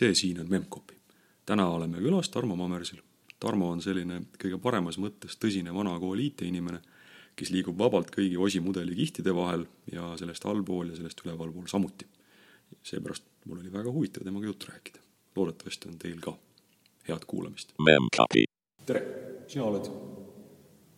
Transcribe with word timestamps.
see 0.00 0.14
siin 0.14 0.40
on 0.40 0.48
Memcpy. 0.48 0.94
täna 1.46 1.68
oleme 1.68 1.98
külas 1.98 2.28
Tarmo 2.28 2.56
Mammersil. 2.56 3.00
Tarmo 3.40 3.70
on 3.70 3.82
selline 3.82 4.22
kõige 4.40 4.58
paremas 4.62 4.96
mõttes 5.00 5.36
tõsine 5.40 5.74
vana 5.74 5.92
kooli 6.00 6.30
IT-inimene, 6.30 6.80
kes 7.36 7.50
liigub 7.52 7.76
vabalt 7.78 8.12
kõigi 8.14 8.38
osimudeli 8.40 8.96
kihtide 8.96 9.34
vahel 9.36 9.66
ja 9.92 10.12
sellest 10.20 10.46
allpool 10.48 10.92
ja 10.92 10.96
sellest 10.96 11.20
ülevalpool 11.24 11.66
samuti. 11.68 12.06
seepärast 12.82 13.24
mul 13.44 13.58
oli 13.58 13.72
väga 13.72 13.92
huvitav 13.92 14.24
temaga 14.24 14.46
juttu 14.46 14.66
rääkida. 14.70 15.00
loodetavasti 15.36 15.88
on 15.88 15.98
teil 15.98 16.20
ka. 16.20 16.36
head 17.08 17.24
kuulamist. 17.26 17.72
Tere, 18.86 19.02
sina 19.48 19.64
oled, 19.64 19.90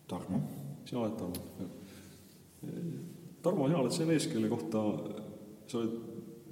Tarmo, 0.09 0.43
sina 0.85 1.01
oled 1.01 1.17
Tarmo? 1.19 1.71
Tarmo, 3.43 3.67
sina 3.67 3.79
oled 3.79 3.93
see 3.93 4.07
mees, 4.07 4.27
kelle 4.27 4.49
kohta 4.49 4.79
sa 5.67 5.79
oled 5.79 5.99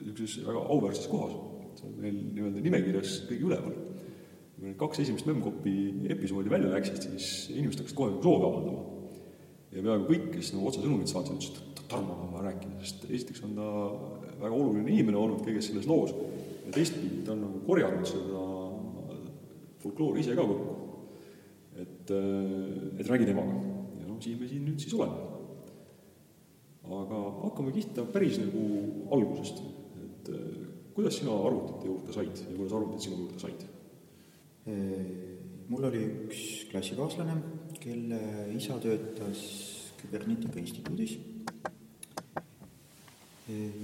niisuguses 0.01 0.47
väga 0.47 0.59
auväärses 0.59 1.07
kohas. 1.07 1.50
Sa 1.81 1.89
oled 1.89 2.01
meil 2.05 2.19
nii-öelda 2.35 2.63
nimekirjas 2.65 3.17
kõige 3.29 3.49
üleval. 3.49 3.77
kui 4.55 4.69
need 4.69 4.77
kaks 4.81 5.01
esimest 5.01 5.29
Memcpy 5.29 5.75
episoodi 6.13 6.53
välja 6.53 6.73
läksid, 6.75 7.01
siis 7.07 7.29
inimesed 7.55 7.81
hakkasid 7.81 7.97
kohe 7.97 8.17
soovi 8.21 8.49
avaldama. 8.49 8.83
ja 9.73 9.85
peaaegu 9.87 10.09
kõik, 10.11 10.27
kes 10.35 10.53
nagu 10.55 10.69
otsesõnumit 10.69 11.13
saatsid, 11.13 11.39
ütlesid, 11.39 11.63
et 11.73 11.83
Tarmoga 11.91 12.27
on 12.27 12.35
vaja 12.35 12.51
rääkida, 12.51 12.77
sest 12.85 13.07
esiteks 13.09 13.43
on 13.49 13.57
ta 13.57 13.71
väga 14.43 14.53
oluline 14.55 14.93
inimene 14.93 15.19
olnud 15.19 15.43
kõiges 15.47 15.71
selles 15.71 15.89
loos 15.91 16.13
ja 16.13 16.75
teistpidi 16.75 17.25
ta 17.27 17.35
on 17.35 17.43
nagu 17.47 17.65
korjanud 17.67 18.07
seda 18.07 18.45
folkloori 19.81 20.23
ise 20.23 20.37
ka 20.37 20.45
kokku. 20.45 20.77
et, 21.81 22.13
et 23.01 23.09
räägi 23.09 23.27
temaga 23.31 23.57
ja 23.99 24.07
noh, 24.07 24.21
siin 24.21 24.39
me 24.39 24.49
siin 24.51 24.67
nüüd 24.69 24.83
siis 24.83 24.95
oleme 24.99 25.31
aga 26.91 27.19
hakkame 27.45 27.73
pihta 27.75 28.05
päris 28.11 28.39
nagu 28.43 28.63
algusest, 29.15 29.63
et 30.03 30.31
kuidas 30.95 31.19
sina 31.21 31.35
arvutite 31.35 31.89
juurde 31.89 32.15
said 32.15 32.33
ja 32.37 32.57
kuidas 32.57 32.77
arvutid 32.79 33.07
sinu 33.07 33.23
juurde 33.25 33.41
said? 33.43 33.67
mul 35.71 35.87
oli 35.87 36.01
üks 36.27 36.41
klassikaaslane, 36.71 37.37
kelle 37.81 38.21
isa 38.57 38.79
töötas 38.83 39.43
Küberneetika 40.01 40.59
Instituudis. 40.59 41.19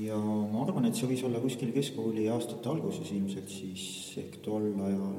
ja 0.00 0.16
ma 0.18 0.62
arvan, 0.62 0.86
et 0.86 0.98
see 0.98 1.08
võis 1.10 1.24
olla 1.27 1.40
kuskil 1.42 1.72
keskkooli 1.74 2.28
aastate 2.30 2.70
alguses 2.70 3.10
ilmselt 3.14 3.50
siis 3.50 3.86
ehk 4.22 4.38
tol 4.44 4.68
ajal 4.86 5.16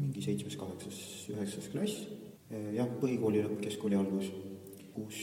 mingi 0.00 0.24
seitsmes, 0.24 0.56
kaheksas, 0.58 0.98
üheksas 1.34 1.70
klass. 1.72 2.06
jah, 2.74 2.88
põhikooli 3.00 3.44
lõpp, 3.44 3.60
keskkooli 3.62 3.98
algus, 3.98 4.30
kus 4.94 5.20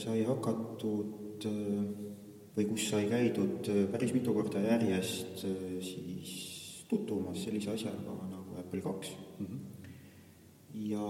sai 0.00 0.22
hakatud 0.28 1.48
või 2.54 2.66
kus 2.70 2.88
sai 2.90 3.08
käidud 3.10 3.70
päris 3.92 4.12
mitu 4.14 4.34
korda 4.34 4.62
järjest 4.62 5.42
siis 5.82 6.34
tutvumas 6.90 7.42
sellise 7.44 7.72
asjaga 7.74 8.18
nagu 8.30 8.58
Apple 8.60 8.82
kaks 8.84 9.14
mm. 9.38 9.46
-hmm. 9.46 9.60
ja 10.90 11.08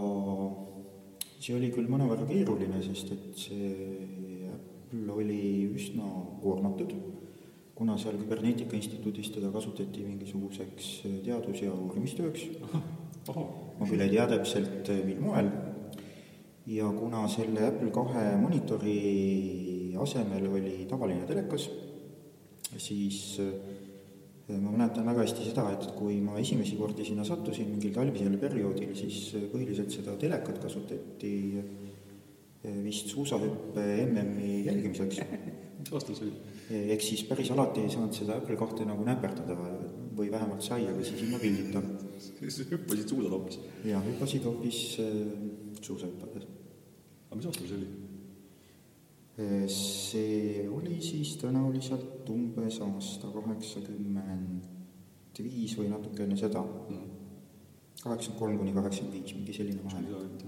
see 1.45 1.57
oli 1.57 1.69
küll 1.75 1.91
mõnevõrra 1.91 2.25
keeruline, 2.29 2.81
sest 2.87 3.13
et 3.13 3.27
see 3.37 4.49
Apple 4.49 5.13
oli 5.13 5.43
üsna 5.75 6.07
koormatud, 6.41 6.95
kuna 7.77 7.99
seal 8.01 8.17
Küberneetika 8.21 8.77
Instituudis 8.79 9.29
teda 9.35 9.51
kasutati 9.53 10.07
mingisuguseks 10.07 10.91
teadus- 11.27 11.63
ja 11.63 11.75
uurimistööks. 11.75 12.47
ma 13.79 13.89
küll 13.89 14.01
ei 14.05 14.13
tea 14.15 14.27
täpselt, 14.31 14.89
mil 15.05 15.21
moel 15.21 15.51
ja 16.67 16.89
kuna 16.97 17.27
selle 17.29 17.67
Apple 17.69 17.91
kahe 17.93 18.37
monitori 18.41 18.99
asemel 20.01 20.49
oli 20.51 20.85
tavaline 20.91 21.27
telekas, 21.29 21.69
siis 22.77 23.39
ma 24.49 24.73
mäletan 24.73 25.07
väga 25.09 25.25
hästi 25.25 25.49
seda, 25.49 25.67
et 25.73 25.87
kui 25.97 26.19
ma 26.25 26.39
esimesi 26.41 26.77
kordi 26.77 27.07
sinna 27.07 27.25
sattusin 27.25 27.71
mingil 27.71 27.95
talvisel 27.95 28.37
perioodil, 28.41 28.95
siis 28.99 29.35
põhiliselt 29.53 29.95
seda 29.95 30.17
telekat 30.21 30.59
kasutati 30.63 31.35
vist 32.85 33.13
suusahüppe 33.13 33.85
MM-i 34.07 34.65
jälgimiseks. 34.67 35.21
see 35.85 36.17
oli? 36.25 36.35
ehk 36.95 37.03
siis 37.05 37.23
päris 37.29 37.51
alati 37.53 37.83
ei 37.85 37.93
saanud 37.93 38.17
seda 38.17 38.39
Apple 38.41 38.57
kahte 38.57 38.87
nagu 38.89 39.05
näperdada 39.05 39.57
või 40.17 40.31
vähemalt 40.33 40.65
sai, 40.65 40.87
aga 40.89 41.05
siis 41.05 41.27
ilma 41.27 41.41
pildita. 41.43 41.85
hüppasid 42.41 43.13
suusad 43.13 43.37
hoopis? 43.37 43.61
jah, 43.85 44.05
hüppasid 44.09 44.49
hoopis 44.49 44.85
suusahüppades 45.85 46.49
aga 47.35 47.51
mis 47.51 47.69
see 47.69 47.77
oli? 47.77 48.04
See 49.35 50.69
oli 50.71 51.01
siis 51.03 51.35
tõenäoliselt 51.41 52.29
umbes 52.31 52.77
aasta 52.85 53.31
kaheksakümmend 53.35 54.69
viis 55.43 55.75
või 55.75 55.89
natuke 55.91 56.23
enne 56.23 56.37
seda. 56.39 56.63
kaheksakümmend 58.05 58.39
kolm 58.39 58.59
kuni 58.61 58.73
kaheksakümmend 58.77 59.17
viis, 59.19 59.35
mingi 59.35 59.53
selline 59.57 59.83
vahemik. 59.83 60.45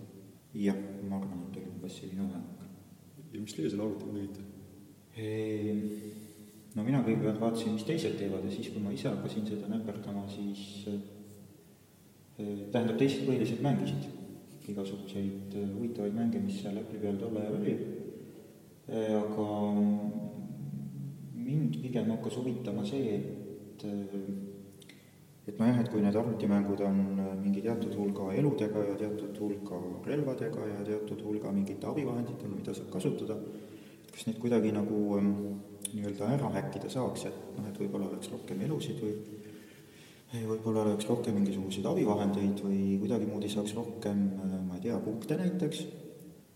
jah, 0.54 0.78
ma 1.08 1.16
arvan, 1.18 1.48
et 1.48 1.56
oli 1.56 1.66
umbes 1.72 1.98
selline 1.98 2.22
vahemik. 2.28 2.60
ja 3.32 3.40
mis 3.40 3.54
teie 3.54 3.70
selle 3.70 3.82
arvutiga 3.82 4.12
tegite? 4.14 4.42
no 6.76 6.84
mina 6.84 7.02
kõigepealt 7.02 7.40
vaatasin, 7.40 7.74
mis 7.74 7.88
teised 7.88 8.14
teevad 8.20 8.44
ja 8.44 8.50
siis, 8.54 8.70
kui 8.70 8.82
ma 8.84 8.94
ise 8.94 9.08
hakkasin 9.08 9.46
seda 9.48 9.66
näperdama, 9.72 10.28
siis 10.30 10.86
tähendab, 12.36 12.98
teised 13.00 13.26
põhiliselt 13.26 13.62
mängisid 13.66 14.12
igasuguseid 14.70 15.54
huvitavaid 15.74 16.14
mänge, 16.14 16.40
mis 16.42 16.60
seal 16.62 16.78
Apple'i 16.80 17.00
peal 17.02 17.18
tol 17.20 17.36
ajal 17.38 17.58
oli, 17.60 17.74
aga 18.86 19.46
mind 21.34 21.80
pigem 21.82 22.10
hakkas 22.14 22.36
huvitama 22.38 22.84
see, 22.86 23.16
et 23.16 23.86
et 25.46 25.58
nojah, 25.60 25.78
et 25.78 25.88
kui 25.90 26.02
need 26.02 26.16
arvutimängud 26.18 26.80
on 26.82 26.96
mingi 27.38 27.62
teatud 27.62 27.92
hulga 27.94 28.32
eludega 28.34 28.82
ja 28.88 28.96
teatud 28.98 29.36
hulga 29.38 29.78
relvadega 30.06 30.66
ja 30.72 30.80
teatud 30.86 31.22
hulga 31.22 31.52
mingite 31.54 31.86
abivahenditega, 31.86 32.50
mida 32.50 32.74
saab 32.74 32.90
kasutada, 32.94 33.36
et 34.06 34.10
kas 34.14 34.26
neid 34.26 34.40
kuidagi 34.42 34.72
nagu 34.74 35.02
nii-öelda 35.92 36.32
ära 36.34 36.50
häkkida 36.56 36.90
saaks, 36.90 37.28
et 37.30 37.36
noh, 37.58 37.68
et 37.70 37.78
võib-olla 37.78 38.10
oleks 38.10 38.32
rohkem 38.32 38.64
elusid 38.66 38.98
või 39.02 39.14
võib-olla 40.50 40.82
oleks 40.82 41.06
rohkem 41.06 41.38
mingisuguseid 41.38 41.86
abivahendeid 41.86 42.64
või 42.64 42.98
kuidagimoodi 43.04 43.50
saaks 43.52 43.76
rohkem, 43.78 44.26
ma 44.66 44.78
ei 44.78 44.82
tea, 44.88 44.98
punkte 45.04 45.38
näiteks, 45.38 45.86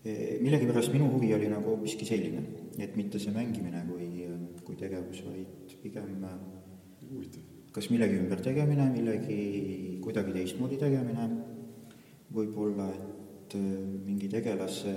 millegipärast 0.04 0.92
minu 0.94 1.10
huvi 1.12 1.34
oli 1.36 1.48
nagu 1.52 1.74
hoopiski 1.74 2.08
selline, 2.08 2.42
et 2.80 2.96
mitte 2.96 3.20
see 3.20 3.34
mängimine 3.34 3.82
kui, 3.88 4.26
kui 4.64 4.78
tegevus, 4.80 5.22
vaid 5.26 5.74
pigem 5.82 6.14
huvitav. 7.10 7.46
kas 7.70 7.90
millegi 7.92 8.16
ümbertegemine, 8.18 8.88
millegi 8.90 9.40
kuidagi 10.02 10.32
teistmoodi 10.34 10.78
tegemine, 10.80 11.28
võib-olla 12.34 12.88
et 12.90 13.54
mingi 14.06 14.28
tegelase 14.30 14.94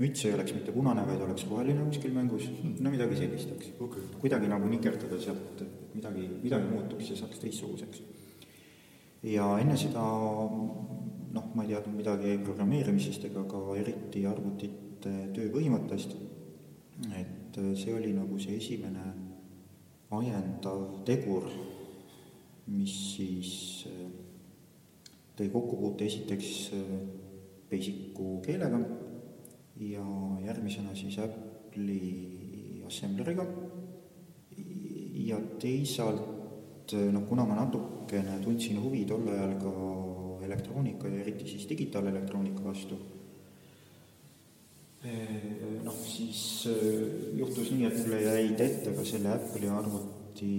müts 0.00 0.24
ei 0.24 0.32
oleks 0.32 0.54
mitte 0.56 0.72
punane, 0.72 1.04
vaid 1.06 1.20
oleks 1.26 1.44
roheline 1.50 1.84
kuskil 1.90 2.14
mängus, 2.16 2.48
no 2.80 2.92
midagi 2.92 3.18
sellist, 3.18 3.52
eks. 3.56 3.74
Okay.. 3.84 4.06
kuidagi 4.22 4.48
nagu 4.48 4.68
nikerdada 4.70 5.18
sealt, 5.20 5.60
midagi, 5.94 6.24
midagi 6.40 6.70
muutuks 6.72 7.12
ja 7.12 7.18
saaks 7.20 7.42
teistsuguseks. 7.42 8.02
ja 9.28 9.52
enne 9.60 9.76
seda 9.76 10.06
noh, 11.34 11.50
ma 11.54 11.64
ei 11.64 11.72
teadnud 11.72 11.96
midagi 12.00 12.36
programmeerimisest 12.44 13.26
ega 13.30 13.44
ka 13.48 13.60
eriti 13.78 14.24
arvutite 14.26 15.12
tööpõhimõttest, 15.36 16.14
et 17.16 17.60
see 17.78 17.94
oli 17.94 18.12
nagu 18.16 18.38
see 18.42 18.56
esimene 18.58 19.04
ajendav 20.16 21.04
tegur, 21.06 21.46
mis 22.70 22.96
siis 23.14 23.52
tõi 25.38 25.48
kokkupuute 25.52 26.06
esiteks 26.06 26.50
Basicu 27.70 28.40
keelega 28.42 28.80
ja 29.78 30.04
järgmisena 30.42 30.94
siis 30.98 31.16
Apple'i 31.22 32.82
Assembleriga. 32.86 33.46
Ja 35.30 35.38
teisalt 35.62 36.92
noh, 37.14 37.22
kuna 37.28 37.44
ma 37.46 37.60
natukene 37.60 38.40
tundsin 38.42 38.80
huvi 38.82 39.04
tol 39.06 39.28
ajal 39.30 39.54
ka 39.62 39.74
elektroonika 40.50 41.08
ja 41.08 41.22
eriti 41.22 41.48
siis 41.48 41.68
digitaalelektroonika 41.70 42.64
vastu, 42.66 42.98
noh 45.80 46.00
siis 46.04 46.42
juhtus 47.38 47.70
nii, 47.72 47.86
et 47.88 48.02
mulle 48.02 48.20
jäid 48.26 48.60
ette 48.60 48.92
ka 48.92 49.04
selle 49.08 49.32
Apple'i 49.32 49.70
arvuti 49.72 50.50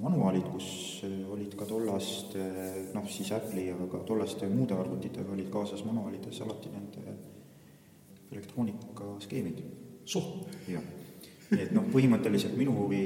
manuaalid, 0.00 0.46
kus 0.52 0.68
olid 1.32 1.56
ka 1.58 1.66
tollaste 1.68 2.44
noh, 2.94 3.10
siis 3.10 3.32
Apple'i 3.36 3.66
ja 3.68 3.90
ka 3.90 4.04
tollaste 4.06 4.48
muude 4.52 4.78
arvutitega 4.78 5.34
olid 5.34 5.50
kaasas 5.52 5.82
manuaalides 5.88 6.40
alati 6.46 6.72
nende 6.72 7.18
elektroonikasskeemid. 8.30 9.62
soh! 10.04 10.30
jah, 10.70 10.86
nii 11.50 11.64
et 11.64 11.72
noh, 11.74 11.86
põhimõtteliselt 11.90 12.54
minu 12.58 12.76
huvi 12.76 13.02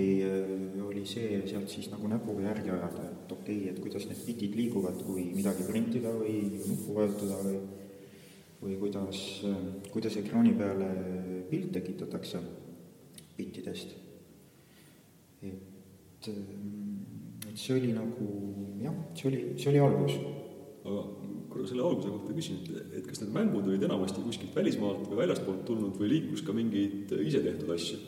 oli 0.85 1.05
see 1.09 1.41
sealt 1.49 1.71
siis 1.73 1.89
nagu 1.93 2.09
näpuga 2.11 2.45
järgi 2.51 2.75
ajada, 2.75 3.07
et 3.09 3.33
okei 3.33 3.57
okay,, 3.63 3.71
et 3.73 3.81
kuidas 3.81 4.05
need 4.11 4.21
bitid 4.27 4.59
liiguvad, 4.59 5.01
kui 5.07 5.31
midagi 5.37 5.65
printida 5.69 6.13
või 6.13 6.37
nuppu 6.61 6.99
vajutada 6.99 7.41
või 7.47 7.59
või 8.65 8.79
kuidas, 8.81 9.19
kuidas 9.93 10.17
ekraani 10.21 10.55
peale 10.57 10.89
pilt 11.51 11.73
tekitatakse 11.75 12.41
bittidest. 13.37 13.93
et, 15.45 16.29
et 16.29 17.59
see 17.61 17.77
oli 17.77 17.93
nagu 17.93 18.29
jah, 18.81 18.97
see 19.19 19.29
oli, 19.29 19.43
see 19.61 19.71
oli 19.73 19.83
algus. 19.85 20.17
aga 20.85 21.03
korra 21.49 21.67
selle 21.69 21.85
alguse 21.85 22.11
kohta 22.13 22.35
küsin, 22.37 22.63
et, 22.65 22.89
et 22.99 23.07
kas 23.09 23.21
need 23.23 23.33
mängud 23.37 23.69
olid 23.69 23.85
enamasti 23.87 24.25
kuskilt 24.25 24.57
välismaalt 24.57 25.07
või 25.11 25.21
väljastpoolt 25.23 25.63
tulnud 25.69 26.01
või 26.01 26.11
liikus 26.11 26.43
ka 26.45 26.57
mingeid 26.57 27.13
isetehtud 27.21 27.71
asju? 27.77 28.01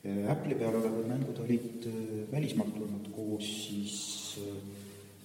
Apple'i 0.00 0.56
peal 0.56 0.78
mängud 1.04 1.42
olid 1.44 1.84
välismaalt 2.32 2.72
tulnud 2.72 3.10
koos 3.12 3.48
siis 3.66 3.96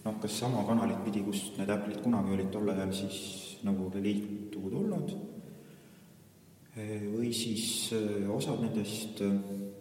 noh, 0.04 0.18
kas 0.22 0.40
sama 0.42 0.66
kanalit 0.68 1.00
pidi, 1.06 1.24
kust 1.24 1.56
need 1.60 1.72
Apple'id 1.72 2.02
kunagi 2.04 2.36
olid 2.36 2.52
tol 2.54 2.70
ajal 2.74 2.92
siis 2.94 3.20
Nõukogude 3.66 4.02
Liitu 4.04 4.60
tulnud, 4.70 5.14
või 6.76 7.32
siis 7.34 7.94
osad 8.30 8.60
nendest, 8.62 9.24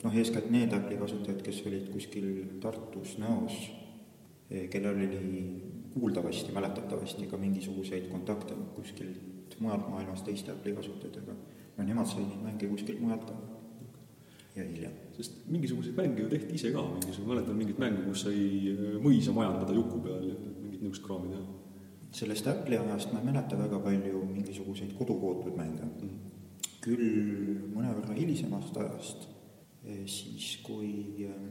noh, 0.04 0.14
eeskätt 0.14 0.46
need 0.54 0.72
Apple'i 0.72 0.96
kasutajad, 1.00 1.42
kes 1.44 1.58
olid 1.68 1.90
kuskil 1.92 2.28
Tartus, 2.62 3.18
Nõos, 3.20 3.58
kellel 4.70 4.94
oli 4.94 5.42
kuuldavasti, 5.92 6.54
mäletatavasti 6.54 7.26
ka 7.28 7.36
mingisuguseid 7.40 8.06
kontakte 8.12 8.56
kuskilt 8.78 9.58
mujalt 9.58 9.90
maailmast 9.90 10.24
teiste 10.26 10.54
Apple'i 10.54 10.78
kasutajatega, 10.78 11.34
no 11.76 11.84
nemad 11.84 12.08
said 12.08 12.24
neid 12.24 12.46
mänge 12.46 12.70
kuskilt 12.70 13.02
mujalt 13.02 13.26
ka 13.28 13.36
ja 14.54 14.64
hiljem. 14.64 14.92
sest 15.16 15.44
mingisuguseid 15.50 15.96
mänge 15.96 16.22
ju 16.22 16.28
tehti 16.30 16.54
ise 16.54 16.72
ka, 16.72 16.82
mingisugune, 16.94 17.34
mäletan 17.34 17.56
mingit 17.58 17.78
mängu, 17.78 18.06
kus 18.08 18.26
sai 18.26 18.38
mõisa 19.02 19.34
majandada 19.34 19.74
juku 19.74 20.00
peal 20.04 20.30
ja 20.30 20.38
mingit 20.38 20.80
niisugust 20.80 21.06
kraami 21.06 21.34
teha 21.34 21.44
sellest 22.14 22.46
Apple'i 22.46 22.78
ajast 22.78 23.12
ma 23.12 23.20
ei 23.20 23.26
mäleta 23.26 23.58
väga 23.58 23.80
palju 23.82 24.22
mingisuguseid 24.30 24.92
kodukootud 24.98 25.56
mänge 25.58 25.82
mm. 25.82 25.94
-hmm. 26.00 26.18
küll 26.84 27.06
mõnevõrra 27.74 28.14
hilisemast 28.14 28.76
ajast, 28.76 29.28
eh, 29.84 30.04
siis 30.06 30.58
kui, 30.62 31.24
eh, 31.26 31.48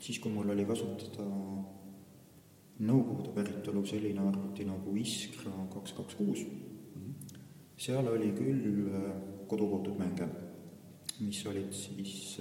siis 0.00 0.18
kui 0.18 0.32
mul 0.32 0.50
oli 0.54 0.64
kasutada 0.64 1.28
Nõukogude 2.78 3.32
päritolu 3.34 3.80
selline 3.86 4.20
arvuti 4.22 4.64
nagu 4.64 4.92
Iskra 4.96 5.50
kaks 5.72 5.92
kaks 5.96 6.14
kuus, 6.14 6.44
seal 7.76 8.06
oli 8.06 8.28
küll 8.36 8.86
eh, 8.86 9.08
kodukootud 9.50 9.98
mänge, 9.98 10.28
mis 11.24 11.40
olid 11.50 11.72
siis 11.74 12.38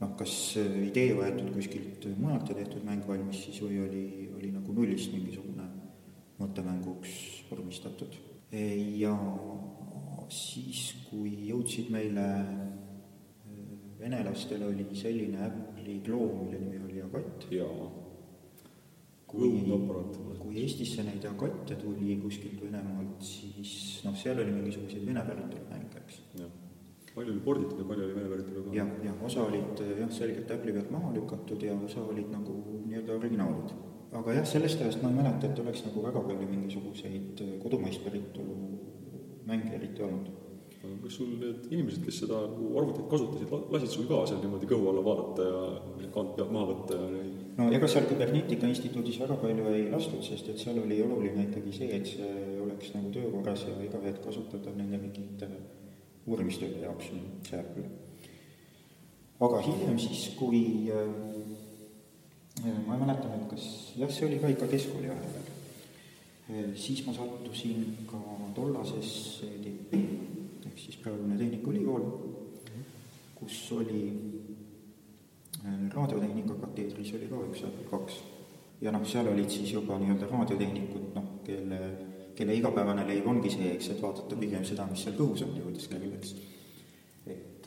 noh, 0.00 0.12
kas 0.18 0.34
idee 0.60 1.14
võetud 1.16 1.52
kuskilt 1.54 2.06
mujalt 2.20 2.52
ja 2.52 2.58
tehtud 2.60 2.84
mäng 2.86 3.06
valmis 3.08 3.46
siis 3.46 3.60
või 3.64 3.80
oli, 3.84 4.06
oli 4.36 4.52
nagu 4.54 4.76
nullist 4.76 5.14
mingisugune 5.14 5.66
mõttemänguks 6.40 7.12
vormistatud. 7.50 8.16
ja 9.00 9.12
siis, 10.28 10.82
kui 11.08 11.32
jõudsid 11.48 11.90
meile 11.94 12.26
venelastel 13.98 14.66
oli 14.66 14.86
selline 14.94 15.46
Apple'i 15.46 16.00
kloon, 16.04 16.44
mille 16.44 16.60
nimi 16.60 16.82
oli 16.84 17.02
Agott. 17.02 17.46
jaa. 17.50 17.88
kui, 19.26 19.50
kui 20.38 20.60
Eestisse 20.62 21.02
neid 21.02 21.24
Agotte 21.26 21.76
tuli 21.80 22.18
kuskilt 22.22 22.60
Venemaalt, 22.62 23.18
siis 23.22 24.04
noh, 24.04 24.14
seal 24.16 24.38
oli 24.44 24.54
mingisuguseid 24.54 25.06
vene 25.06 25.24
päritolu 25.26 25.66
mänge, 25.72 26.04
eks. 26.04 26.22
Palju 27.16 27.32
oli 27.32 27.42
porditud 27.48 27.80
ja 27.80 27.88
palju 27.88 28.06
oli 28.06 28.16
vene 28.20 28.30
päritolu 28.34 28.68
ka? 28.68 28.76
jah, 28.76 28.94
jah, 29.08 29.18
osa 29.24 29.44
olid 29.48 29.84
jah, 30.02 30.14
selgelt 30.20 30.54
Apple'i 30.54 30.76
pealt 30.76 30.94
maha 30.94 31.12
lükatud 31.16 31.62
ja 31.64 31.76
osa 31.88 32.04
olid 32.04 32.32
nagu 32.32 32.56
nii-öelda 32.86 33.16
originaalid 33.16 33.76
aga 34.20 34.38
jah, 34.38 34.48
sellest 34.48 34.82
ajast 34.82 35.02
ma 35.02 35.10
ei 35.10 35.18
mäleta, 35.20 35.48
et 35.48 35.60
oleks 35.62 35.84
nagu 35.86 36.02
väga 36.04 36.22
palju 36.28 36.48
mingisuguseid 36.48 37.44
äh, 37.44 37.54
kodumaist 37.62 38.04
päritolu 38.04 38.56
mänge 39.46 39.74
eriti 39.78 40.02
olnud. 40.06 40.34
kas 41.02 41.16
sul 41.18 41.32
need 41.40 41.64
inimesed, 41.72 42.04
kes 42.06 42.20
seda 42.22 42.38
nagu 42.46 42.68
arvutit 42.78 43.08
kasutasid, 43.10 43.50
lasid 43.74 43.90
sul 43.90 44.04
ka 44.06 44.20
seal 44.28 44.38
niimoodi 44.42 44.68
kõhu 44.70 44.90
alla 44.92 45.02
vaadata 45.02 45.46
ja 45.48 46.10
kaant 46.14 46.36
pealt 46.36 46.52
maha 46.54 46.68
võtta 46.68 46.98
ja 47.00 47.24
no 47.56 47.66
ega 47.74 47.88
seal 47.90 48.06
Küberneetika 48.06 48.70
Instituudis 48.70 49.18
väga 49.24 49.38
palju 49.40 49.66
ei 49.72 49.88
lastud, 49.90 50.22
sest 50.22 50.52
et 50.52 50.62
seal 50.62 50.78
oli 50.84 51.00
oluline 51.02 51.48
ikkagi 51.48 51.74
see, 51.74 51.90
et 51.98 52.06
see 52.12 52.60
oleks 52.62 52.92
nagu 52.94 53.10
töökorras 53.16 53.66
ja 53.66 53.74
iga 53.82 54.02
hetk 54.04 54.22
kasutatav 54.28 54.78
nende 54.78 55.00
mingite 55.02 55.50
uurimistööde 56.26 56.82
jaoks, 56.82 57.10
see 57.48 57.60
Apple. 57.60 57.86
aga 59.46 59.60
hiljem 59.66 59.98
siis, 60.00 60.30
kui 60.38 60.62
äh, 60.90 61.10
ma 62.86 62.96
ei 62.96 63.02
mäleta 63.02 63.30
nüüd, 63.30 63.48
kas 63.50 63.66
jah, 63.98 64.10
see 64.10 64.28
oli 64.28 64.40
ka 64.42 64.50
ikka 64.54 64.70
keskkooli 64.70 65.10
ajal 65.10 65.34
veel. 65.34 66.72
siis 66.78 67.02
ma 67.06 67.14
sattusin 67.14 68.06
ka 68.10 68.20
tollasesse 68.54 69.50
tippi, 69.62 70.02
ehk 70.66 70.78
siis 70.78 70.98
praegune 71.02 71.38
Tehnikaülikool, 71.38 72.06
kus 73.36 73.60
oli 73.76 74.02
raadiotehnika 75.94 76.54
kateedris 76.54 77.12
oli 77.14 77.28
ka 77.30 77.42
üks 77.50 77.64
Apple 77.66 77.86
kaks. 77.90 78.20
ja 78.80 78.92
noh, 78.92 79.04
seal 79.08 79.28
olid 79.28 79.50
siis 79.50 79.72
juba 79.72 79.98
nii-öelda 79.98 80.28
raadiotehnikud, 80.30 81.08
noh, 81.14 81.28
kelle, 81.44 81.78
kelle 82.36 82.54
igapäevane 82.54 83.06
leib 83.08 83.26
ongi 83.26 83.50
see, 83.50 83.72
eks, 83.74 83.94
et 83.94 84.02
vaadata 84.02 84.36
pigem 84.36 84.64
seda, 84.64 84.86
mis 84.90 85.06
seal 85.06 85.16
kõhus 85.18 85.44
on 85.46 85.56
ja 85.56 85.64
kuidas 85.64 85.88
käib, 85.92 86.12
eks 86.18 86.36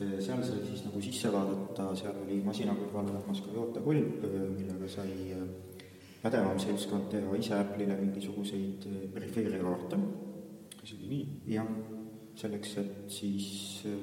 äh, 0.00 0.20
seal 0.24 0.42
sai 0.44 0.62
siis 0.64 0.84
nagu 0.86 1.00
sisse 1.04 1.30
vaadata, 1.32 1.90
seal 1.98 2.16
oli 2.22 2.40
masina 2.44 2.74
kõrval 2.78 3.10
olemas 3.12 3.42
ka 3.44 3.52
jootekolb, 3.52 4.24
äh, 4.24 4.36
millega 4.54 4.88
sai 4.88 5.12
äh, 5.36 5.42
pädevam 6.22 6.58
seltskond 6.60 7.10
teha 7.12 7.36
ise 7.36 7.56
Apple'ile 7.58 7.98
mingisuguseid 8.00 8.86
perifeeriakaarte. 9.14 9.98
isegi 10.82 11.08
nii? 11.10 11.26
jah, 11.52 11.68
selleks, 12.40 12.76
et 12.80 13.12
siis 13.12 13.48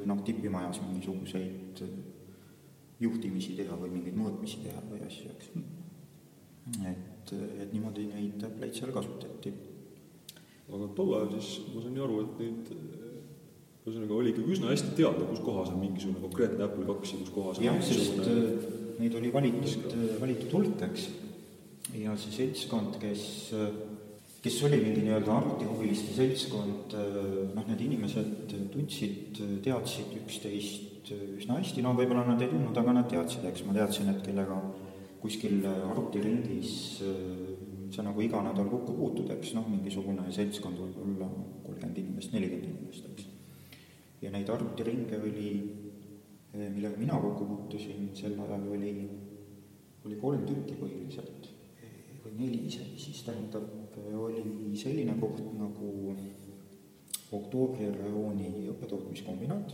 noh, 0.06 0.22
tipimajas 0.26 0.82
mingisuguseid 0.86 1.82
juhtimisi 3.02 3.56
teha 3.58 3.78
või 3.78 3.96
mingeid 3.98 4.18
mõõtmisi 4.18 4.62
teha 4.66 4.82
või 4.90 5.02
asju, 5.06 5.34
eks. 5.34 5.50
et, 6.92 7.34
et 7.34 7.74
niimoodi 7.74 8.08
neid 8.12 8.46
Apple'id 8.46 8.78
seal 8.78 8.94
kasutati. 8.94 9.54
Aga 10.68 10.88
tol 10.96 11.14
ajal 11.16 11.38
siis, 11.38 11.62
ma 11.74 11.84
nii 11.88 12.04
aru, 12.04 12.24
et 12.24 12.40
neid 12.44 12.72
ühesõnaga 13.88 14.18
oli 14.18 14.34
ikkagi 14.34 14.56
üsna 14.58 14.72
hästi 14.74 14.96
teada, 14.98 15.28
kus 15.30 15.40
kohas 15.46 15.70
on 15.72 15.80
mingisugune 15.80 16.20
konkreetne 16.26 16.66
Apple 16.66 16.88
kaks 16.90 17.14
ja 17.14 17.20
kus 17.22 17.34
kohas 17.36 17.62
on 17.62 17.68
jah, 17.70 17.78
sest 17.88 18.20
äh, 18.20 18.66
neid 19.00 19.16
oli 19.16 19.32
valitud, 19.32 19.86
äh, 19.94 20.10
valitud 20.20 20.56
hulk, 20.58 20.82
eks, 20.90 21.06
ja 21.96 22.16
see 22.20 22.34
seltskond, 22.36 22.98
kes, 23.00 23.24
äh, 23.56 23.70
kes 24.44 24.58
oli 24.68 24.82
mingi 24.84 25.06
nii-öelda 25.06 25.38
arvutihuviliste 25.38 26.18
seltskond, 26.18 26.98
noh, 27.56 27.64
need 27.72 27.86
inimesed 27.88 28.58
tundsid, 28.74 29.40
teadsid 29.64 30.14
üksteist 30.20 31.14
üsna 31.40 31.62
hästi, 31.62 31.84
no 31.84 31.96
võib-olla 31.96 32.26
nad 32.28 32.44
ei 32.44 32.52
tundnud, 32.52 32.76
aga 32.76 33.00
nad 33.00 33.08
teadsid, 33.12 33.48
eks, 33.48 33.64
ma 33.68 33.76
teadsin, 33.78 34.12
et 34.12 34.20
kellega 34.26 34.60
kuskil 35.24 35.64
arvutiringis 35.66 36.76
sa 37.92 38.04
nagu 38.04 38.22
iga 38.22 38.42
nädal 38.44 38.70
kokku 38.72 38.96
puutud, 38.98 39.30
eks, 39.38 39.54
noh, 39.58 39.68
mingisugune 39.72 40.26
seltskond 40.34 40.80
võib 40.82 41.00
olla 41.04 41.28
kolmkümmend 41.66 42.00
inimest, 42.04 42.34
nelikümmend 42.36 42.70
inimest, 42.72 43.10
eks. 43.14 43.28
Ja 44.22 44.32
neid 44.34 44.50
arvutiringe 44.50 45.20
oli, 45.22 45.52
eh, 46.54 46.70
millega 46.74 46.98
mina 46.98 47.20
kokku 47.22 47.46
puutusin, 47.46 48.10
sel 48.18 48.38
ajal 48.46 48.66
oli, 48.76 48.94
oli 50.06 50.18
kolm 50.22 50.46
tükki 50.48 50.80
põhiliselt 50.82 51.52
eh, 51.84 52.16
või 52.24 52.38
neli 52.42 52.64
isegi, 52.72 52.98
siis 53.08 53.22
tähendab, 53.28 53.70
oli 54.18 54.76
selline 54.78 55.16
koht 55.20 55.42
nagu 55.58 56.16
Oktoobri 57.28 57.90
rajooni 57.92 58.70
õppetootmiskombinaat, 58.72 59.74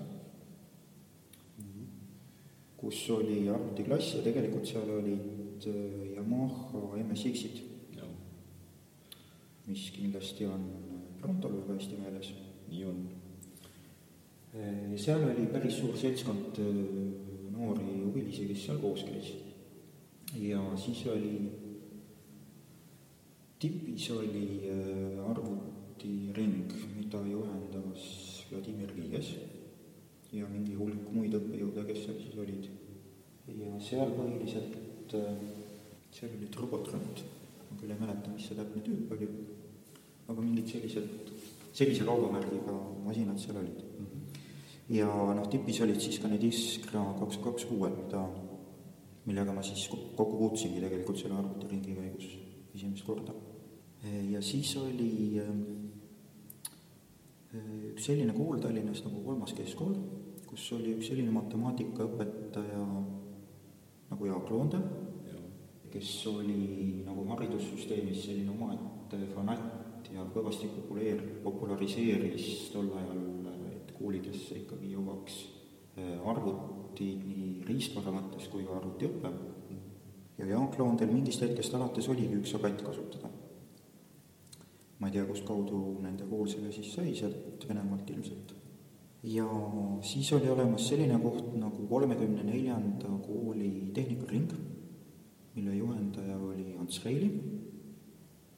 kus 2.83 3.03
oli 3.15 3.45
arvutiklass 3.47 4.17
ja 4.17 4.23
tegelikult 4.25 4.67
seal 4.67 4.89
olid 4.97 5.67
eh, 5.69 6.15
Yamaha 6.17 6.81
MSX-id, 6.99 7.61
mis 9.67 9.89
kindlasti 9.95 10.45
on 10.45 10.69
Prontol 11.21 11.61
väga 11.61 11.77
hästi 11.79 11.99
meeles. 12.01 12.33
nii 12.69 12.85
on 12.85 13.03
Äh, 14.53 14.97
seal 15.01 15.23
oli 15.25 15.47
päris 15.49 15.79
suur 15.79 15.95
seltskond 15.97 16.59
äh, 16.61 16.75
noori 17.55 17.95
huvilisi, 18.03 18.45
kes 18.51 18.67
seal 18.67 18.77
koos 18.77 19.01
käis. 19.07 19.31
ja 20.37 20.59
siis 20.77 20.99
oli, 21.09 21.39
tipis 23.59 24.05
oli 24.13 24.43
äh, 24.69 25.31
arvutiring, 25.31 26.69
mida 26.99 27.23
juhendas 27.31 28.05
Vladimir 28.51 28.93
Liies 28.93 29.33
ja 30.33 30.45
mingi 30.53 30.77
hulk 30.77 31.09
muid 31.15 31.33
õppejõude, 31.33 31.87
kes 31.89 32.05
seal 32.05 32.21
siis 32.21 32.37
olid. 32.45 32.69
ja 33.57 33.73
seal 33.81 34.13
põhiliselt, 34.13 35.17
seal 36.13 36.37
olid 36.37 36.61
Robotrond, 36.61 37.25
ma 37.73 37.79
küll 37.81 37.93
ei 37.93 37.99
mäleta, 37.99 38.29
mis 38.29 38.45
see 38.47 38.57
täpne 38.57 38.83
tüüp 38.85 39.11
oli, 39.15 39.27
aga 40.29 40.39
mingid 40.39 40.69
sellised, 40.69 41.31
sellise 41.73 42.05
kaubamärgiga 42.05 42.75
masinad 43.07 43.41
seal 43.41 43.57
olid. 43.63 43.81
Ja 44.93 45.07
noh, 45.09 45.47
tipis 45.49 45.79
olid 45.81 46.01
siis 46.03 46.19
ka 46.21 46.29
need 46.29 46.43
Iskra 46.45 47.01
kaks 47.17 47.39
kaks 47.41 47.65
kuued, 47.69 47.95
mida, 47.97 48.21
millega 49.25 49.55
ma 49.55 49.63
siis 49.65 49.87
kokku 49.89 50.37
puutusingi 50.37 50.83
tegelikult 50.83 51.17
selle 51.17 51.39
arvutiringi 51.39 51.95
käigus 51.97 52.27
esimest 52.75 53.05
korda. 53.07 53.33
ja 54.03 54.41
siis 54.43 54.75
oli 54.77 55.39
äh, 55.39 55.51
üks 57.93 58.09
selline 58.09 58.33
kool 58.35 58.59
Tallinnas 58.59 59.03
nagu 59.05 59.23
kolmas 59.23 59.53
keskkool, 59.55 59.95
kus 60.49 60.67
oli 60.75 60.97
üks 60.97 61.07
selline 61.09 61.31
matemaatikaõpetaja, 61.31 62.83
nagu 64.11 64.29
Jaak 64.29 64.51
Loonde, 64.51 64.81
kes 65.93 66.27
oli 66.27 67.03
nagu 67.05 67.25
haridussüsteemis 67.29 68.23
selline 68.25 68.49
omaette 68.49 69.19
fanatt 69.35 70.09
ja 70.13 70.25
kõvasti 70.33 70.69
populeer-, 70.73 71.21
populariseeris 71.43 72.71
tol 72.73 72.89
ajal, 72.97 73.21
et 73.69 73.93
koolidesse 73.97 74.57
ikkagi 74.63 74.89
jõuaks 74.95 75.37
äh, 75.99 76.15
arvuti 76.29 77.11
nii 77.19 77.61
riistvara 77.67 78.13
mõttes 78.15 78.49
kui 78.49 78.65
ka 78.65 78.79
arvutiõpe. 78.79 79.33
ja 80.39 80.49
Jaak 80.49 80.79
Loondel 80.79 81.13
mingist 81.13 81.45
hetkest 81.45 81.73
alates 81.77 82.09
oligi 82.09 82.41
üks 82.41 82.55
agatt 82.57 82.81
kasutada. 82.81 83.29
ma 84.97 85.07
ei 85.07 85.13
tea, 85.13 85.29
kustkaudu 85.29 85.99
nende 86.01 86.25
kool 86.25 86.47
selle 86.47 86.71
siis 86.71 86.93
sai, 86.95 87.13
sealt 87.15 87.69
Venemaalt 87.69 88.09
ilmselt. 88.09 88.55
ja 89.23 89.47
siis 90.01 90.33
oli 90.33 90.49
olemas 90.49 90.89
selline 90.89 91.21
koht 91.21 91.53
nagu 91.53 91.87
kolmekümne 91.87 92.49
neljanda 92.49 93.13
kooli 93.27 93.91
tehnikaring 93.93 94.72
mille 95.55 95.75
juhendaja 95.75 96.37
oli 96.37 96.75
Ants 96.79 97.05
Reili 97.05 97.29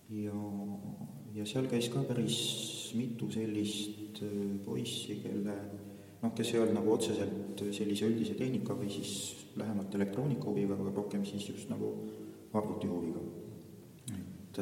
ja, 0.09 0.35
ja 1.35 1.45
seal 1.47 1.67
käis 1.71 1.89
ka 1.91 2.03
päris 2.07 2.37
mitu 2.95 3.27
sellist 3.31 4.21
äh, 4.23 4.55
poissi, 4.65 5.19
kelle 5.23 5.55
noh, 6.21 6.33
kes 6.35 6.53
ei 6.53 6.61
olnud 6.61 6.77
nagu 6.79 6.93
otseselt 6.95 7.63
sellise 7.75 8.07
üldise 8.07 8.37
tehnika 8.39 8.77
või 8.77 8.89
siis 8.93 9.11
lähemalt 9.59 9.95
elektroonika 9.95 10.47
huviga, 10.47 10.77
aga 10.77 10.93
rohkem 10.95 11.25
siis 11.27 11.49
just 11.49 11.71
nagu 11.71 11.91
arvuti 12.55 12.87
huviga. 12.87 13.19
et, 14.15 14.61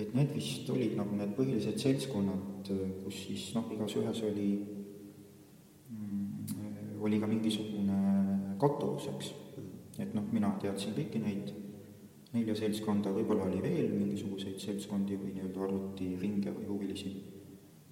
et 0.00 0.14
need 0.16 0.32
vist 0.34 0.70
olid 0.72 0.96
nagu 0.96 1.16
need 1.18 1.34
põhilised 1.36 1.76
seltskonnad, 1.82 2.72
kus 3.04 3.20
siis 3.26 3.50
noh, 3.56 3.68
igas 3.76 3.98
ühes 4.00 4.24
oli 4.30 4.48
mm, 5.92 6.98
oli 7.04 7.20
ka 7.20 7.28
mingisugune 7.28 8.00
kattuvus, 8.62 9.10
eks 9.12 9.32
et 10.00 10.14
noh, 10.16 10.24
mina 10.32 10.54
teadsin 10.62 10.94
kõiki 10.96 11.20
neid 11.20 11.52
nelja 12.32 12.54
seltskonda, 12.56 13.12
võib-olla 13.12 13.44
oli 13.48 13.60
veel 13.60 13.92
mingisuguseid 13.92 14.60
seltskondi 14.60 15.18
või 15.20 15.34
nii-öelda 15.36 15.64
arvutiringe 15.66 16.54
või 16.56 16.68
huvilisi. 16.70 17.12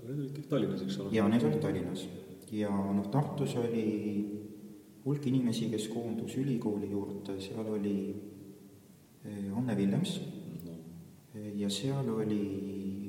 aga 0.00 0.08
need 0.08 0.22
olid 0.22 0.36
kõik 0.38 0.48
Tallinnas, 0.48 0.84
eks 0.86 0.98
ole? 1.02 1.12
ja 1.16 1.26
need 1.28 1.44
olid 1.44 1.60
Tallinnas. 1.60 2.06
ja 2.56 2.70
noh, 2.70 3.10
Tartus 3.12 3.56
oli 3.60 3.84
hulk 5.04 5.26
inimesi, 5.28 5.68
kes 5.72 5.88
koondus 5.92 6.36
ülikooli 6.40 6.90
juurde, 6.90 7.36
seal 7.40 7.68
oli 7.68 7.96
eh, 9.24 9.52
Anne 9.56 9.76
Villems 9.76 10.16
no. 10.64 10.78
ja 11.60 11.68
seal 11.68 12.08
oli 12.08 12.42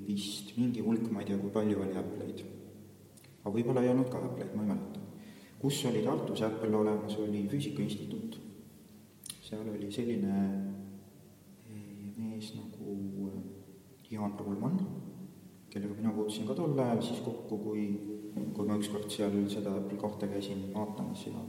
vist 0.08 0.52
mingi 0.58 0.84
hulk, 0.84 1.08
ma 1.12 1.24
ei 1.24 1.32
tea, 1.32 1.40
kui 1.40 1.56
palju 1.56 1.80
oli 1.80 1.96
Apple'id. 1.96 2.44
aga 3.42 3.56
võib-olla 3.56 3.88
ei 3.88 3.96
olnud 3.96 4.12
ka 4.12 4.20
Apple'id, 4.20 4.52
ma 4.56 4.68
ei 4.68 4.74
mäleta. 4.76 5.08
kus 5.64 5.86
oli 5.88 6.04
Tartus 6.04 6.44
Apple 6.44 6.76
olemas, 6.76 7.16
oli 7.24 7.48
Füüsika 7.48 7.88
Instituut 7.88 8.51
seal 9.52 9.68
oli 9.68 9.90
selline 9.92 10.36
eh, 11.68 12.12
mees 12.16 12.54
nagu 12.56 12.94
eh, 13.28 13.42
Jaan 14.12 14.38
Ruulmann, 14.40 14.80
kellega 15.72 15.98
mina 15.98 16.14
puutusin 16.16 16.48
ka 16.48 16.56
tol 16.56 16.80
ajal 16.80 17.02
siis 17.04 17.20
kokku, 17.26 17.58
kui, 17.66 17.84
kui 18.56 18.68
ma 18.68 18.78
ükskord 18.80 19.12
seal 19.12 19.36
seda 19.52 19.74
Apple 19.82 20.00
kahte 20.00 20.30
käisin 20.32 20.70
vaatamas 20.76 21.26
ja 21.28 21.44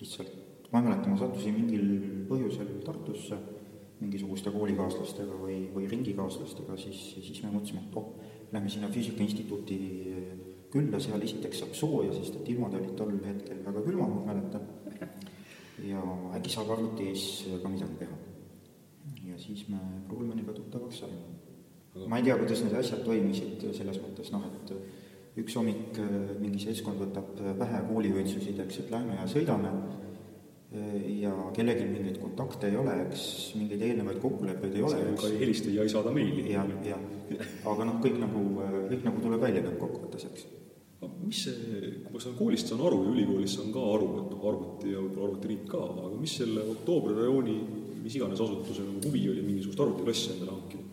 lihtsalt, 0.00 0.34
ma 0.72 0.82
ei 0.82 0.88
mäleta, 0.88 1.12
ma 1.12 1.20
sattusin 1.20 1.60
mingil 1.60 1.86
põhjusel 2.30 2.74
Tartusse 2.86 3.38
mingisuguste 3.98 4.50
koolikaaslastega 4.54 5.38
või, 5.38 5.60
või 5.74 5.86
ringikaaslastega, 5.90 6.74
siis, 6.78 7.00
siis 7.18 7.42
me 7.42 7.54
mõtlesime, 7.54 7.86
et 7.86 7.98
oh, 7.98 8.12
lähme 8.52 8.70
sinna 8.70 8.90
Füüsika 8.94 9.22
Instituuti 9.24 9.78
külla, 10.70 11.00
seal 11.02 11.22
esiteks 11.26 11.62
saab 11.62 11.74
sooja, 11.74 12.12
sest 12.14 12.38
et 12.38 12.52
ilmad 12.54 12.74
olid 12.78 12.94
tol 12.98 13.14
hetkel 13.26 13.62
väga 13.66 13.82
külmad, 13.86 14.14
ma 14.14 14.32
mäletan 14.32 14.66
ja 15.86 16.02
äkki 16.36 16.52
saab 16.52 16.72
arvuti 16.74 17.10
ees 17.12 17.24
ka 17.62 17.70
midagi 17.70 17.98
teha. 18.02 18.16
ja 19.30 19.38
siis 19.38 19.66
me 19.68 19.78
Ruulmaniga 20.10 20.52
tuttavaks 20.52 21.02
saime. 21.04 22.06
ma 22.06 22.18
ei 22.18 22.26
tea, 22.26 22.36
kuidas 22.38 22.62
need 22.64 22.74
asjad 22.78 23.04
toimisid 23.04 23.68
selles 23.76 24.00
mõttes, 24.02 24.32
noh, 24.34 24.44
et 24.48 24.74
üks 25.38 25.54
hommik 25.58 25.98
mingi 26.40 26.60
seltskond 26.64 27.00
võtab 27.04 27.32
pähe 27.58 27.82
kooliõitsusid, 27.92 28.58
eks, 28.64 28.82
et 28.84 28.92
lähme 28.94 29.18
ja 29.20 29.26
sõidame 29.30 29.72
ja 31.22 31.32
kellelgi 31.56 31.86
mingeid 31.88 32.18
kontakte 32.20 32.68
ei 32.68 32.76
ole, 32.76 32.92
eks 33.06 33.24
mingeid 33.56 33.82
eelnevaid 33.86 34.18
kokkuleppeid 34.20 34.76
ei 34.76 34.84
ole. 34.84 35.00
ka 35.16 35.30
ei 35.30 35.40
helista 35.40 35.72
ja 35.72 35.86
ei 35.86 35.92
saada 35.92 36.12
meili. 36.12 36.50
jah, 36.52 36.68
jah, 36.84 37.00
aga 37.72 37.88
noh, 37.88 38.00
kõik 38.04 38.20
nagu, 38.20 38.46
kõik 38.92 39.06
nagu 39.08 39.24
tuleb 39.24 39.46
välja 39.46 39.64
lõppkokkuvõttes, 39.64 40.28
eks 40.32 40.48
mis 41.22 41.44
see, 41.44 41.92
kui 42.02 42.14
ma 42.14 42.20
saan 42.22 42.38
koolist 42.38 42.70
saan 42.70 42.80
aru 42.82 43.04
ja 43.04 43.12
ülikoolis 43.12 43.58
saan 43.58 43.68
ka 43.74 43.82
aru, 43.94 44.08
et 44.22 44.32
noh, 44.32 44.46
arvuti 44.50 44.94
ja 44.94 45.02
võib-olla 45.02 45.28
arvutiriik 45.28 45.68
ka, 45.70 45.82
aga 45.92 46.16
mis 46.18 46.38
selle 46.40 46.64
Oktoobri 46.74 47.14
rajooni 47.14 47.58
mis 48.02 48.16
iganes 48.16 48.40
asutuse 48.40 48.84
nagu 48.86 49.02
huvi 49.04 49.26
oli 49.30 49.42
mingisugust 49.44 49.80
arvutiklassi 49.84 50.32
endale 50.34 50.54
hankida? 50.56 50.86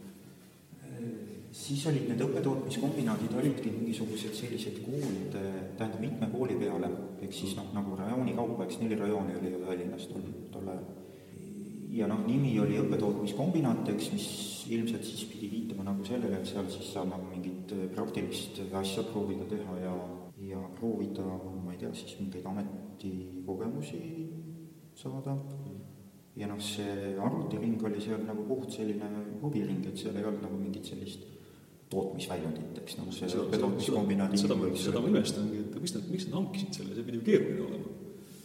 siis 1.56 1.86
olid 1.88 2.10
need 2.10 2.20
õppetootmiskombinaadid 2.20 3.36
olidki 3.40 3.72
mingisugused 3.72 4.34
sellised 4.36 4.82
koolide, 4.84 5.44
tähendab 5.80 6.02
mitme 6.04 6.28
kooli 6.34 6.58
peale, 6.60 6.90
ehk 7.24 7.32
siis 7.34 7.54
noh, 7.56 7.70
nagu 7.74 7.96
rajooni 7.96 8.34
kaupa, 8.36 8.66
eks 8.68 8.82
neli 8.82 8.98
rajooni 9.00 9.38
oli 9.40 9.54
ju 9.54 9.62
Tallinnas 9.64 10.10
tol, 10.12 10.26
tol 10.52 10.68
ajal. 10.74 10.84
Ja 11.96 12.08
noh, 12.12 12.26
nimi 12.28 12.54
oli 12.60 12.78
õppetootmiskombinaat, 12.82 13.88
eks, 13.94 14.10
mis 14.14 14.28
ilmselt 14.74 15.06
siis 15.08 15.24
pidi 15.30 15.50
viitama 15.52 15.86
nagu 15.88 16.04
sellele, 16.08 16.42
et 16.42 16.50
seal 16.50 16.68
siis 16.72 16.90
saab 16.92 17.12
nagu 17.14 17.28
mingit 17.30 17.72
praktilist 17.96 18.60
asja 18.76 19.06
proovida 19.12 19.48
teha 19.50 19.78
ja, 19.84 19.94
ja 20.50 20.64
proovida, 20.80 21.26
ma 21.64 21.76
ei 21.76 21.80
tea, 21.84 21.94
siis 21.96 22.18
mingeid 22.20 22.48
ametikogemusi 22.52 24.02
saada. 24.96 25.38
ja 26.36 26.50
noh, 26.52 26.60
see 26.60 27.16
arvutiring 27.16 27.80
oli 27.88 28.02
seal 28.04 28.26
nagu 28.28 28.44
puht 28.50 28.76
selline 28.76 29.08
huviring, 29.42 29.86
et 29.88 29.98
seal 30.02 30.18
ei 30.20 30.28
olnud 30.28 30.44
nagu 30.44 30.60
mingit 30.60 30.92
sellist 30.92 31.24
tootmisväljundit, 31.94 32.82
eks, 32.82 32.98
nagu 33.00 33.16
see 33.16 33.30
õppetootmiskombinaadi 33.46 34.42
seda 34.42 34.60
ma, 34.60 34.74
seda 34.76 35.00
ma 35.00 35.14
imestangi, 35.14 35.64
et 35.64 35.80
miks 35.80 35.96
nad, 35.96 36.12
miks 36.12 36.28
nad 36.28 36.40
hankisid 36.42 36.82
selle, 36.82 36.98
see 36.98 37.08
pidi 37.08 37.22
ju 37.22 37.28
keeruline 37.30 37.66
olema. 37.70 37.98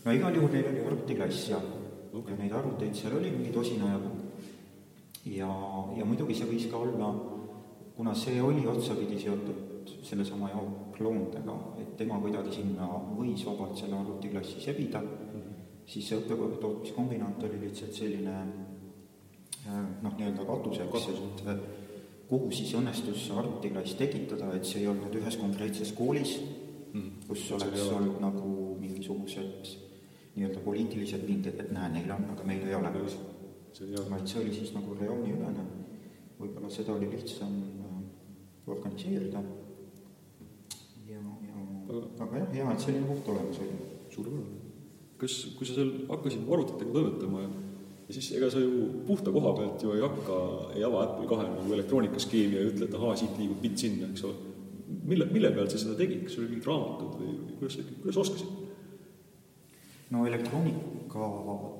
no 0.04 0.16
igal 0.20 0.38
juhul 0.38 0.54
neil 0.54 0.70
oli 0.70 0.88
arvutiklass 0.92 1.50
ja 1.50 1.58
okay., 1.58 1.79
ja 2.12 2.36
neid 2.38 2.52
arvuteid 2.52 2.94
seal 2.94 3.16
oli 3.18 3.30
mingi 3.30 3.52
tosina 3.54 3.92
jagu. 3.92 4.10
ja, 5.26 5.50
ja 5.96 6.04
muidugi 6.04 6.34
see 6.34 6.48
võis 6.48 6.66
ka 6.70 6.80
olla, 6.80 7.10
kuna 7.96 8.14
see 8.14 8.40
oli 8.42 8.66
otsapidi 8.66 9.18
seotud 9.20 9.92
sellesama 10.02 10.48
Jaak 10.50 11.00
Loondega, 11.00 11.56
et 11.80 11.96
tema 11.96 12.18
kuidagi 12.20 12.52
sinna 12.60 12.88
võis 13.16 13.44
vabalt 13.46 13.76
selle 13.78 13.98
arvutiklassi 13.98 14.60
sebida 14.60 15.00
mm, 15.00 15.40
-hmm. 15.40 15.60
siis 15.86 16.08
see 16.08 16.18
õppetootmiskombinaat 16.18 17.42
oli 17.48 17.60
lihtsalt 17.66 17.92
selline 17.92 18.36
noh, 20.02 20.16
nii-öelda 20.16 20.44
katuseks, 20.44 21.08
et 21.08 21.62
kuhu 22.28 22.50
siis 22.54 22.72
õnnestus 22.78 23.26
see 23.26 23.36
arvutiklass 23.36 23.94
tekitada, 23.98 24.52
et 24.54 24.64
see 24.64 24.82
ei 24.82 24.88
olnud 24.88 25.14
ühes 25.14 25.36
konkreetses 25.36 25.92
koolis 25.92 26.38
mm, 26.40 27.00
-hmm. 27.00 27.28
kus 27.28 27.52
oleks 27.52 27.86
olnud 27.88 28.20
nagu 28.20 28.76
mingisugused 28.80 29.89
nii-öelda 30.36 30.62
poliitilised 30.64 31.26
pinged, 31.26 31.60
et 31.60 31.70
näe, 31.74 31.88
neil 31.94 32.10
on, 32.14 32.26
aga 32.34 32.46
meil 32.46 32.66
ei 32.66 32.74
ole. 32.74 32.92
vaid 34.10 34.26
see 34.26 34.42
oli 34.42 34.54
siis 34.54 34.74
nagu 34.74 34.94
rajooniülene, 34.98 35.64
võib-olla 36.40 36.70
seda 36.72 36.94
oli 36.94 37.10
lihtsam 37.10 37.56
organiseerida. 38.66 39.42
ja, 41.08 41.20
ja 41.46 41.56
aga, 42.20 42.36
jah, 42.38 42.52
hea, 42.52 42.72
et 42.72 42.84
selline 42.86 43.06
koht 43.08 43.32
olemas 43.34 43.58
oli. 43.64 43.78
suurepärane. 44.10 44.60
kas, 45.20 45.40
kui 45.56 45.66
sa 45.68 45.74
seal 45.76 45.90
hakkasid 46.08 46.46
arvutitega 46.48 46.92
toimetama 46.92 47.42
ja 47.42 47.50
ja 48.10 48.14
siis 48.14 48.32
ega 48.34 48.48
sa 48.50 48.58
ju 48.58 48.86
puhta 49.06 49.30
koha 49.30 49.52
pealt 49.54 49.82
ju 49.82 49.92
ei 49.94 50.00
hakka, 50.02 50.36
ei 50.74 50.82
ava 50.82 51.02
Apple 51.04 51.28
kahe 51.30 51.44
nagu 51.46 51.74
elektroonikaskeemi 51.76 52.56
ja 52.56 52.62
ei 52.64 52.70
ütle, 52.72 52.88
et 52.88 52.96
ahaa, 52.98 53.12
siit 53.20 53.36
liigub 53.38 53.60
bitt 53.62 53.78
sinna, 53.78 54.08
eks 54.10 54.24
ole. 54.26 54.48
mille, 55.06 55.28
mille 55.30 55.52
pealt 55.54 55.70
sa 55.70 55.78
seda 55.78 55.94
tegid, 55.98 56.24
kas 56.24 56.34
sul 56.34 56.42
olid 56.42 56.56
mingid 56.56 56.66
raamatud 56.66 57.20
või, 57.20 57.34
või 57.44 57.58
kuidas 57.60 57.76
sa, 57.78 57.84
kuidas 58.00 58.18
oskasid? 58.24 58.56
No 60.10 60.26
elektroonika 60.26 61.30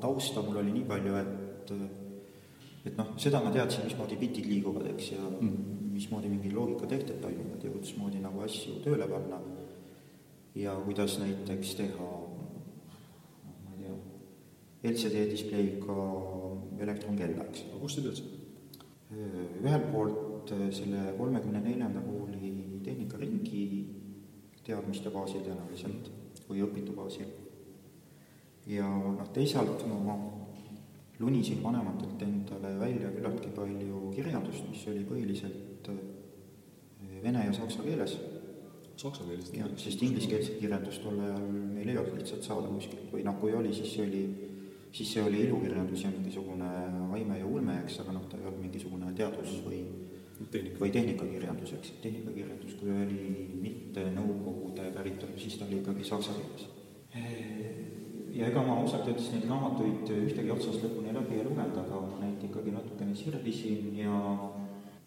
tausta 0.00 0.42
mul 0.42 0.60
oli 0.62 0.74
nii 0.78 0.86
palju, 0.88 1.16
et 1.20 1.74
et 2.86 2.96
noh, 2.96 3.12
seda 3.20 3.42
ma 3.44 3.52
teadsin, 3.52 3.84
mismoodi 3.84 4.16
bitid 4.16 4.46
liiguvad, 4.48 4.86
eks, 4.94 5.12
ja 5.12 5.20
mm. 5.20 5.90
mismoodi 5.92 6.30
mingi 6.32 6.52
loogikatehted 6.54 7.20
toimuvad 7.20 7.64
ja 7.64 7.72
kuidasmoodi 7.74 8.22
nagu 8.24 8.40
asju 8.46 8.80
tööle 8.84 9.08
panna. 9.10 9.40
ja 10.54 10.74
kuidas 10.84 11.18
näiteks 11.20 11.74
teha 11.78 12.10
LCD 14.82 15.26
displeiga 15.28 15.96
elektronkella, 16.80 17.44
eks. 17.50 17.66
aga 17.68 17.80
kust 17.82 17.98
sa 17.98 18.04
teadsid? 18.06 18.36
ühelt 19.60 19.88
poolt 19.92 20.52
selle 20.72 21.10
kolmekümne 21.18 21.60
neljanda 21.64 22.00
kooli 22.04 22.52
tehnikaringi 22.86 23.64
teadmiste 24.64 25.10
baasil 25.12 25.42
tõenäoliselt 25.44 26.10
või 26.48 26.62
õpitu 26.64 26.94
baasil. 26.96 27.28
Ja 28.66 28.88
noh, 28.88 29.28
teisalt 29.34 29.86
ma 29.88 30.16
lunisin 31.20 31.62
vanematelt 31.62 32.22
endale 32.24 32.74
välja 32.80 33.10
küllaltki 33.14 33.52
palju 33.56 34.10
kirjandust, 34.14 34.68
mis 34.70 34.86
oli 34.88 35.06
põhiliselt 35.08 35.90
vene 37.22 37.46
ja 37.46 37.56
saksa 37.56 37.84
keeles. 37.84 38.16
Saksa 38.96 39.24
keeles? 39.24 39.50
jah, 39.56 39.68
sest 39.80 40.02
ingliskeelset 40.04 40.60
kirjandust 40.60 41.04
tol 41.04 41.20
ajal 41.20 41.44
meil 41.48 41.88
ei 41.88 41.98
olnud 42.00 42.20
lihtsalt 42.20 42.44
saada 42.44 42.68
kuskilt 42.72 43.12
või 43.12 43.24
noh, 43.26 43.36
kui 43.40 43.52
oli, 43.56 43.72
siis 43.76 43.92
see 43.94 44.06
oli 44.06 44.24
siis 44.92 45.12
see 45.12 45.22
oli 45.22 45.44
ilukirjandus 45.46 46.02
ja 46.04 46.10
mingisugune 46.10 46.70
aime 47.14 47.38
ja 47.38 47.46
ulme, 47.46 47.76
eks, 47.84 48.00
aga 48.02 48.14
noh, 48.16 48.26
ta 48.28 48.38
ei 48.38 48.46
olnud 48.48 48.64
mingisugune 48.64 49.12
teadus 49.16 49.60
või 49.66 49.84
tehnika. 50.50 50.80
või 50.80 50.90
tehnikakirjandus, 50.96 51.74
eks, 51.78 51.94
tehnikakirjandus, 52.02 52.74
kui 52.80 52.90
oli 52.90 53.46
mitte 53.62 54.08
Nõukogude 54.16 54.90
päritolu, 54.94 55.38
siis 55.38 55.58
ta 55.58 55.68
oli 55.68 55.80
ikkagi 55.82 56.06
saksa 56.10 56.34
keeles. 56.38 56.66
Ja 58.40 58.48
ega 58.48 58.62
ma 58.64 58.80
ausalt 58.80 59.06
öeldes 59.08 59.28
neid 59.34 59.46
raamatuid 59.50 60.10
ühtegi 60.16 60.52
otsast 60.54 60.84
lõpuni 60.84 61.12
läbi 61.14 61.38
ei 61.38 61.44
lugenud, 61.44 61.76
aga 61.84 62.02
ma 62.06 62.20
neid 62.22 62.42
ikkagi 62.48 62.72
natukene 62.74 63.14
sirvisin 63.16 63.94
ja 64.00 64.16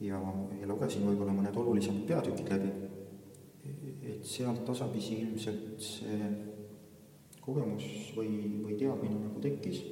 ja, 0.04 0.20
ja 0.60 0.68
lugesin 0.70 1.06
võib-olla 1.08 1.36
mõned 1.36 1.58
olulisemad 1.58 2.06
peatükid 2.10 2.50
läbi. 2.54 2.72
et 4.04 4.26
sealt 4.28 4.66
tasapisi 4.68 5.22
ilmselt 5.24 5.80
see 5.82 6.18
kogemus 7.44 7.86
või, 8.16 8.62
või 8.64 8.78
teadmine 8.80 9.20
nagu 9.20 9.42
tekkis. 9.44 9.84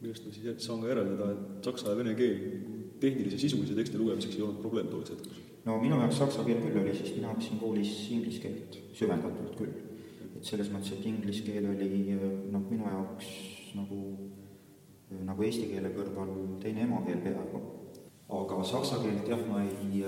millest 0.00 0.26
ma 0.26 0.32
siis 0.32 0.64
saan 0.64 0.80
ka 0.82 0.90
järeldada, 0.92 1.32
et 1.32 1.68
saksa 1.68 1.92
ja 1.92 1.98
vene 1.98 2.14
keel 2.14 2.38
tehnilise 3.02 3.38
sisulise 3.38 3.74
teksti 3.74 3.98
lugemiseks 3.98 4.36
ei 4.36 4.42
olnud 4.46 4.62
probleem 4.62 4.88
tolleks 4.88 5.14
hetkeks? 5.14 5.44
no 5.66 5.78
minu 5.82 6.00
jaoks 6.00 6.22
saksa 6.22 6.44
keel 6.46 6.62
küll 6.64 6.80
oli, 6.82 6.94
sest 6.96 7.18
mina 7.18 7.34
õppisin 7.34 7.60
koolis 7.60 7.94
inglise 8.14 8.42
keelt 8.42 8.80
süvendatult 8.98 9.56
küll. 9.58 9.87
Et 10.38 10.46
selles 10.46 10.70
mõttes, 10.72 10.94
et 10.94 11.06
inglise 11.10 11.42
keel 11.46 11.66
oli 11.68 12.14
noh, 12.52 12.62
minu 12.70 12.86
jaoks 12.86 13.32
nagu, 13.76 13.98
nagu 15.26 15.44
eesti 15.44 15.68
keele 15.72 15.90
kõrval 15.96 16.30
teine 16.62 16.86
emakeel 16.86 17.20
peaaegu. 17.26 17.64
aga 18.38 18.62
saksa 18.64 19.02
keelt 19.02 19.28
jah, 19.28 19.42
ma 19.48 19.64
ei 19.64 20.04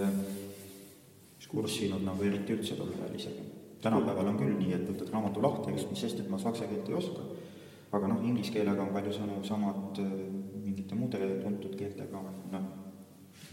kursinud 1.50 2.04
nagu 2.06 2.24
eriti 2.26 2.54
üldse 2.54 2.76
tol 2.78 2.92
ajal 2.94 3.14
isegi. 3.18 3.46
Tänapäeval 3.82 4.28
on 4.30 4.38
küll 4.38 4.58
nii, 4.58 4.74
et 4.76 4.84
võtad 4.90 5.12
raamatu 5.14 5.42
lahti, 5.42 5.72
eks, 5.72 5.86
mis 5.90 6.02
sest, 6.04 6.20
et 6.20 6.28
ma 6.30 6.38
saksa 6.38 6.68
keelt 6.68 6.90
ei 6.90 6.98
oska, 6.98 7.24
aga 7.96 8.10
noh, 8.12 8.20
inglise 8.28 8.52
keelega 8.54 8.84
on 8.84 8.92
palju 8.94 9.14
sõnu 9.16 9.38
samad 9.48 10.02
äh, 10.02 10.12
mingite 10.66 10.98
muude 10.98 11.20
tuntud 11.40 11.78
keeltega, 11.80 12.20
noh, 12.52 12.68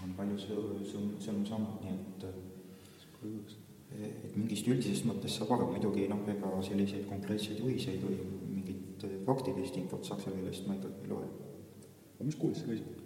on 0.04 0.12
palju 0.20 0.42
sõnu, 0.44 1.46
samad, 1.48 1.80
nii 1.86 1.96
et 1.96 2.28
äh, 2.28 2.38
et 4.06 4.36
mingist 4.38 4.68
üldisest 4.70 5.08
mõttest 5.10 5.40
saab 5.40 5.56
aru, 5.56 5.72
muidugi 5.74 6.08
noh, 6.12 6.22
ega 6.30 6.52
selliseid 6.66 7.08
konkreetseid 7.10 7.62
juhiseid 7.64 8.04
või 8.04 8.20
mingit 8.54 9.06
faktilist 9.26 9.78
infot 9.80 10.06
saksa 10.06 10.34
keelest 10.34 10.68
ma 10.68 10.78
ikkagi 10.78 11.06
ei 11.06 11.12
loe. 11.12 11.28
aga 12.16 12.28
mis 12.30 12.38
koolis 12.40 12.62
sa 12.62 12.70
käisid? 12.70 13.04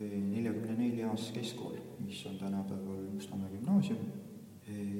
neljakümne 0.00 0.78
neljas 0.78 1.26
keskkool, 1.36 1.74
mis 2.00 2.22
on 2.26 2.38
tänapäeval 2.40 3.02
Mustamäe 3.12 3.50
gümnaasium 3.52 3.98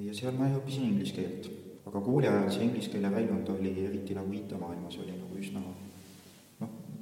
ja 0.04 0.14
seal 0.16 0.36
ma 0.36 0.50
õppisin 0.58 0.90
inglise 0.90 1.16
keelt. 1.16 1.48
aga 1.88 2.02
kooli 2.04 2.28
ajal 2.28 2.50
see 2.52 2.66
inglise 2.68 2.92
keele 2.92 3.10
väljund 3.10 3.48
oli 3.54 3.72
eriti 3.86 4.14
nagu 4.14 4.34
IT-maailmas 4.36 4.98
oli 5.00 5.16
nagu 5.16 5.38
üsna 5.40 5.62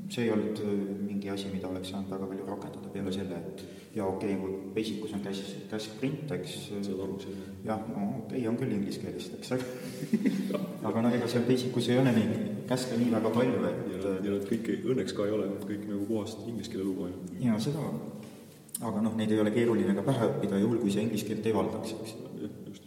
see 0.09 0.25
ei 0.25 0.33
olnud 0.33 0.63
äh, 0.65 0.77
mingi 1.05 1.31
asi, 1.31 1.51
mida 1.53 1.69
oleks 1.69 1.93
saanud 1.93 2.11
väga 2.13 2.29
palju 2.31 2.47
rakendada 2.49 2.93
peale 2.93 3.13
selle, 3.13 3.41
et 3.41 3.65
jaa, 3.97 4.07
okei 4.07 4.35
okay,, 4.35 4.41
kui 4.43 4.73
Basicus 4.77 5.15
on 5.17 5.25
käs, 5.25 5.43
käsk 5.71 5.99
print, 6.01 6.31
eks. 6.39 6.55
saad 6.77 7.03
aru 7.05 7.19
selle? 7.23 7.49
jah, 7.67 7.83
no 7.93 8.07
okei 8.25 8.39
okay,, 8.39 8.47
on 8.51 8.61
küll 8.61 8.77
inglise 8.77 9.03
keelest, 9.03 9.37
eks, 9.39 9.53
aga 9.57 10.63
aga 10.93 11.05
noh, 11.05 11.19
ega 11.19 11.29
seal 11.31 11.45
Basicus 11.49 11.91
ei 11.93 12.01
ole 12.01 12.15
neid 12.17 12.39
käske 12.69 12.99
nii 13.01 13.13
väga 13.17 13.33
palju, 13.35 13.61
et 13.69 13.85
ja, 13.95 14.15
ja 14.15 14.33
nad 14.37 14.49
kõik 14.49 14.73
õnneks 14.79 15.17
ka 15.17 15.29
ei 15.29 15.37
ole, 15.37 15.51
kõik 15.65 15.85
nagu 15.89 16.09
puhast 16.09 16.45
inglise 16.47 16.73
keele 16.73 16.89
lugu 16.89 17.09
ainult. 17.09 17.37
jaa, 17.45 17.61
seda 17.69 17.87
aga 18.79 19.03
noh, 19.03 19.15
neid 19.19 19.33
ei 19.35 19.41
ole 19.43 19.53
keeruline 19.55 19.95
ka 19.97 20.05
pähe 20.07 20.29
õppida, 20.33 20.61
juhul 20.63 20.81
kui 20.83 20.93
sa 20.95 21.03
inglise 21.03 21.27
keelt 21.27 21.47
ei 21.49 21.57
valdaks, 21.57 21.95
eks. 21.99 22.15
just. 22.69 22.85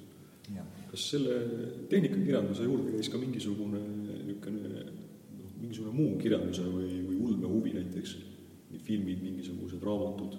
kas 0.91 1.05
selle 1.13 1.37
tehnikakirjanduse 1.91 2.67
juurde 2.67 2.97
käis 2.97 3.09
ka 3.11 3.19
mingisugune 3.19 3.79
niisugune 4.27 4.71
noh, 4.71 5.51
mingisugune 5.61 5.93
muu 5.95 6.17
kirjanduse 6.19 6.65
või, 6.67 7.01
või 7.31 7.39
ulmehuvi 7.39 7.73
näiteks, 7.79 8.15
filmid, 8.85 9.23
mingisugused 9.23 9.83
raamatud, 9.83 10.37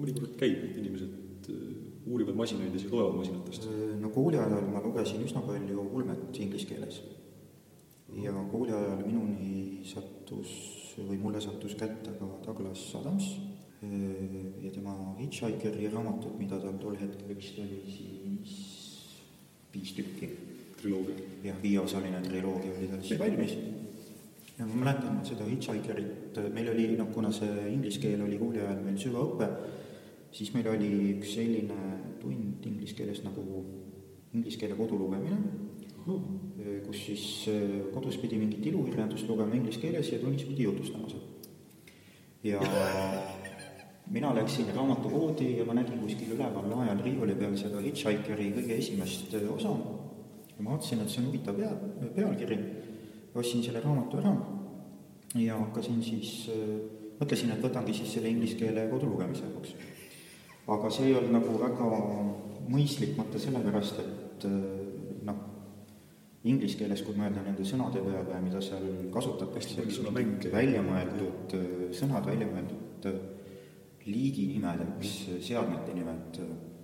mõnikord 0.00 0.36
käib, 0.40 0.64
et 0.68 0.80
inimesed 0.80 1.50
äh, 1.52 1.62
uurivad 2.06 2.36
masinaid 2.36 2.72
ja 2.74 2.80
siis 2.80 2.92
loevad 2.92 3.18
masinatest? 3.20 3.68
no 4.00 4.10
kooli 4.14 4.38
ajal 4.40 4.66
ma 4.72 4.82
lugesin 4.84 5.22
üsna 5.24 5.42
palju 5.44 5.84
ulmet 5.92 6.40
inglise 6.40 6.68
keeles. 6.68 7.00
ja 8.22 8.32
kooli 8.52 8.72
ajal 8.72 9.04
minuni 9.04 9.84
sattus 9.86 10.52
või 10.98 11.20
mulle 11.20 11.40
sattus 11.40 11.76
kätte 11.78 12.16
ka 12.18 12.28
Douglas 12.46 12.82
Adams 12.98 13.30
ja 13.80 14.70
tema 14.74 14.94
Hitchhikeri 15.20 15.88
raamatud, 15.88 16.36
mida 16.38 16.58
tal 16.60 16.76
tol 16.80 16.96
hetkel 17.00 17.36
vist 17.36 17.58
oli 17.62 17.80
siis 17.88 18.56
viis 19.72 19.92
tükki. 19.96 20.30
triloogia? 20.80 21.28
jah, 21.44 21.62
viieosaline 21.62 22.20
triloogia 22.24 22.72
oli 22.76 22.88
tal 22.88 23.02
siis 23.04 23.20
valmis. 23.20 23.56
Ja 24.60 24.66
ma 24.68 24.84
mäletan 24.84 25.20
seda 25.24 25.46
Hitchhikerit, 25.48 26.36
meil 26.52 26.68
oli, 26.74 26.90
noh, 26.98 27.08
kuna 27.14 27.32
see 27.32 27.70
inglise 27.72 28.00
keel 28.02 28.20
oli 28.26 28.36
kooli 28.40 28.60
ajal 28.60 28.82
meil 28.84 28.98
süvaõpe, 29.00 29.48
siis 30.36 30.52
meil 30.54 30.68
oli 30.74 30.90
üks 31.14 31.32
selline 31.38 31.78
tund 32.20 32.66
inglise 32.68 32.98
keeles 32.98 33.22
nagu 33.24 33.44
inglise 34.36 34.60
keele 34.60 34.76
kodulugemine 34.78 35.40
hmm., 36.04 36.36
kus 36.84 37.04
siis 37.06 37.24
kodus 37.94 38.18
pidi 38.20 38.36
mingit 38.36 38.66
ilukirjandust 38.68 39.28
lugema 39.30 39.56
inglise 39.56 39.80
keeles 39.80 40.12
ja 40.12 40.20
tunnis 40.20 40.44
pidi 40.44 40.66
jutustama 40.68 41.08
seal. 41.08 41.24
ja 42.44 42.60
mina 44.10 44.34
läksin 44.36 44.68
raamatupoodi 44.76 45.56
ja 45.58 45.64
ma 45.64 45.74
nägin 45.78 45.98
kuskil 46.02 46.36
üleval 46.36 46.68
lae 46.68 46.90
all 46.90 47.02
riiuli 47.04 47.34
peal 47.38 47.56
seda 47.56 47.80
Hitchhikeri 47.80 48.52
kõige 48.58 48.76
esimest 48.76 49.34
äh, 49.38 49.48
osa 49.54 49.72
ja 49.72 50.64
ma 50.64 50.74
vaatasin, 50.74 51.00
et 51.00 51.12
see 51.12 51.22
on 51.22 51.30
huvitav 51.30 51.56
pea, 51.56 51.70
pealkiri, 52.16 52.58
ostsin 53.34 53.62
selle 53.62 53.82
raamatu 53.84 54.18
ära 54.20 54.32
ja 55.38 55.58
hakkasin 55.58 56.02
siis, 56.02 56.50
äh, 56.50 56.74
mõtlesin, 57.20 57.52
et 57.54 57.62
võtangi 57.62 57.94
siis 57.94 58.14
selle 58.16 58.30
inglise 58.32 58.58
keele 58.58 58.88
kodulugemise 58.90 59.46
jaoks. 59.46 59.74
aga 60.70 60.90
see 60.90 61.08
ei 61.08 61.14
olnud 61.18 61.32
nagu 61.34 61.58
väga 61.58 61.86
mõistlik 62.70 63.16
mõte 63.18 63.38
sellepärast, 63.42 63.98
et 64.02 64.46
äh, 64.46 64.58
noh, 65.26 65.40
inglise 66.44 66.78
keeles, 66.78 67.02
kui 67.02 67.14
mõelda 67.18 67.42
nende 67.44 67.64
sõnade 67.66 68.02
peale, 68.04 68.40
mida 68.42 68.62
seal 68.64 68.86
kasutatakse, 69.12 69.84
välja 70.52 70.82
mõeldud 70.82 71.56
sõnad, 71.92 72.26
välja 72.26 72.48
mõeldud 72.48 73.10
liiginimed, 74.06 74.86
eks, 74.96 75.16
seadmete 75.44 75.94
nimed 75.94 76.40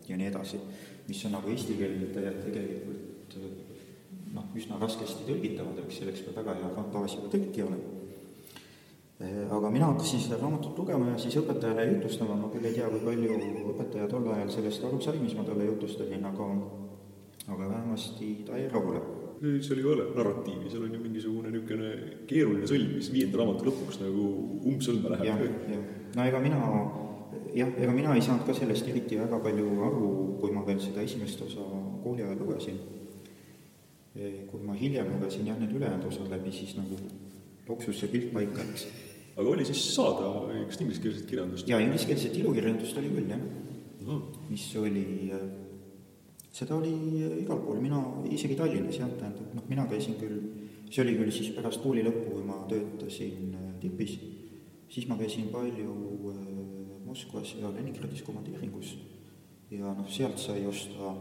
ja 0.09 0.19
nii 0.19 0.29
edasi, 0.29 0.61
mis 1.09 1.25
on 1.27 1.39
nagu 1.39 1.51
eesti 1.51 1.79
keelde 1.79 2.11
tegelikult 2.13 3.39
noh, 4.37 4.49
üsna 4.59 4.79
raskesti 4.81 5.27
tõlgitavad, 5.29 5.83
eks 5.85 6.01
selleks 6.01 6.25
peab 6.27 6.41
väga 6.43 6.57
hea 6.61 6.73
fantaasia 6.77 7.25
või 7.25 7.35
tõlkija 7.35 7.69
olema. 7.69 7.93
aga 9.59 9.71
mina 9.73 9.91
hakkasin 9.93 10.21
seda 10.21 10.41
raamatut 10.43 10.79
lugema 10.79 11.11
ja 11.11 11.19
siis 11.19 11.39
õpetajale 11.41 11.87
jutustama, 11.95 12.37
ma 12.37 12.51
küll 12.53 12.69
ei 12.69 12.77
tea, 12.77 12.89
kui 12.93 13.05
palju 13.05 13.39
õpetaja 13.73 14.09
tol 14.13 14.27
ajal 14.35 14.51
sellest 14.53 14.85
aru 14.85 15.01
sai, 15.01 15.17
mis 15.23 15.37
ma 15.39 15.45
talle 15.47 15.71
jutustasin, 15.71 16.25
aga 16.33 16.51
aga 17.47 17.69
vähemasti 17.71 18.35
ta 18.47 18.59
jäi 18.59 18.69
rahule 18.73 19.01
seal 19.41 19.79
ei 19.79 19.85
ole 19.85 20.05
narratiivi, 20.17 20.71
seal 20.71 20.85
on 20.87 20.95
ju 20.95 21.01
mingisugune 21.01 21.51
niisugune 21.53 21.91
keeruline 22.29 22.69
sõlm, 22.69 22.95
mis 22.97 23.11
viienda 23.13 23.41
raamatu 23.41 23.69
lõpuks 23.69 24.01
nagu 24.01 24.29
umbsõlme 24.71 25.13
läheb. 25.13 25.59
no 26.17 26.25
ega 26.25 26.41
mina 26.41 26.61
jah, 27.55 27.73
ega 27.77 27.93
mina 27.93 28.15
ei 28.17 28.25
saanud 28.25 28.47
ka 28.47 28.55
sellest 28.57 28.89
eriti 28.89 29.19
väga 29.21 29.41
palju 29.45 29.67
aru, 29.89 30.11
kui 30.41 30.55
ma 30.55 30.65
veel 30.67 30.81
seda 30.81 31.05
esimest 31.05 31.43
osa 31.45 31.65
kooli 32.05 32.25
ajal 32.25 32.41
lugesin. 32.41 32.81
Kui 34.51 34.63
ma 34.65 34.75
hiljem 34.77 35.11
lugesin 35.13 35.49
jah, 35.49 35.59
need 35.61 35.75
ülejäänud 35.77 36.09
osad 36.09 36.31
läbi, 36.33 36.53
siis 36.55 36.77
nagu 36.79 36.97
loksus 37.69 37.99
see 38.01 38.11
pilt 38.13 38.33
paika, 38.35 38.65
eks. 38.65 38.87
aga 39.37 39.49
oli 39.51 39.67
siis 39.69 39.83
saada 39.95 40.31
kas 40.69 40.81
ingliskeelset 40.81 41.27
kirjandust? 41.29 41.69
jaa, 41.69 41.81
ingliskeelset 41.85 42.37
ilukirjandust 42.41 42.99
oli 43.03 43.13
küll, 43.13 43.31
jah 43.35 43.43
no.. 44.07 44.21
mis 44.49 44.65
oli, 44.81 45.33
seda 46.55 46.79
oli 46.79 46.95
igal 47.43 47.61
pool, 47.65 47.83
mina 47.83 48.01
isegi 48.31 48.57
Tallinnas 48.59 49.01
jah, 49.01 49.11
tähendab, 49.19 49.53
noh, 49.59 49.67
mina 49.69 49.87
käisin 49.91 50.17
küll, 50.21 50.41
see 50.89 51.03
oli 51.05 51.17
küll 51.19 51.35
siis 51.35 51.53
pärast 51.57 51.83
kooli 51.85 52.07
lõppu, 52.07 52.39
kui 52.39 52.47
ma 52.47 52.63
töötasin 52.71 53.53
tipis, 53.83 54.17
siis 54.93 55.09
ma 55.11 55.19
käisin 55.21 55.51
palju 55.53 55.93
Moskvas 57.07 57.53
ja 57.61 57.69
Leningradis 57.71 58.25
komandeeringus 58.27 58.97
ja 59.71 59.93
noh, 59.95 60.09
sealt 60.11 60.41
sai 60.43 60.65
osta, 60.67 61.13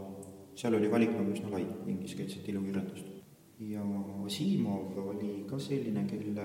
seal 0.56 0.74
oli 0.74 0.90
valik 0.90 1.12
nagu 1.14 1.32
üsna 1.34 1.52
lai, 1.52 1.64
ingliskeelset 1.92 2.48
ilukirjandust. 2.48 3.12
ja 3.60 3.82
Asimov 4.26 4.96
oli 5.00 5.44
ka 5.48 5.58
selline, 5.58 6.04
kelle, 6.08 6.44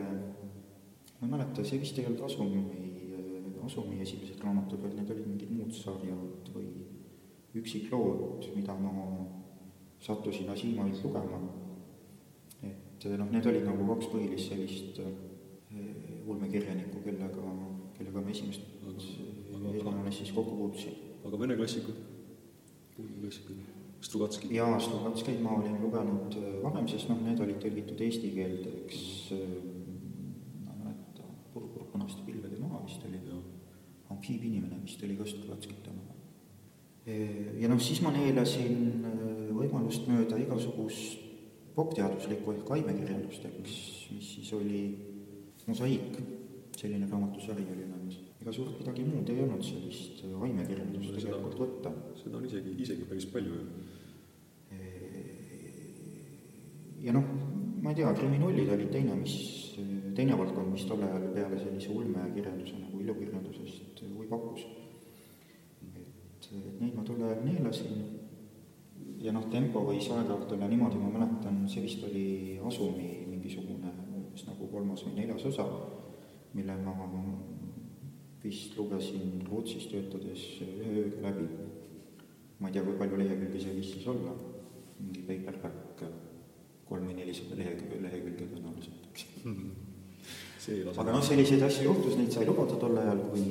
ma 1.19 1.27
ei 1.27 1.31
mäleta, 1.31 1.63
see 1.63 1.79
vist 1.81 1.97
ei 1.99 2.07
olnud 2.09 2.23
Asumi, 2.27 2.61
Asumi 3.65 4.01
esimesed 4.01 4.43
raamatud, 4.43 4.81
vaid 4.83 4.95
need 4.97 5.11
olid 5.13 5.27
mingid 5.27 5.51
muud 5.55 5.73
sarjad 5.75 6.51
või 6.55 6.69
üksiklood, 7.61 8.47
mida 8.55 8.75
ma 8.79 8.93
sattusin 10.01 10.49
Asimovilt 10.49 11.03
lugema. 11.03 11.41
et 12.63 13.09
noh, 13.17 13.31
need 13.31 13.45
olid 13.49 13.65
nagu 13.65 13.87
kaks 13.93 14.11
põhilist 14.13 14.53
sellist 14.53 14.99
eh, 15.01 16.25
ulmekirjanikku, 16.27 17.01
kellega, 17.05 17.55
kellega 17.97 18.21
me 18.21 18.31
esimest 18.31 18.81
esmane 20.01 20.11
siis 20.11 20.31
kokku 20.31 20.55
puutusin. 20.55 20.93
aga 21.25 21.39
vene 21.39 21.55
klassikud? 21.55 21.95
klassikud? 23.21 23.80
Strugatski? 24.01 24.49
jaa, 24.55 24.79
Strugatski 24.79 25.37
ma 25.41 25.55
olin 25.59 25.77
lugenud 25.81 26.35
äh, 26.39 26.55
varem, 26.63 26.87
sest 26.89 27.09
noh, 27.11 27.19
need 27.21 27.41
olid 27.43 27.59
tõlgitud 27.61 28.01
eesti 28.01 28.31
keelde, 28.33 28.73
eks 28.85 29.01
äh, 29.35 29.43
ma 30.65 30.73
ei 30.73 30.79
mäleta, 30.79 31.27
Purpur 31.53 31.85
punaste 31.93 32.25
pilvede 32.25 32.57
maa 32.61 32.81
vist 32.85 33.05
oli, 33.05 33.21
amfiibinimene 34.11 34.81
vist 34.81 35.05
oli 35.05 35.19
ka 35.19 35.29
Strugatskit 35.29 35.91
oma. 35.93 36.17
Äh, 37.05 37.53
ja 37.61 37.69
noh, 37.69 37.81
siis 37.81 38.01
ma 38.05 38.13
neelasin 38.15 39.05
võimalust 39.53 40.09
mööda 40.09 40.41
igasugust 40.41 41.29
popteaduslikku 41.77 42.57
ehk 42.57 42.75
aimekirjandust, 42.79 43.45
eks, 43.53 43.79
mis 44.15 44.35
siis 44.35 44.53
oli 44.57 44.83
Mosaiik, 45.67 46.17
selline 46.75 47.05
raamatusari 47.05 47.63
oli 47.69 47.85
olnud 47.85 48.01
ega 48.41 48.51
suurt 48.55 48.79
midagi 48.79 49.03
muud 49.05 49.29
ei 49.29 49.41
olnud 49.43 49.61
sellist 49.61 50.23
aimekirjandust 50.25 51.13
tegelikult 51.13 51.59
võtta. 51.59 51.91
seda 52.17 52.39
on 52.39 52.47
isegi, 52.47 52.73
isegi 52.81 53.05
päris 53.05 53.27
palju 53.29 53.53
ju 53.53 53.65
ja 57.01 57.13
noh, 57.15 57.25
ma 57.81 57.91
ei 57.91 57.97
tea, 57.97 58.13
kriminullid 58.13 58.69
olid 58.75 58.91
teine, 58.93 59.15
mis, 59.17 59.35
teine 60.17 60.37
valdkond, 60.37 60.71
mis 60.73 60.85
tol 60.89 61.01
ajal 61.05 61.27
peale 61.35 61.59
sellise 61.59 61.93
ulmekirjanduse 61.95 62.77
nagu 62.79 63.01
ilukirjandusest 63.01 64.03
huvi 64.05 64.27
pakkus. 64.29 64.65
et, 65.81 66.49
et 66.51 66.81
neid 66.81 66.97
ma 66.97 67.05
tol 67.07 67.23
ajal 67.25 67.41
neelasin 67.45 68.03
ja 69.21 69.33
noh, 69.33 69.47
tempo 69.53 69.83
võis 69.85 70.07
aeg-ajalt 70.09 70.53
olla 70.55 70.69
niimoodi, 70.69 70.99
ma 71.01 71.11
mäletan, 71.13 71.63
see 71.69 71.83
vist 71.85 72.03
oli 72.07 72.59
Asumi 72.65 73.09
mingisugune 73.29 73.93
umbes 74.13 74.45
nagu 74.47 74.69
kolmas 74.71 75.03
või 75.05 75.19
neljas 75.19 75.45
osa, 75.49 75.65
mille 76.57 76.77
ma 76.85 76.95
vist 78.41 78.77
lugesin 78.77 79.41
Rootsis 79.45 79.85
töötades 79.91 80.45
ühe 80.65 81.03
ööga 81.03 81.27
läbi. 81.27 81.45
ma 82.59 82.69
ei 82.69 82.73
tea, 82.73 82.83
kui 82.85 82.97
palju 82.97 83.17
lehekülgi 83.17 83.61
see 83.61 83.77
võis 83.77 83.93
siis 83.93 84.07
olla, 84.09 84.33
mingi 85.01 85.23
paperback, 85.25 86.03
kolm 86.91 87.07
või 87.07 87.17
nelisada 87.17 87.57
lehekülge, 87.57 88.03
lehekülge 88.03 88.51
tõenäoliselt, 88.51 89.07
eks. 89.11 89.23
Aga 90.91 91.15
noh, 91.15 91.23
selliseid 91.25 91.63
asju 91.65 91.87
juhtus, 91.87 92.19
neid 92.19 92.35
sai 92.35 92.45
lubada 92.45 92.75
tol 92.77 92.99
ajal, 93.01 93.23
kui, 93.31 93.45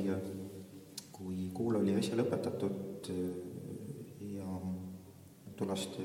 kui 1.16 1.48
kool 1.56 1.80
oli 1.80 1.96
äsja 1.98 2.20
lõpetatud 2.20 3.10
tollaste 5.60 6.04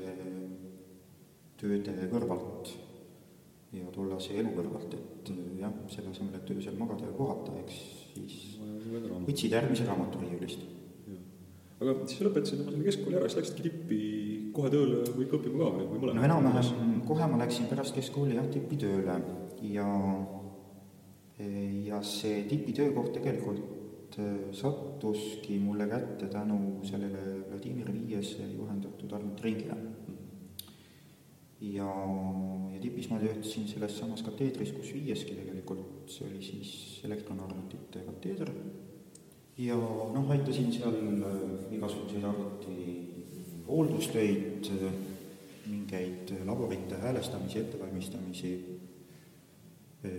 tööde 1.56 1.94
kõrvalt 2.10 2.72
ja 3.76 3.88
tollase 3.94 4.36
elu 4.40 4.52
kõrvalt, 4.56 4.92
et 4.96 5.30
jah, 5.60 5.72
selle 5.92 6.12
asemel, 6.12 6.36
et 6.36 6.50
öösel 6.52 6.76
magada 6.78 7.08
ja 7.08 7.14
puhata, 7.16 7.54
eks 7.62 7.78
siis 8.12 8.36
võtsid 9.26 9.56
järgmise 9.56 9.88
raamatu 9.88 10.20
riiulist. 10.22 10.62
aga 11.80 11.96
siis 12.04 12.22
lõpetasid 12.24 12.62
oma 12.62 12.74
selle 12.74 12.88
keskkooli 12.90 13.18
ära, 13.18 13.28
siis 13.28 13.40
läksidki 13.40 13.66
tippi 13.66 14.00
kohe 14.56 14.72
tööle 14.72 15.02
või 15.16 15.28
õppima 15.28 15.60
ka 15.60 15.70
või, 15.76 15.86
või 15.90 16.02
mõlemad? 16.02 16.18
no 16.18 16.26
enam-vähem, 16.30 16.98
kohe 17.08 17.28
ma 17.30 17.40
läksin 17.44 17.68
pärast 17.70 17.96
keskkooli 17.96 18.38
jah, 18.38 18.48
tippi 18.52 18.80
tööle 18.80 19.20
ja 19.72 19.88
ja 21.86 22.00
see 22.00 22.44
tipi 22.48 22.72
töökoht 22.76 23.12
tegelikult 23.12 23.76
sattuski 24.56 25.58
mulle 25.60 25.84
kätte 25.90 26.30
tänu 26.32 26.80
sellele 26.88 27.42
Vladimir 27.50 27.90
Viiese 27.92 28.46
juhendatud 28.54 29.12
arvutiringile. 29.12 29.76
ja, 31.60 31.90
ja 32.72 32.80
tipis 32.80 33.10
ma 33.10 33.18
töötasin 33.20 33.68
selles 33.68 33.98
samas 33.98 34.22
kateedris, 34.22 34.72
kus 34.72 34.94
Viieski 34.94 35.34
tegelikult, 35.34 36.08
see 36.08 36.28
oli 36.28 36.42
siis 36.44 36.72
elektronarvutite 37.04 38.04
kateeder, 38.06 38.52
ja 39.58 39.76
noh, 39.76 40.30
aitasin 40.30 40.72
seal 40.72 40.96
igasuguseid 41.72 42.24
arvuti 42.24 43.15
hooldustöid, 43.66 44.70
mingeid 45.66 46.30
laborite 46.46 46.98
häälestamisi, 47.02 47.58
ettevalmistamisi, 47.64 48.52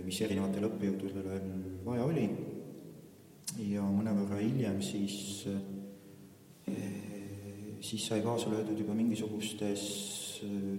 mis 0.04 0.20
erinevatel 0.24 0.68
õppejõududel 0.68 1.28
vaja 1.86 2.04
oli. 2.04 2.26
Ja 3.64 3.82
mõnevõrra 3.88 4.42
hiljem 4.42 4.82
siis, 4.84 5.46
siis 7.80 8.04
sai 8.04 8.20
kaasa 8.22 8.52
löödud 8.52 8.78
juba 8.82 8.96
mingisugustes 8.98 9.86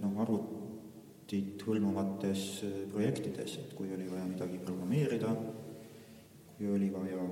noh, 0.00 0.14
arvutit 0.22 1.64
hõlmavates 1.66 2.46
projektides, 2.92 3.58
et 3.58 3.74
kui 3.74 3.90
oli 3.96 4.06
vaja 4.10 4.28
midagi 4.30 4.62
programmeerida, 4.62 5.34
kui 6.54 6.70
oli 6.70 6.92
vaja 6.94 7.26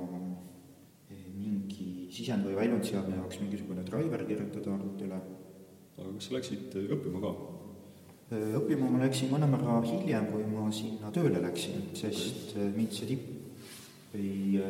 mingi 1.38 2.08
sisend- 2.12 2.46
või 2.46 2.56
väljundseadme 2.58 3.16
jaoks 3.20 3.40
mingisugune 3.40 3.84
driver 3.86 4.24
kirjutada 4.26 4.74
arvutile. 4.74 5.20
aga 5.98 6.12
kas 6.14 6.28
sa 6.28 6.34
läksid 6.34 6.76
õppima 6.98 7.22
ka? 7.22 7.32
õppima 8.60 8.90
ma 8.90 9.04
läksin 9.06 9.30
mõnevõrra 9.32 9.80
hiljem, 9.86 10.26
kui 10.32 10.44
ma 10.52 10.70
sinna 10.70 11.10
tööle 11.10 11.40
läksin, 11.40 11.88
sest 11.96 12.56
mind 12.76 12.92
see 12.92 13.06
tipp 13.14 14.16
ei 14.18 14.60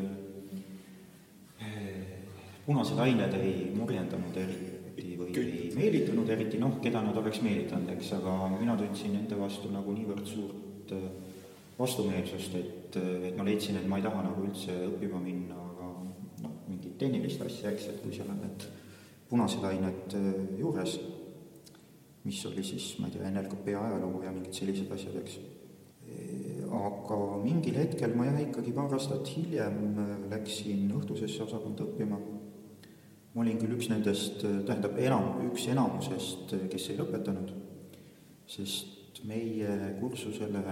punased 2.68 2.98
ained 3.00 3.34
ei 3.40 3.70
murjendanud 3.74 4.36
eriti 4.36 5.14
või 5.18 5.32
ei 5.40 5.70
meelitanud 5.72 6.28
eriti, 6.34 6.58
noh, 6.60 6.78
keda 6.84 7.00
nad 7.04 7.16
oleks 7.16 7.40
meelitanud, 7.44 7.90
eks, 7.94 8.12
aga 8.18 8.34
mina 8.58 8.76
tundsin 8.78 9.14
nende 9.16 9.38
vastu 9.38 9.70
nagu 9.72 9.94
niivõrd 9.96 10.26
suurt 10.28 10.92
äh, 10.92 11.06
vastumeelsust, 11.78 12.58
et, 12.58 12.98
et 13.30 13.38
ma 13.38 13.46
leidsin, 13.46 13.78
et 13.78 13.86
ma 13.88 14.00
ei 14.00 14.04
taha 14.04 14.24
nagu 14.26 14.44
üldse 14.44 14.74
õppima 14.88 15.20
minna, 15.22 15.67
tehnilist 17.00 17.42
asja, 17.44 17.72
eks, 17.72 17.90
et 17.92 18.02
kui 18.02 18.14
seal 18.14 18.30
on 18.32 18.40
need 18.42 18.66
punased 19.28 19.64
ained 19.68 20.16
äh, 20.18 20.32
juures, 20.58 20.98
mis 22.24 22.40
oli 22.48 22.64
siis, 22.66 22.90
ma 22.98 23.08
ei 23.08 23.16
tea, 23.16 23.30
NLKP 23.30 23.76
ajalugu 23.78 24.24
ja 24.26 24.34
mingid 24.34 24.56
sellised 24.56 24.90
asjad, 24.94 25.16
eks 25.22 25.38
aga 26.68 27.16
mingil 27.40 27.78
hetkel 27.80 28.12
ma 28.16 28.26
jah, 28.26 28.40
ikkagi 28.42 28.72
paar 28.76 28.92
aastat 28.96 29.28
hiljem 29.36 29.96
äh, 30.02 30.12
läksin 30.34 30.88
õhtusesse 30.98 31.46
osakonda 31.46 31.86
õppima 31.86 32.18
ma 33.38 33.44
olin 33.44 33.58
küll 33.60 33.76
üks 33.76 33.86
nendest, 33.90 34.40
tähendab, 34.42 34.96
enam, 34.98 35.28
üks 35.46 35.68
enamusest, 35.70 36.56
kes 36.72 36.88
ei 36.90 36.96
lõpetanud, 36.98 37.52
sest 38.50 39.20
meie 39.28 39.94
kursusele 40.00 40.62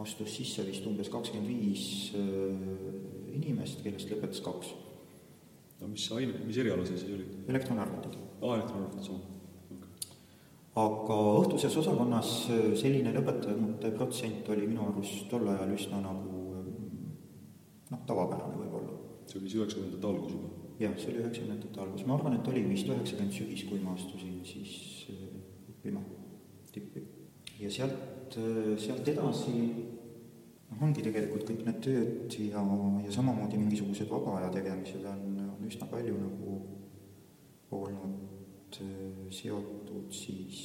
astus 0.00 0.32
sisse 0.38 0.64
vist 0.64 0.86
umbes 0.88 1.10
kakskümmend 1.12 1.50
viis 1.50 2.14
äh, 2.16 3.34
inimest, 3.36 3.82
kellest 3.84 4.08
lõpetas 4.08 4.40
kaks. 4.44 4.72
No 5.82 5.92
mis 5.92 6.08
aine, 6.16 6.40
mis 6.46 6.62
eriala 6.62 6.86
see 6.86 7.02
siis 7.02 7.18
oli? 7.18 7.28
elektronarvutid. 7.52 8.18
aa, 8.40 8.56
elektronarvutid, 8.56 9.06
sama 9.10 9.32
aga 10.80 11.16
õhtuses 11.42 11.74
osakonnas 11.82 12.30
äh, 12.48 12.70
selline 12.80 13.12
lõpetanute 13.12 13.90
protsent 13.96 14.48
oli 14.54 14.68
minu 14.70 14.86
arust 14.88 15.26
tol 15.28 15.44
ajal 15.52 15.74
üsna 15.74 16.00
nagu 16.00 16.38
äh, 16.56 16.70
noh, 17.92 18.04
tavapärane 18.08 18.56
võib-olla. 18.56 18.96
see 19.26 19.38
oli 19.40 19.50
siis 19.50 19.58
üheksakümnendate 19.60 20.08
algus 20.08 20.32
juba? 20.32 20.48
jah, 20.80 20.94
see 20.96 21.12
oli 21.12 21.20
üheksakümnendate 21.26 21.84
algus, 21.84 22.06
ma 22.08 22.16
arvan, 22.16 22.38
et 22.38 22.48
oli 22.48 22.64
vist 22.70 22.88
üheksakümmend 22.88 23.36
sügis, 23.36 23.66
kui 23.68 23.82
ma 23.84 23.92
astusin 23.98 24.40
siis 24.48 24.72
äh, 25.12 25.28
õppima 25.74 26.00
tippi. 26.72 27.04
ja 27.60 27.68
sealt, 27.70 28.38
sealt 28.80 29.08
edasi 29.12 29.58
noh, 29.60 30.78
ongi 30.80 31.04
tegelikult 31.04 31.44
kõik 31.50 31.66
need 31.68 31.84
tööd 31.84 32.38
ja, 32.48 32.64
ja 33.04 33.12
samamoodi 33.12 33.60
mingisugused 33.60 34.08
vaba 34.08 34.38
aja 34.40 34.54
tegemised 34.56 35.04
on, 35.04 35.41
on 35.62 35.68
üsna 35.70 35.86
palju 35.86 36.16
nagu 36.18 36.56
olnud 37.72 38.78
äh, 38.82 39.30
seotud 39.30 40.10
siis 40.10 40.58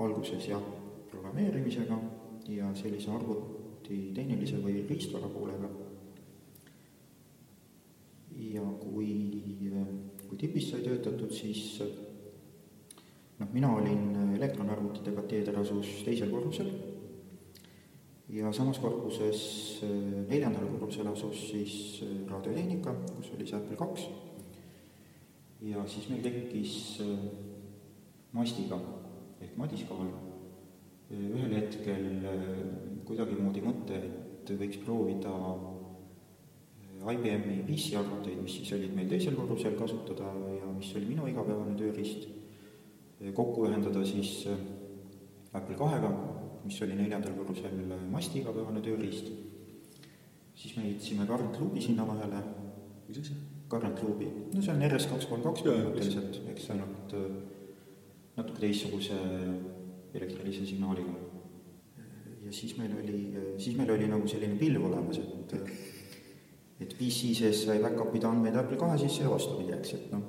alguses 0.00 0.48
jah, 0.48 0.62
programmeerimisega 1.10 1.98
ja 2.48 2.70
sellise 2.78 3.12
arvuti 3.12 4.00
tehnilise 4.16 4.62
või 4.62 4.80
riistvara 4.88 5.28
poolega. 5.32 5.68
Ja 8.38 8.62
kui, 8.80 9.10
kui 10.28 10.38
tipis 10.38 10.70
sai 10.70 10.84
töötatud, 10.84 11.32
siis 11.34 11.80
noh, 13.40 13.48
mina 13.52 13.72
olin 13.74 14.36
elektronarvutite 14.38 15.12
kateeder 15.16 15.58
asus 15.60 15.90
teisel 16.06 16.30
korrusel 16.30 16.70
ja 18.28 18.52
samas 18.52 18.78
korpuses 18.82 19.42
neljandal 20.28 20.68
korrusel 20.74 21.08
asus 21.08 21.48
siis 21.50 21.74
raadiotehnika, 22.28 22.94
kus 23.16 23.32
oli 23.36 23.46
see 23.48 23.56
Apple 23.56 23.78
kaks. 23.80 24.08
ja 25.64 25.84
siis 25.88 26.08
meil 26.10 26.22
tekkis 26.22 26.74
mastiga 28.36 28.78
ehk 29.40 29.56
madiskaal 29.56 30.12
ühel 31.08 31.54
hetkel 31.56 32.04
kuidagimoodi 33.08 33.64
mõte, 33.64 33.96
et 33.96 34.50
võiks 34.60 34.80
proovida 34.84 35.32
IBM-i 36.98 37.62
PC-arvuteid, 37.64 38.40
mis 38.42 38.58
siis 38.58 38.72
olid 38.74 38.94
meil 38.96 39.08
teisel 39.08 39.36
korrusel 39.38 39.76
kasutada 39.78 40.32
ja 40.58 40.68
mis 40.74 40.90
oli 40.98 41.06
minu 41.12 41.28
igapäevane 41.30 41.76
tööriist, 41.78 42.26
kokku 43.34 43.68
ühendada 43.68 44.02
siis 44.06 44.32
äh, 44.50 44.58
Apple 45.56 45.76
kahega, 45.78 46.10
mis 46.64 46.80
oli 46.84 46.96
neljandal 46.98 47.36
korrusel 47.38 47.76
masti 48.12 48.42
igapäevane 48.42 48.82
tööriist, 48.84 49.30
siis 50.58 50.74
me 50.76 50.88
heitsime 50.88 51.26
current 51.28 51.60
loop'i 51.60 51.82
sinna 51.84 52.06
vahele. 52.08 52.42
mis 53.08 53.20
asi? 53.22 53.36
Current 53.68 54.02
loop'i, 54.02 54.28
no 54.54 54.62
see 54.64 54.72
on 54.72 54.84
RS 54.88 55.08
kaks 55.10 55.28
kolm 55.28 55.44
kaks 55.44 55.64
põhimõtteliselt, 55.66 56.40
eks 56.54 56.70
ainult 56.74 57.14
äh, 57.18 57.26
natuke 58.38 58.62
teistsuguse 58.64 59.18
elektrilise 60.16 60.66
signaaliga. 60.66 61.14
ja 62.46 62.52
siis 62.52 62.76
meil 62.78 62.94
oli, 62.96 63.20
siis 63.60 63.76
meil 63.76 63.92
oli 63.92 64.08
nagu 64.08 64.28
selline 64.28 64.56
pilv 64.58 64.88
olemas, 64.88 65.20
et 65.20 65.56
et 66.78 66.94
PC 66.94 67.34
sees 67.34 67.64
sai 67.66 67.80
back-up 67.82 68.14
ida 68.14 68.30
andmeid 68.30 68.56
Apple 68.56 68.78
kahe 68.78 68.98
sisse 69.00 69.24
ja 69.24 69.30
vastupidi, 69.32 69.74
eks, 69.74 69.94
et 69.96 70.12
noh, 70.14 70.22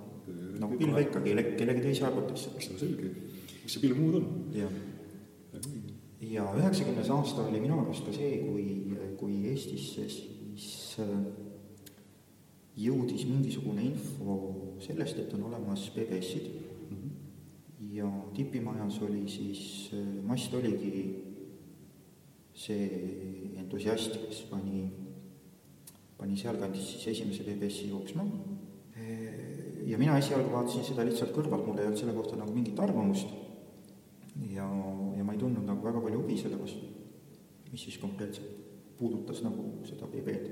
noh 0.60 0.72
pilve 0.80 1.04
ikkagi 1.06 1.36
kellegi 1.60 1.84
teise 1.86 2.08
arvutisse. 2.10 2.56
no 2.56 2.80
selge, 2.82 3.12
mis 3.63 3.76
see 3.76 3.84
pilv 3.86 4.02
muud 4.02 4.20
on? 4.20 4.32
jah. 4.58 4.80
Ja 6.22 6.46
üheksakümnes 6.58 7.10
aasta 7.10 7.46
oli 7.48 7.62
minu 7.64 7.80
arust 7.80 8.06
ka 8.06 8.14
see, 8.16 8.42
kui, 8.44 8.66
kui 9.20 9.38
Eestisse 9.52 10.08
siis 10.10 10.98
jõudis 12.80 13.26
mingisugune 13.28 13.84
info 13.88 14.40
sellest, 14.84 15.20
et 15.20 15.34
on 15.38 15.48
olemas 15.52 15.90
PBS-id 15.96 16.48
mm 16.52 16.98
-hmm. 16.98 17.12
ja 17.96 18.12
tipimajas 18.36 19.02
oli 19.02 19.28
siis, 19.30 19.92
Mast 20.24 20.54
oligi 20.54 21.16
see 22.54 23.54
entusiast, 23.58 24.18
kes 24.28 24.42
pani 24.52 24.90
pani 26.20 26.36
sealkandis 26.38 26.88
siis 26.94 27.08
esimese 27.14 27.46
BBS-i 27.48 27.90
jooksma. 27.90 28.26
ja 29.90 29.98
mina 29.98 30.18
esialgu 30.20 30.52
vaatasin 30.52 30.84
seda 30.86 31.06
lihtsalt 31.08 31.32
kõrvalt, 31.34 31.64
mul 31.66 31.80
ei 31.80 31.88
olnud 31.88 31.98
selle 31.98 32.14
kohta 32.14 32.36
nagu 32.38 32.52
mingit 32.54 32.80
arvamust. 32.80 33.32
ja, 34.52 34.68
ei 35.39 35.45
tundnud 35.45 35.67
nagu 35.67 35.86
väga 35.86 36.02
palju 36.04 36.19
huvi 36.19 36.38
selle 36.38 36.60
vastu, 36.60 36.89
mis 37.71 37.86
siis 37.88 37.97
konkreetselt 38.02 38.58
puudutas 38.99 39.39
nagu 39.45 39.63
seda 39.88 40.10
BB-d, 40.12 40.49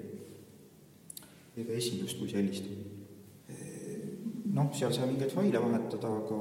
BB-esindust 1.57 2.21
kui 2.21 2.31
sellist. 2.31 2.69
noh, 4.57 4.71
seal 4.73 4.93
sai 4.95 5.09
mingeid 5.11 5.33
faile 5.35 5.59
vahetada, 5.61 6.09
aga, 6.21 6.37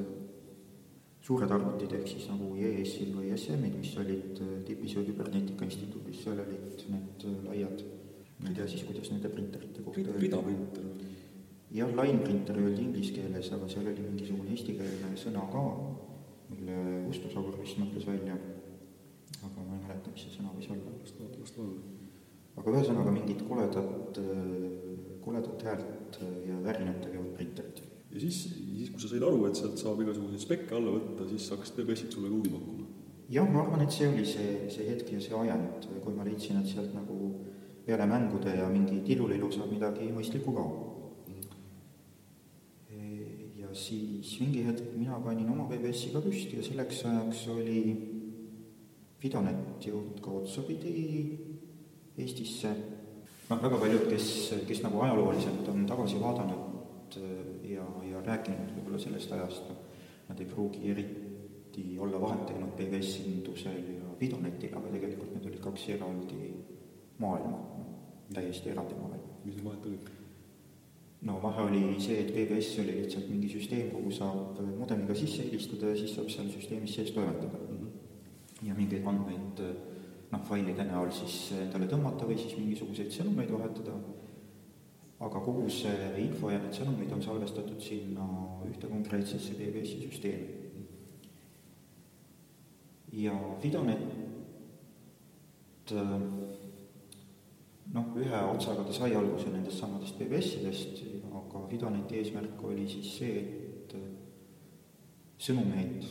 suured 1.27 1.51
arvutid 1.51 1.95
ehk 1.97 2.07
siis 2.07 2.27
nagu 2.31 2.53
EAS-id 2.55 3.15
või 3.17 3.33
SM-id, 3.35 3.79
mis 3.81 3.95
olid 3.99 4.43
tipis 4.67 4.95
ju 4.95 5.07
Küberneetika 5.09 5.67
Instituudis, 5.67 6.21
seal 6.23 6.39
olid 6.39 6.85
need 6.93 7.25
laiad, 7.47 7.83
ma 8.43 8.51
ei 8.51 8.59
tea 8.59 8.69
siis, 8.71 8.85
kuidas 8.87 9.11
nende 9.11 9.33
printerite 9.33 9.83
kohta 9.87 10.15
ridaprinter 10.19 10.87
või? 10.87 11.17
jah, 11.75 11.91
line 11.99 12.23
printer 12.23 12.59
öeldi 12.59 12.85
inglise 12.85 13.15
keeles, 13.15 13.51
aga 13.55 13.69
seal 13.71 13.91
oli 13.91 14.07
mingisugune 14.07 14.55
eestikeelne 14.55 15.17
sõna 15.19 15.47
ka 15.51 15.65
mille 16.51 17.07
Usto 17.11 17.31
Saur 17.31 17.55
vist 17.61 17.79
mõtles 17.79 18.07
välja, 18.09 18.37
see 20.17 20.33
sõna 20.35 20.53
võis 20.57 20.69
olla. 20.73 20.95
las 21.01 21.55
ta 21.55 21.63
olla. 21.65 21.81
aga 22.61 22.75
ühesõnaga 22.75 23.15
mingit 23.15 23.45
koledat, 23.49 24.21
koledat 25.25 25.65
häält 25.69 26.21
ja 26.49 26.59
värinat 26.65 27.01
tegevat 27.05 27.33
printerit. 27.37 27.83
ja 28.11 28.21
siis, 28.21 28.43
siis 28.51 28.91
kui 28.91 29.01
sa 29.01 29.09
said 29.13 29.25
aru, 29.27 29.47
et 29.47 29.57
sealt 29.57 29.79
saab 29.79 30.03
igasuguseid 30.03 30.45
spekke 30.45 30.77
alla 30.77 30.97
võtta, 30.99 31.29
siis 31.31 31.49
hakkasid 31.55 31.79
PBS-id 31.79 32.17
sulle 32.17 32.29
ka 32.29 32.37
huvi 32.37 32.55
pakkuma? 32.57 32.87
jah, 33.31 33.49
ma 33.49 33.65
arvan, 33.65 33.87
et 33.87 33.95
see 33.95 34.11
oli 34.11 34.27
see, 34.27 34.55
see 34.75 34.89
hetk 34.91 35.13
ja 35.15 35.23
see 35.23 35.37
ajend, 35.45 35.91
kui 36.05 36.15
ma 36.15 36.27
leidsin, 36.27 36.61
et 36.61 36.71
sealt 36.71 36.95
nagu 36.97 37.35
peale 37.87 38.07
mängude 38.07 38.55
ja 38.55 38.69
mingi 38.69 39.01
tilulilu 39.07 39.51
saab 39.55 39.71
midagi 39.73 40.11
mõistlikku 40.15 40.55
ka 40.55 40.65
ja 43.71 43.77
siis 43.79 44.33
mingi 44.41 44.65
hetk 44.67 44.97
mina 44.99 45.19
panin 45.23 45.51
oma 45.51 45.69
BBS-i 45.71 46.11
ka 46.11 46.23
püsti 46.25 46.59
ja 46.59 46.65
selleks 46.67 47.05
ajaks 47.07 47.45
oli 47.55 47.83
Fidonet 49.21 49.85
jõudnud 49.85 50.21
ka 50.25 50.33
otsapidi 50.41 50.93
Eestisse. 52.21 52.71
noh, 53.51 53.63
väga 53.63 53.79
paljud, 53.81 54.07
kes, 54.09 54.27
kes 54.69 54.83
nagu 54.85 55.01
ajalooliselt 55.05 55.69
on 55.69 55.85
tagasi 55.89 56.21
vaadanud 56.21 57.17
äh, 57.21 57.73
ja, 57.75 57.87
ja 58.11 58.23
rääkinud 58.27 58.75
võib-olla 58.77 59.01
sellest 59.03 59.33
ajast, 59.37 59.69
noh, 59.69 59.83
nad 60.29 60.41
ei 60.41 60.49
pruugi 60.49 60.91
eriti 60.93 61.85
olla 61.99 62.21
vahet 62.21 62.47
teinud 62.49 62.73
BBS-indusel 62.79 63.83
ja 63.97 64.15
Fidonetil, 64.21 64.73
aga 64.77 64.93
tegelikult 64.95 65.35
need 65.35 65.51
olid 65.51 65.63
kaks 65.65 65.89
eraldi 65.97 66.55
maailma, 67.21 67.61
täiesti 68.33 68.73
eraldi 68.73 68.97
maailma. 69.01 69.37
mis 69.45 69.65
vahet 69.65 69.87
olid? 69.87 70.11
no 71.29 71.37
vahe 71.43 71.63
oli 71.69 71.83
see, 72.01 72.23
et 72.23 72.33
BBS 72.33 72.79
oli 72.81 72.97
lihtsalt 73.03 73.29
mingi 73.29 73.49
süsteem, 73.53 73.91
kuhu 73.93 74.13
saab 74.17 74.61
modemiga 74.79 75.15
sisse 75.15 75.45
helistada 75.45 75.93
ja 75.93 76.01
siis 76.01 76.15
saab 76.17 76.31
seal 76.33 76.49
süsteemis 76.53 76.95
sees 76.97 77.13
toimetada 77.17 77.70
mingeid 78.81 79.07
andmeid 79.07 79.61
noh, 80.31 80.43
failide 80.47 80.87
näol 80.87 81.11
siis 81.15 81.53
endale 81.59 81.89
tõmmata 81.91 82.29
või 82.29 82.39
siis 82.39 82.57
mingisuguseid 82.59 83.13
sõnumeid 83.15 83.51
vahetada, 83.53 83.97
aga 85.21 85.43
kogu 85.45 85.67
see 85.73 86.11
info 86.23 86.53
ja 86.53 86.61
need 86.63 86.77
sõnumid 86.77 87.13
on 87.15 87.23
salvestatud 87.25 87.81
sinna 87.83 88.27
ühte 88.69 88.91
konkreetsesse 88.91 89.57
BBS-i 89.59 90.07
süsteemi. 90.07 90.57
ja 93.21 93.35
Fidonet 93.61 94.03
noh, 97.91 98.13
ühe 98.15 98.43
otsaga 98.53 98.85
ta 98.87 98.93
sai 98.95 99.17
alguse 99.19 99.51
nendest 99.51 99.83
samadest 99.83 100.19
BBS-idest, 100.21 101.03
aga 101.27 101.65
Fidoneti 101.73 102.21
eesmärk 102.21 102.63
oli 102.71 102.87
siis 102.89 103.11
see, 103.19 103.43
et 103.43 103.97
sõnumeid 105.43 106.07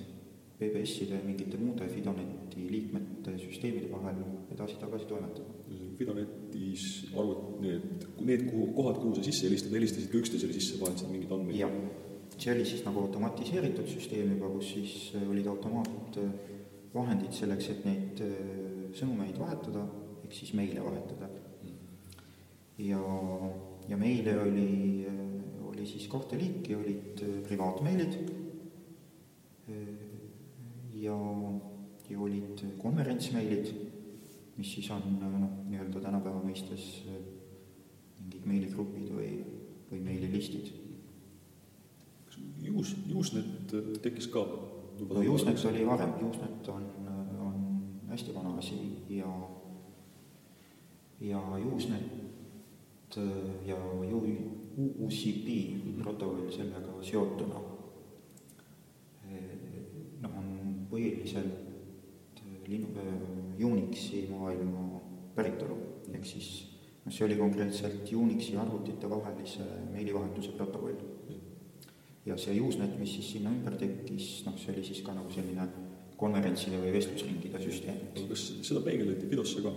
BBS-ide 0.59 1.15
ja 1.15 1.23
mingite 1.23 1.57
muude 1.57 1.87
Fidoneti 1.87 2.65
liikmete 2.67 3.37
süsteemide 3.39 3.87
vahel 3.91 4.19
edasi-tagasi 4.51 5.07
toimetada. 5.07 5.55
Fidonetis 5.99 6.85
arvut-, 7.13 7.59
need, 7.63 8.05
need 8.23 8.45
kuhu, 8.49 8.67
kohad, 8.75 8.99
kuhu 8.99 9.15
sa 9.15 9.23
sisse 9.23 9.47
helistad, 9.47 9.73
helistasid 9.75 10.11
ka 10.11 10.19
üksteisele 10.19 10.55
sisse, 10.55 10.79
vahetasid 10.81 11.11
mingeid 11.11 11.33
andmeid? 11.35 11.59
jah, 11.59 11.73
see 12.35 12.53
oli 12.53 12.67
siis 12.67 12.85
nagu 12.85 13.03
automatiseeritud 13.07 13.87
süsteem 13.91 14.35
juba, 14.35 14.51
kus 14.53 14.73
siis 14.75 14.95
olid 15.25 15.47
automaatvahendid 15.51 17.35
selleks, 17.35 17.71
et 17.73 17.87
neid 17.87 18.23
sõnumeid 18.99 19.39
vahetada, 19.39 19.85
ehk 20.23 20.35
siis 20.35 20.55
meile 20.55 20.83
vahetada 20.83 21.29
ja, 22.79 23.01
ja 23.89 23.97
meile 23.97 24.35
oli, 24.41 25.05
oli 25.67 25.87
siis 25.87 26.07
kahte 26.11 26.39
liiki, 26.39 26.75
olid 26.75 27.23
privaatmeilid 27.47 28.19
ja, 30.99 31.15
ja 32.09 32.19
olid 32.19 32.63
konverentsmeilid, 32.81 33.71
mis 34.57 34.73
siis 34.75 34.89
on 34.91 35.05
noh, 35.21 35.51
nii-öelda 35.69 36.01
tänapäeva 36.03 36.41
mõistes 36.43 36.87
mingid 38.19 38.47
meiligrupid 38.49 39.11
või, 39.15 39.29
või 39.91 40.01
meililistid. 40.05 40.73
kas 42.27 42.41
Juus, 42.63 42.95
Usenet 43.15 43.75
tekkis 44.03 44.27
ka? 44.33 44.43
no 44.99 45.23
Usenet 45.33 45.65
oli 45.71 45.85
varem, 45.87 46.17
Usenet 46.27 46.73
on, 46.73 46.89
on 47.39 47.63
hästi 48.09 48.35
vana 48.35 48.57
asi 48.59 48.79
ja, 49.15 49.31
ja 51.21 51.43
Äh, 53.17 53.67
ja 53.67 53.75
UCP 54.77 55.47
protokoll 56.03 56.51
sellega 56.51 56.93
seotuna 57.01 57.61
äh, 59.25 59.57
noh, 60.21 60.35
on 60.37 60.78
põhiliselt 60.89 62.41
äh, 62.41 62.57
linnu, 62.67 62.93
Unixi 63.59 64.23
maailma 64.31 65.01
päritolu, 65.35 65.75
ehk 66.13 66.25
siis 66.25 66.49
noh, 67.03 67.11
see 67.11 67.25
oli 67.27 67.37
konkreetselt 67.39 68.11
Unixi 68.15 68.55
arvutite 68.59 69.09
vahelise 69.11 69.65
meilivahetuse 69.91 70.55
protokoll. 70.57 70.95
ja 72.25 72.37
see 72.37 72.59
Usenet, 72.61 72.97
mis 72.99 73.13
siis 73.15 73.31
sinna 73.33 73.51
ümber 73.51 73.75
tekkis, 73.79 74.43
noh, 74.45 74.57
see 74.59 74.73
oli 74.73 74.83
siis 74.85 75.01
ka 75.05 75.15
nagu 75.15 75.31
selline 75.33 75.65
konverentside 76.19 76.79
või 76.81 76.91
vestlusringide 76.93 77.61
süsteem. 77.63 77.99
kas 78.29 78.45
seda 78.61 78.83
peegeldati 78.85 79.29
Fidosse 79.31 79.63
ka? 79.63 79.73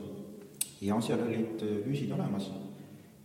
ja 0.82 0.98
seal 1.00 1.22
olid 1.26 1.62
füüsid 1.86 2.12
olemas, 2.14 2.50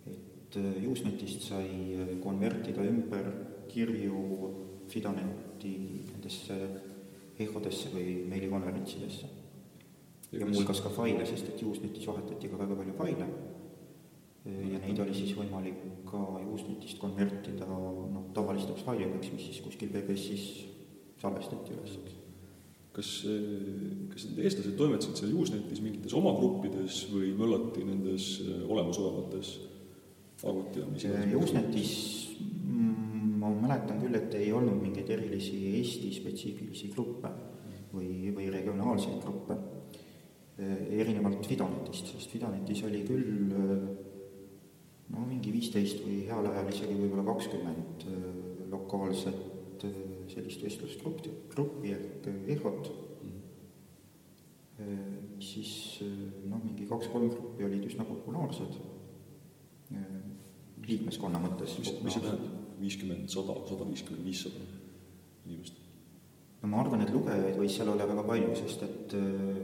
et 0.08 0.58
Usenetist 0.88 1.44
sai 1.50 2.18
konvertida 2.24 2.86
ümber 2.88 3.32
kirju 3.70 4.54
Fidoneti 4.88 5.74
nendesse 6.08 6.56
EHO-desse 7.40 7.92
või 7.94 8.24
meilikonverentsidesse. 8.32 9.30
ja 10.32 10.46
muuhulgas 10.46 10.82
ka 10.84 10.90
faile, 10.92 11.26
sest 11.26 11.48
et 11.54 11.64
Usenetis 11.64 12.08
vahetati 12.08 12.50
ka 12.52 12.60
väga 12.60 12.76
palju 12.76 12.96
faile. 12.98 13.28
Ja 14.48 14.80
neid 14.80 15.00
oli 15.04 15.14
siis 15.16 15.34
võimalik 15.36 15.82
ka 16.08 16.20
Usenetist 16.54 17.00
konvertida 17.02 17.68
noh, 17.68 18.30
tavalisteks 18.36 18.86
failideks, 18.88 19.34
mis 19.34 19.50
siis 19.50 19.60
kuskil 19.66 19.92
PBS-is 19.92 20.46
salvestati 21.20 21.76
üles, 21.76 21.98
eks 22.04 22.18
kas, 22.98 23.10
kas 24.12 24.26
need 24.26 24.44
eestlased 24.46 24.78
toimetasid 24.80 25.22
seal 25.22 25.34
Usenetis 25.38 25.82
mingites 25.86 26.16
oma 26.18 26.34
gruppides 26.38 27.04
või 27.12 27.34
möllati 27.38 27.86
nendes 27.86 28.30
olemasolevates 28.66 29.52
arvuti 30.48 30.82
ja 30.82 30.88
mis 30.90 31.06
iganes? 31.06 31.36
Usenetis 31.38 31.92
ma 33.48 33.68
mäletan 33.68 34.02
küll, 34.02 34.16
et 34.18 34.34
ei 34.38 34.52
olnud 34.56 34.82
mingeid 34.82 35.10
erilisi 35.16 35.58
Eesti 35.80 36.12
spetsiifilisi 36.16 36.92
gruppe 36.94 37.32
või, 37.94 38.32
või 38.36 38.50
regionaalseid 38.54 39.22
gruppe, 39.24 39.58
äh, 40.60 40.84
erinevalt 41.00 41.48
Fidonetist, 41.48 42.14
sest 42.14 42.34
Fidonetis 42.34 42.84
oli 42.88 43.04
küll 43.08 43.54
äh, 43.56 43.88
no 45.14 45.26
mingi 45.28 45.54
viisteist 45.56 46.04
või 46.06 46.22
heal 46.28 46.50
ajal 46.52 46.72
isegi 46.74 46.98
võib-olla 47.00 47.28
kakskümmend 47.32 48.08
lokaalset 48.72 49.86
sellist 50.28 50.64
vestlusgruppi, 50.66 51.32
gruppi 51.54 51.94
ehk 51.96 52.26
EHOT 52.56 52.90
mm., 53.24 53.38
siis 55.40 56.02
noh, 56.50 56.60
mingi 56.66 56.88
kaks-kolm 56.90 57.30
gruppi 57.32 57.64
olid 57.70 57.86
üsna 57.88 58.04
populaarsed 58.10 58.76
liikmeskonna 60.88 61.42
mõttes. 61.42 61.78
mis, 61.80 61.92
mis 62.04 62.16
see 62.16 62.24
tähendab, 62.24 62.67
viiskümmend, 62.82 63.30
sada, 63.32 63.56
sada 63.70 63.88
viiskümmend, 63.90 64.26
viissada 64.26 64.64
inimest? 65.46 65.82
no 66.62 66.70
ma 66.72 66.82
arvan, 66.82 67.04
et 67.06 67.14
lugejaid 67.14 67.58
võis 67.60 67.76
seal 67.78 67.92
olla 67.94 68.08
väga 68.10 68.24
palju, 68.28 68.54
sest 68.58 68.84
et 68.88 69.18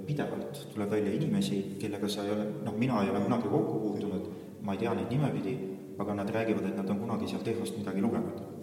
pidevalt 0.07 0.65
tuleb 0.73 0.91
välja 0.93 1.13
inimesi, 1.17 1.61
kellega 1.81 2.09
sa 2.09 2.25
ei 2.25 2.35
ole, 2.35 2.49
noh, 2.65 2.75
mina 2.77 3.01
ei 3.01 3.13
ole 3.13 3.23
kunagi 3.25 3.49
kokku 3.49 3.79
puutunud, 3.87 4.27
ma 4.61 4.75
ei 4.75 4.83
tea 4.83 4.93
neid 4.97 5.09
nimepidi, 5.13 5.55
aga 6.03 6.17
nad 6.21 6.29
räägivad, 6.35 6.69
et 6.69 6.77
nad 6.77 6.89
on 6.93 7.01
kunagi 7.05 7.31
sealt 7.31 7.49
EHOst 7.49 7.79
midagi 7.81 8.01
lugenud 8.05 8.53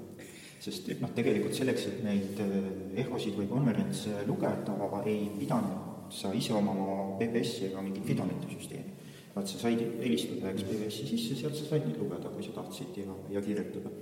sest 0.61 0.91
et 0.93 1.01
noh, 1.01 1.11
tegelikult 1.17 1.57
selleks, 1.57 1.87
et 1.89 2.03
neid 2.05 2.41
EHO-sid 3.01 3.37
või 3.39 3.49
konverentse 3.49 4.27
lugeda, 4.29 4.77
ei 5.09 5.25
pidanud 5.39 6.11
sa 6.13 6.33
ise 6.37 6.53
omama 6.57 7.17
PBS-i 7.21 7.71
ega 7.71 7.83
mingit 7.85 8.05
Fidoneti 8.05 8.51
süsteemi. 8.53 8.99
vaid 9.31 9.47
sa 9.47 9.61
said 9.63 9.79
helistada, 10.03 10.51
eks, 10.51 10.65
PBS-i 10.67 11.07
sisse, 11.07 11.37
sealt 11.39 11.55
sa 11.55 11.69
said 11.69 11.85
neid 11.87 12.01
lugeda, 12.03 12.33
kui 12.35 12.43
sa 12.43 12.51
tahtsid 12.57 12.97
ja, 12.99 13.15
ja 13.31 13.43
kirjutada. 13.45 13.93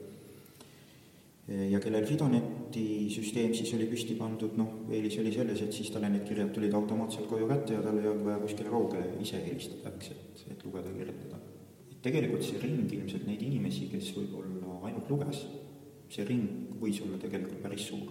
Ja 1.49 1.81
kellel 1.81 2.05
Fidoneti 2.05 3.09
süsteem 3.13 3.55
siis 3.57 3.71
oli 3.77 3.87
püsti 3.89 4.17
pandud, 4.19 4.57
noh, 4.61 4.83
eelis 4.93 5.17
oli 5.23 5.33
selles, 5.33 5.63
et 5.65 5.73
siis 5.73 5.89
talle 5.95 6.11
need 6.13 6.27
kirjad 6.29 6.51
tulid 6.53 6.75
automaatselt 6.77 7.29
koju 7.31 7.49
kätte 7.49 7.79
ja 7.79 7.85
tal 7.85 7.97
ei 8.01 8.11
olnud 8.11 8.27
vaja 8.27 8.43
kuskile 8.43 8.73
kaugele 8.75 9.15
ise 9.25 9.41
helistada, 9.47 9.95
eks, 9.95 10.13
et, 10.13 10.45
et 10.53 10.67
lugeda 10.67 10.93
kirjutada. 10.93 11.41
et 11.89 12.03
tegelikult 12.05 12.45
see 12.45 12.61
ring 12.61 12.93
ilmselt 12.93 13.25
neid 13.27 13.43
inimesi, 13.47 13.89
kes 13.93 14.13
võib-olla 14.19 14.83
ainult 14.91 15.09
luges 15.15 15.47
see 16.13 16.25
ring 16.29 16.77
võis 16.81 17.01
olla 17.05 17.21
tegelikult 17.21 17.63
päris 17.65 17.89
suur. 17.91 18.09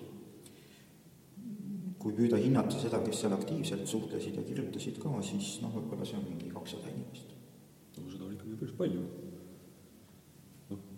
kui 1.98 2.14
püüda 2.14 2.38
hinnata 2.40 2.78
seda, 2.80 3.00
kes 3.04 3.24
seal 3.24 3.34
aktiivselt 3.36 3.90
suhtlesid 3.90 4.36
ja 4.38 4.44
kirjutasid 4.46 5.00
ka, 5.02 5.12
siis 5.26 5.58
noh, 5.64 5.74
võib-olla 5.76 6.06
see 6.06 6.20
on 6.20 6.28
mingi 6.30 6.52
kakssada 6.54 6.92
inimest. 6.94 7.34
no 7.98 8.12
seda 8.12 8.28
on 8.28 8.36
ikkagi 8.38 8.60
päris 8.62 8.76
palju. 8.78 9.06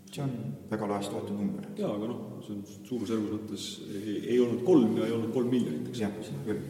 See 0.10 0.24
on 0.26 0.34
väga 0.72 0.90
laest 0.90 1.14
võetud 1.14 1.38
number. 1.38 1.70
jaa, 1.78 1.92
aga 1.94 2.10
noh, 2.10 2.22
see 2.46 2.56
on 2.56 2.64
suurusjärgus 2.88 3.34
mõttes 3.36 3.68
ei, 3.88 4.18
ei 4.34 4.40
olnud 4.44 4.64
kolm 4.68 4.98
ja 4.98 5.08
ei 5.08 5.16
olnud 5.16 5.34
kolm 5.36 5.52
miljonit, 5.54 5.90
eks. 5.92 6.04
jah, 6.06 6.20
seda 6.26 6.44
küll. 6.48 6.62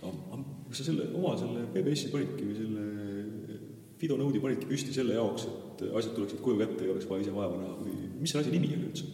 kas 0.00 0.80
sa 0.80 0.88
selle, 0.90 1.10
oma 1.18 1.34
selle 1.40 1.66
PBS-i 1.74 2.12
panidki 2.14 2.46
või 2.46 2.58
selle 2.60 2.88
Fido 3.96 4.18
nõudi 4.20 4.42
panidki 4.42 4.68
püsti 4.68 4.92
selle 4.92 5.14
jaoks, 5.16 5.46
et 5.48 5.86
asjad 5.88 6.12
tuleksid 6.18 6.42
koju 6.44 6.58
kätte, 6.60 6.84
ei 6.84 6.90
oleks 6.92 7.06
vaja 7.08 7.24
ise 7.24 7.32
vaeva 7.32 7.56
näha 7.56 7.78
või 7.80 8.10
mis 8.20 8.34
selle 8.34 8.44
asja 8.44 8.52
nimi 8.52 8.74
oli 8.74 8.90
üldse? 8.90 9.06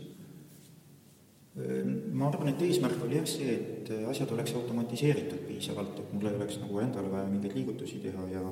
ma 2.16 2.30
arvan, 2.30 2.48
et 2.48 2.62
eesmärk 2.64 3.02
oli 3.04 3.18
jah 3.18 3.26
see, 3.28 3.52
et 3.52 3.90
asjad 4.08 4.30
oleks 4.32 4.54
automatiseeritud 4.56 5.42
piisavalt, 5.44 5.98
et 6.00 6.14
mul 6.16 6.30
ei 6.30 6.38
oleks 6.38 6.56
nagu 6.62 6.80
endal 6.80 7.10
vaja 7.12 7.28
mingeid 7.28 7.58
liigutusi 7.58 8.00
teha 8.00 8.24
ja 8.32 8.44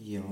ja 0.00 0.22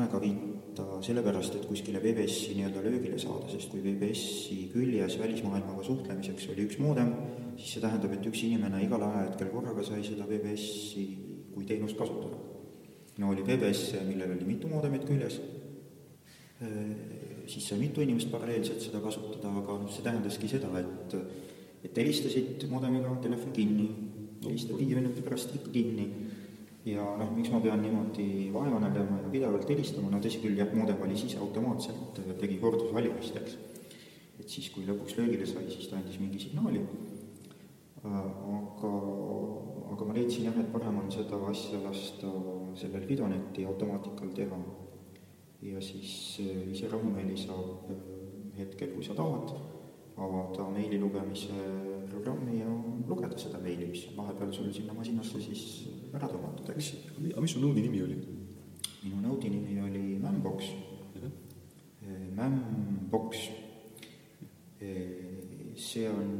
aega 0.00 0.20
viita 0.20 0.86
sellepärast, 1.06 1.54
et 1.56 1.66
kuskile 1.68 2.00
VBS-i 2.02 2.56
nii-öelda 2.58 2.82
löögile 2.84 3.18
saada, 3.22 3.48
sest 3.52 3.70
kui 3.72 3.82
VBS-i 3.84 4.66
küljes 4.72 5.18
välismaailmaga 5.20 5.84
suhtlemiseks 5.86 6.50
oli 6.52 6.66
üks 6.66 6.80
moodem, 6.82 7.12
siis 7.56 7.76
see 7.76 7.84
tähendab, 7.84 8.16
et 8.16 8.26
üks 8.28 8.42
inimene 8.48 8.82
igal 8.84 9.06
ajahetkel 9.06 9.52
korraga 9.54 9.84
sai 9.86 10.02
seda 10.04 10.26
VBS-i 10.28 11.06
kui 11.54 11.64
teenust 11.68 11.96
kasutada. 11.96 12.42
no 13.18 13.30
oli 13.32 13.46
VBS, 13.46 13.94
millel 14.08 14.34
oli 14.34 14.44
mitu 14.44 14.68
moodemit 14.68 15.06
küljes 15.08 15.40
siis 17.46 17.66
sai 17.68 17.78
mitu 17.78 18.00
inimest 18.00 18.30
paralleelselt 18.32 18.80
seda 18.80 19.00
kasutada, 19.04 19.50
aga 19.60 19.76
noh, 19.82 19.90
see 19.92 20.04
tähendaski 20.04 20.48
seda, 20.50 20.70
et 20.80 21.16
et 21.86 21.98
helistasid 22.00 22.64
modemiga, 22.72 23.12
telefon 23.22 23.52
kinni, 23.54 23.84
helistad 24.42 24.78
viie 24.80 24.96
minuti 24.96 25.22
pärast 25.22 25.52
ikka 25.54 25.70
kinni 25.70 26.06
ja 26.86 27.02
noh, 27.18 27.32
miks 27.34 27.50
ma 27.50 27.60
pean 27.62 27.82
niimoodi 27.82 28.50
vaeva 28.54 28.78
nägema 28.82 29.18
ja 29.24 29.30
pidevalt 29.32 29.70
helistama, 29.70 30.10
no 30.12 30.20
tõsi 30.22 30.40
küll, 30.42 30.58
jah, 30.60 30.70
modem 30.74 31.00
valis 31.00 31.24
ise 31.26 31.40
automaatselt, 31.42 32.20
tegi 32.40 32.60
kordusvalimist, 32.62 33.38
eks. 33.40 33.56
et 34.38 34.46
siis, 34.46 34.70
kui 34.74 34.86
lõpuks 34.86 35.18
löögile 35.18 35.48
sai, 35.50 35.66
siis 35.72 35.90
ta 35.90 35.98
andis 35.98 36.20
mingi 36.22 36.38
signaali, 36.44 36.84
aga, 38.06 38.92
aga 39.92 40.08
ma 40.08 40.16
leidsin 40.16 40.46
jah, 40.46 40.58
et 40.62 40.70
parem 40.72 41.00
on 41.02 41.10
seda 41.10 41.40
asja 41.50 41.80
lasta 41.82 42.30
sellel 42.78 43.06
Fidoneti 43.08 43.64
automaatikal 43.66 44.34
teha. 44.36 44.58
Ja 45.66 45.80
siis 45.80 46.36
äh, 46.44 46.66
ise 46.70 46.86
rahumeeli 46.92 47.34
saab 47.40 47.88
äh, 47.90 48.02
hetkel, 48.58 48.92
kui 48.92 49.04
sa 49.04 49.16
tahad, 49.16 49.54
avada 50.16 50.68
meili 50.72 51.00
lugemise 51.00 51.56
programmi 52.10 52.60
ja 52.60 52.68
lugeda 53.08 53.38
seda 53.40 53.58
meili, 53.60 53.88
mis 53.90 54.04
vahepeal 54.16 54.52
sul 54.52 54.68
sinna 54.72 54.94
masinasse 54.96 55.40
siis 55.42 55.64
ära 56.16 56.30
tõmmatud, 56.30 56.72
eks. 56.74 56.92
aga 57.18 57.44
mis 57.44 57.54
su 57.56 57.62
nõudi 57.62 57.84
nimi 57.86 58.02
oli? 58.04 58.18
minu 59.06 59.20
nõudi 59.22 59.50
nimi 59.52 59.78
oli 59.84 60.04
Mämbox. 60.18 60.72
Äh, 61.22 62.26
Mämbox. 62.34 63.48
see 65.76 66.08
on, 66.08 66.30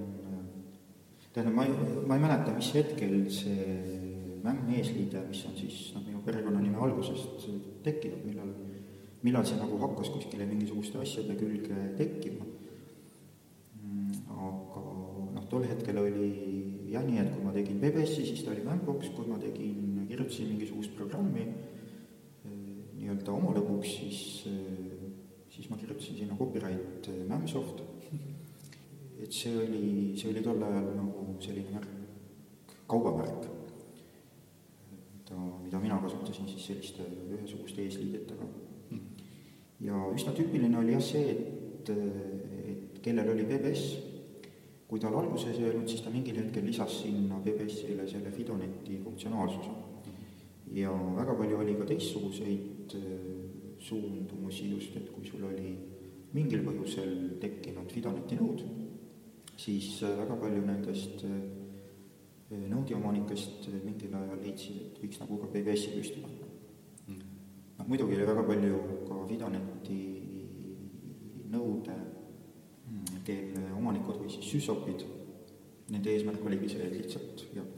tähendab, 1.33 1.55
ma 1.55 1.64
ei, 1.66 1.72
ma 2.09 2.16
ei 2.16 2.22
mäleta, 2.22 2.55
mis 2.57 2.72
hetkel 2.74 3.18
see 3.33 4.03
Mämm 4.47 4.68
eesliide, 4.79 5.24
mis 5.27 5.41
on 5.49 5.57
siis 5.59 5.77
noh, 5.97 6.05
minu 6.07 6.20
perekonnanime 6.22 6.79
algusest 6.79 7.49
tekkinud, 7.83 8.20
millal 8.29 8.53
millal 9.27 9.47
see 9.47 9.59
nagu 9.59 9.79
hakkas 9.83 10.11
kuskile 10.14 10.47
mingisuguste 10.47 11.01
asjade 11.03 11.35
külge 11.41 11.77
tekkima. 11.99 12.47
Mm, 13.83 14.20
aga 14.31 14.83
noh, 15.35 15.47
tol 15.51 15.66
hetkel 15.66 15.99
oli 16.03 16.29
jah 16.97 17.05
nii, 17.05 17.20
et 17.20 17.32
kui 17.34 17.44
ma 17.44 17.53
tegin 17.55 17.80
BBS-i, 17.80 18.24
siis 18.24 18.44
ta 18.44 18.53
oli 18.55 18.64
Mämbox, 18.64 19.11
kui 19.16 19.28
ma 19.28 19.38
tegin, 19.40 20.07
kirjutasin 20.09 20.49
mingisugust 20.53 20.94
programmi 20.97 21.44
eh, 21.44 22.55
nii-öelda 22.97 23.34
oma 23.34 23.53
lõbuks, 23.57 23.90
siis, 23.99 24.20
eh, 24.49 25.11
siis 25.53 25.68
ma 25.70 25.78
kirjutasin 25.80 26.22
sinna 26.22 26.38
copyright 26.38 27.11
eh, 27.12 27.20
Mämsoft. 27.28 27.84
et 29.16 29.32
see 29.32 29.55
oli, 29.57 30.14
see 30.20 30.30
oli 30.30 30.42
tol 30.44 30.61
ajal 30.62 30.90
nagu 30.94 31.36
selline 31.40 31.72
märk, 31.72 31.92
kaubamärk, 32.86 33.47
ta, 35.26 35.38
mida 35.64 35.80
mina 35.82 35.97
kasutasin 36.03 36.49
siis 36.53 36.66
selliste 36.68 37.07
ühesuguste 37.32 37.82
eesliidetega. 37.82 38.49
Ja 39.86 39.97
üsna 40.12 40.32
tüüpiline 40.36 40.78
oli 40.78 40.94
jah 40.94 41.03
see, 41.05 41.32
et, 41.32 41.90
et 41.90 43.01
kellel 43.05 43.32
oli 43.32 43.49
BBS, 43.49 43.97
kui 44.87 45.03
tal 45.03 45.16
alguses 45.18 45.59
ei 45.59 45.66
öelnud, 45.66 45.89
siis 45.91 46.05
ta 46.05 46.12
mingil 46.14 46.39
hetkel 46.39 46.66
lisas 46.66 47.01
sinna 47.03 47.41
BBS-ile 47.43 48.07
selle 48.09 48.30
Fidoneti 48.30 49.01
funktsionaalsuse. 49.03 49.70
ja 50.76 50.91
väga 51.16 51.34
palju 51.34 51.59
oli 51.59 51.74
ka 51.78 51.84
teistsuguseid 51.87 52.95
äh, 52.95 53.03
suundumusi 53.78 54.70
just, 54.70 54.97
et 54.97 55.11
kui 55.11 55.26
sul 55.26 55.45
oli 55.47 55.76
mingil 56.34 56.64
põhjusel 56.66 57.39
tekkinud 57.41 57.93
Fidoneti 57.93 58.39
nõud, 58.41 58.64
siis 59.57 60.03
äh, 60.03 60.16
väga 60.18 60.37
palju 60.43 60.66
nendest 60.66 61.24
äh, 61.24 61.39
nõudi 62.70 62.95
omanikest 62.95 63.70
mingil 63.84 64.14
ajal 64.14 64.43
leidsid, 64.43 64.82
et 64.91 65.01
võiks 65.03 65.22
nagu 65.22 65.39
ka 65.43 65.51
BBS-i 65.55 65.95
püsti 65.97 66.22
panna 66.22 66.47
noh, 67.78 67.89
muidugi 67.89 68.16
oli 68.16 68.26
väga 68.26 68.43
palju 68.47 68.78
ka 69.09 69.22
Fidaneti 69.28 70.01
nõude, 71.53 71.97
mm, 71.97 72.16
kelle 73.27 73.72
omanikud 73.77 74.20
või 74.22 74.33
siis 74.33 74.51
süsopid, 74.55 75.05
nende 75.93 76.12
eesmärk 76.12 76.45
oligi 76.47 76.72
see, 76.72 76.89
lihtsalt 76.95 77.47
jah, 77.57 77.68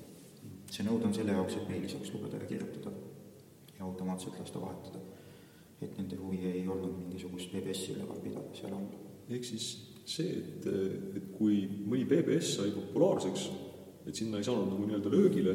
see 0.70 0.86
nõud 0.86 1.04
on 1.08 1.14
selle 1.16 1.36
jaoks, 1.36 1.58
et 1.58 1.68
meili 1.70 1.90
saaks 1.90 2.12
lugeda 2.14 2.40
ja 2.40 2.48
kirjutada 2.48 2.92
ja 3.78 3.84
automaatselt 3.86 4.38
lasta 4.40 4.60
vahetada. 4.60 5.04
et 5.80 5.92
nende 5.94 6.16
huvi 6.18 6.40
ei 6.42 6.64
olnud 6.66 6.96
mingisugust 6.98 7.52
BBS-i 7.52 7.92
üleval 7.94 8.18
pidada 8.22 8.54
seal 8.54 8.72
all. 8.74 8.88
ehk 9.30 9.44
siis 9.46 9.66
see, 10.08 10.38
et, 10.40 10.66
et 11.16 11.28
kui 11.36 11.60
mõni 11.86 12.06
BBS 12.08 12.56
sai 12.56 12.72
populaarseks, 12.74 13.44
et 14.08 14.16
sinna 14.16 14.40
ei 14.40 14.46
saanud 14.46 14.72
nagu 14.72 14.86
nii-öelda 14.88 15.12
löögile, 15.12 15.54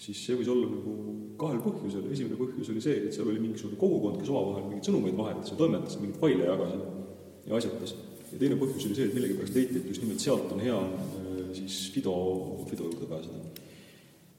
siis 0.00 0.22
see 0.24 0.38
võis 0.38 0.48
olla 0.48 0.70
nagu 0.70 0.94
kahel 1.40 1.60
põhjusel, 1.64 2.06
esimene 2.14 2.38
põhjus 2.38 2.70
oli 2.72 2.82
see, 2.84 3.02
et 3.06 3.16
seal 3.16 3.28
oli 3.28 3.42
mingisugune 3.42 3.80
kogukond, 3.80 4.20
kes 4.20 4.30
omavahel 4.32 4.68
mingeid 4.68 4.88
sõnumeid 4.88 5.18
vahetas 5.18 5.52
ja 5.52 5.58
toimetas 5.60 5.98
mingeid 6.00 6.20
faile 6.22 6.48
jagas 6.48 6.74
ja 7.46 7.58
asjatas. 7.58 7.94
Ja 8.32 8.38
teine 8.38 8.58
põhjus 8.60 8.86
oli 8.86 8.96
see, 8.96 9.08
et 9.08 9.16
millegipärast 9.16 9.56
leiti, 9.56 9.80
et 9.80 9.90
just 9.90 10.04
nimelt 10.04 10.22
sealt 10.22 10.52
on 10.54 10.62
hea 10.62 10.78
äh, 10.78 11.40
siis 11.56 11.90
Fido, 11.94 12.14
Fido 12.70 12.84
juurde 12.84 13.06
pääseda. 13.06 13.38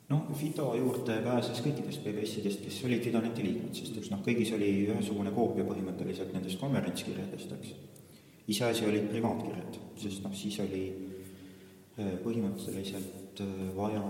noh, 0.09 0.25
Fido 0.35 0.73
juurde 0.75 1.21
pääses 1.23 1.61
kõikidest 1.63 2.03
BBS-idest, 2.03 2.63
kes 2.65 2.81
olid 2.87 3.03
Fidoneti 3.03 3.45
liikmed, 3.45 3.75
sest 3.75 3.97
et 3.97 4.09
noh, 4.11 4.23
kõigis 4.25 4.51
oli 4.55 4.71
ühesugune 4.87 5.31
koopia 5.35 5.65
põhimõtteliselt 5.67 6.33
nendest 6.35 6.59
konverentskirjadest, 6.59 7.55
eks. 7.59 7.73
iseasi 8.51 8.87
olid 8.87 9.07
privaatkirjad, 9.11 9.79
sest 10.01 10.23
noh, 10.25 10.35
siis 10.35 10.59
oli 10.63 10.83
äh, 10.91 12.13
põhimõtteliselt 12.23 13.43
äh, 13.43 13.57
vaja 13.75 14.03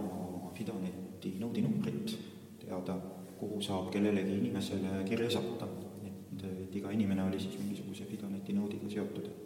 Fidoneti 0.58 1.36
noodinumbrit 1.40 2.18
teada, 2.62 2.98
kuhu 3.40 3.62
saab 3.66 3.90
kellelegi 3.94 4.36
inimesele 4.38 5.02
kirja 5.08 5.30
saata. 5.38 5.70
et, 6.06 6.44
et 6.48 6.76
iga 6.76 6.92
inimene 6.92 7.24
oli 7.24 7.40
siis 7.40 7.58
mingisuguse 7.60 8.06
Fidoneti 8.10 8.54
noodiga 8.54 8.90
seotud, 8.90 9.26
et, 9.26 9.41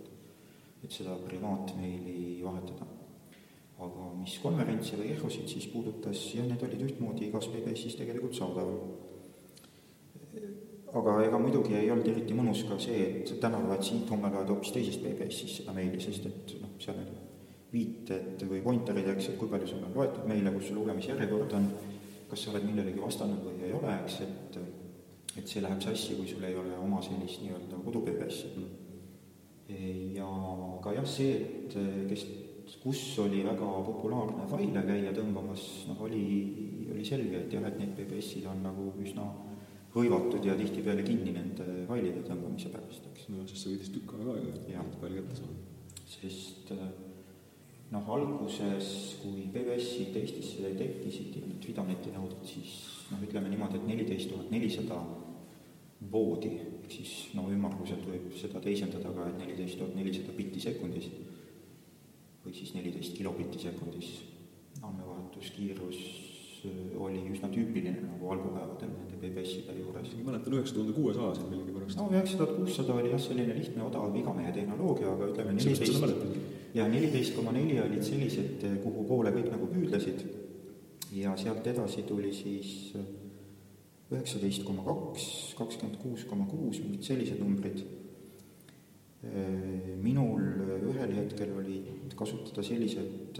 et 0.85 0.93
seda 0.93 1.15
privaatmeili 1.25 2.43
vahetada. 2.43 2.87
aga 3.85 4.05
mis 4.15 4.37
konverentse 4.39 4.95
või 4.95 5.09
ERRO-sid 5.11 5.49
siis 5.51 5.65
puudutas, 5.67 6.19
jah, 6.31 6.45
need 6.47 6.61
olid 6.63 6.83
ühtmoodi 6.85 7.25
igas 7.27 7.49
PBS-is 7.51 7.97
tegelikult 7.99 8.37
saadaval. 8.37 8.77
aga 10.95 11.15
ega 11.25 11.39
muidugi 11.41 11.75
ei 11.75 11.91
olnud 11.91 12.07
eriti 12.07 12.37
mõnus 12.37 12.63
ka 12.69 12.79
see, 12.79 13.01
et 13.09 13.33
täna 13.41 13.59
loed 13.59 13.83
siit, 13.83 14.07
homme 14.09 14.31
loed 14.31 14.53
hoopis 14.53 14.71
teisest 14.77 15.03
PBS-ist 15.03 15.59
seda 15.59 15.75
meili, 15.75 15.99
sest 15.99 16.29
et 16.29 16.55
noh, 16.61 16.77
seal 16.79 17.01
on 17.03 17.11
viited 17.73 18.45
või 18.47 18.61
pointerid, 18.63 19.09
eks, 19.11 19.33
et 19.33 19.37
kui 19.41 19.51
palju 19.51 19.67
sul 19.67 19.83
on 19.83 19.97
loetud 19.97 20.29
meile, 20.29 20.53
kus 20.55 20.69
su 20.69 20.77
lugemisjärjekord 20.77 21.57
on 21.59 21.67
kas 22.29 22.45
sa 22.45 22.51
oled 22.53 22.65
millelegi 22.67 23.01
vastanud 23.01 23.43
või 23.43 23.67
ei 23.67 23.75
ole, 23.75 23.99
eks, 24.03 24.21
et 24.25 24.59
et 25.35 25.49
see 25.51 25.59
läheb 25.59 25.81
sassi, 25.83 26.15
kui 26.15 26.27
sul 26.29 26.43
ei 26.47 26.55
ole 26.55 26.77
oma 26.79 27.01
sellist 27.03 27.41
nii-öelda 27.43 27.81
kodu-PBS-i. 27.83 28.65
Ja 29.69 30.27
ka 30.83 30.93
jah, 30.93 31.07
see, 31.09 31.39
et 31.65 31.75
kes, 32.09 32.25
kus 32.83 33.01
oli 33.23 33.41
väga 33.45 33.69
populaarne 33.87 34.45
faile 34.49 34.83
käia 34.85 35.13
tõmbamas, 35.15 35.65
noh, 35.89 36.03
oli, 36.05 36.25
oli 36.93 37.05
selge, 37.05 37.45
et 37.45 37.53
jah, 37.53 37.65
et 37.65 37.79
need 37.81 37.95
PBS-id 37.97 38.45
on 38.49 38.61
nagu 38.65 38.91
üsna 39.01 39.25
hõivatud 39.95 40.43
ja 40.43 40.57
tihtipeale 40.59 41.05
kinni 41.07 41.33
nende 41.35 41.85
failide 41.87 42.21
tõmbamise 42.27 42.69
pärast, 42.73 43.07
eks. 43.13 43.29
no 43.31 43.45
sest 43.47 43.63
see 43.63 43.75
võttis 43.75 43.93
tükk 43.95 44.15
aega 44.17 44.37
aega, 44.37 44.55
et 44.83 44.97
faile 45.01 45.21
kätte 45.21 45.39
saada. 45.39 45.59
sest 46.05 46.71
äh, 46.75 46.87
noh, 47.93 48.09
alguses, 48.17 48.89
kui 49.21 49.47
PBS-id 49.53 50.17
Eestisse 50.19 50.73
tekkisid 50.77 51.39
ja 51.39 51.45
need 51.47 51.63
Fidoneti 51.65 52.13
nõuded, 52.13 52.43
siis 52.49 52.75
noh, 53.11 53.23
ütleme 53.23 53.51
niimoodi, 53.53 53.79
et 53.79 53.87
neliteist 53.87 54.31
tuhat 54.33 54.51
nelisada 54.53 54.99
voodi, 56.11 56.51
ehk 56.59 56.91
siis 56.91 57.13
no 57.37 57.47
ümmarguselt 57.51 58.03
võib 58.07 58.29
seda 58.37 58.61
teisendada 58.63 59.13
ka, 59.15 59.29
et 59.31 59.41
neliteist 59.41 59.79
tuhat 59.79 59.95
nelisada 59.97 60.35
bitti 60.37 60.61
sekundis 60.61 61.09
või 62.45 62.53
siis 62.53 62.75
neliteist 62.75 63.15
kilobitti 63.17 63.61
sekundis 63.63 64.11
andmevahetuskiirus 64.83 66.01
äh, 66.67 67.01
oli 67.01 67.23
üsna 67.31 67.49
tüüpiline 67.53 67.95
nagu 68.03 68.31
algupäevadel 68.35 68.91
nende 68.91 69.17
BBS-ide 69.23 69.77
juures. 69.79 70.13
ma 70.19 70.31
mäletan 70.31 70.57
üheksa 70.59 70.75
tuhande 70.77 70.93
kuuesajaseid 70.99 71.49
millegipärast. 71.53 71.97
no 71.99 72.09
üheksa 72.11 72.37
tuhat 72.37 72.55
kuussada 72.59 72.99
oli 72.99 73.13
jah, 73.15 73.21
selline 73.27 73.57
lihtne 73.57 73.83
odav 73.87 74.15
igamehe 74.21 74.51
tehnoloogia, 74.59 75.13
aga 75.15 75.31
ütleme 75.31 75.57
neliteist 75.57 76.75
ja 76.75 76.87
neliteist 76.91 77.35
koma 77.39 77.55
neli 77.55 77.79
olid 77.81 78.03
sellised, 78.03 78.65
kuhu 78.83 79.07
poole 79.07 79.31
kõik 79.35 79.47
nagu 79.53 79.71
püüdlesid 79.71 80.25
ja 81.15 81.37
sealt 81.39 81.67
edasi 81.71 82.03
tuli 82.03 82.33
siis 82.35 82.93
üheksateist 84.13 84.65
koma 84.67 84.83
kaks, 84.85 85.53
kakskümmend 85.57 85.97
kuus 86.01 86.25
koma 86.29 86.45
kuus, 86.49 86.81
mingid 86.83 87.05
sellised 87.07 87.41
numbrid. 87.41 87.83
minul 90.05 90.41
ühel 90.91 91.15
hetkel 91.17 91.55
olid 91.57 92.13
kasutada 92.13 92.61
sellised 92.63 93.39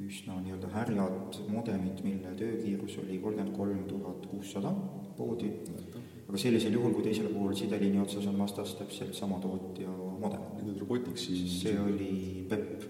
üsna 0.00 0.36
nii-öelda 0.40 0.68
härjad 0.72 1.40
modemid, 1.50 2.00
mille 2.04 2.32
töökiirus 2.38 2.98
oli 3.02 3.18
kolmkümmend 3.18 3.56
kolm 3.56 3.82
tuhat 3.88 4.26
kuussada 4.30 4.72
poodi, 5.18 5.50
aga 6.28 6.40
sellisel 6.40 6.76
juhul, 6.78 6.94
kui 6.96 7.04
teisel 7.04 7.28
pool 7.34 7.52
sideliini 7.58 8.00
otsas 8.00 8.28
on 8.30 8.38
vastas 8.40 8.74
täpselt 8.78 9.14
sama 9.18 9.40
tootja 9.42 9.92
modem. 10.22 10.46
Need 10.56 10.70
olid 10.70 10.84
Robotics 10.84 11.26
siis? 11.26 11.58
see 11.64 11.76
oli 11.80 12.12
PEP. 12.48 12.86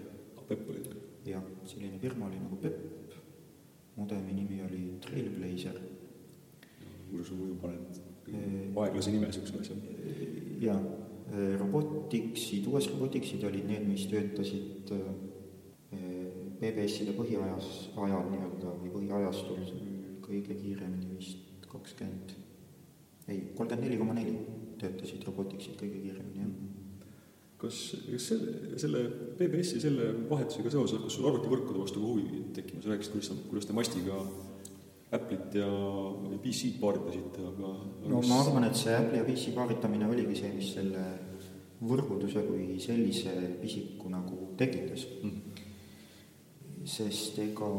PEP 0.47 0.69
oli 0.69 0.83
ta? 0.85 0.99
jah, 1.33 1.47
selline 1.73 1.99
firma 1.99 2.29
oli 2.29 2.39
nagu 2.41 2.61
PEP, 2.61 3.17
modemi 3.97 4.37
nimi 4.37 4.61
oli 4.67 4.83
Trailblazer. 5.03 5.81
Kuidas 7.21 7.31
ma 7.31 7.37
muidu 7.39 7.55
panen 7.61 8.75
aeglase 8.83 9.13
nime 9.13 9.29
niisugusele 9.29 9.61
asjale? 9.61 9.81
jaa, 10.65 10.79
Robotixid, 11.61 12.67
US 12.67 12.89
Robotixid 12.91 13.43
olid 13.47 13.67
need, 13.69 13.85
mis 13.87 14.03
töötasid 14.11 14.91
BBS-ide 16.61 17.15
põhiajas, 17.15 17.69
ajal 17.95 18.27
nii-öelda 18.33 18.73
või 18.81 18.91
põhiajastul 18.97 19.63
kõige 20.25 20.57
kiiremini 20.59 21.15
vist 21.15 21.65
kakskümmend, 21.71 22.35
ei, 23.31 23.39
kolmkümmend 23.55 23.87
neli 23.87 24.01
koma 24.01 24.17
neli 24.17 24.35
töötasid 24.81 25.23
Robotixid 25.29 25.79
kõige 25.79 26.03
kiiremini, 26.03 26.43
jah 26.43 26.51
kas, 27.61 27.79
kas 28.09 28.27
selle, 28.31 28.53
selle 28.81 29.03
BBS-i, 29.37 29.81
selle 29.83 30.07
vahetusega 30.29 30.71
seoses 30.73 30.97
hakkas 30.97 31.17
sul 31.17 31.27
arvutivõrkude 31.29 31.83
vastu 31.83 32.01
ka 32.01 32.07
huvi 32.09 32.45
tekkima, 32.55 32.81
sa 32.81 32.89
rääkisid, 32.89 33.13
kuidas 33.13 33.29
sa, 33.29 33.37
kuidas 33.51 33.69
te 33.69 33.75
mastiga 33.77 34.17
Apple'it 35.11 35.55
ja, 35.59 35.67
PC-d 36.39 36.77
paaritasite, 36.79 37.43
aga 37.43 37.71
no 38.07 38.21
ma 38.29 38.37
arvan, 38.39 38.63
et 38.69 38.77
see 38.79 38.93
Apple'i 38.95 39.19
ja 39.19 39.25
PC 39.27 39.51
paaritamine 39.57 40.07
oligi 40.07 40.37
see, 40.39 40.53
mis 40.55 40.69
selle 40.77 41.03
võrgunduse 41.81 42.45
kui 42.45 42.77
sellise 42.79 43.33
pisiku 43.59 44.11
nagu 44.13 44.53
tekitas 44.57 45.03
mm. 45.09 45.29
-hmm. 45.29 45.67
sest 46.95 47.39
ega 47.43 47.69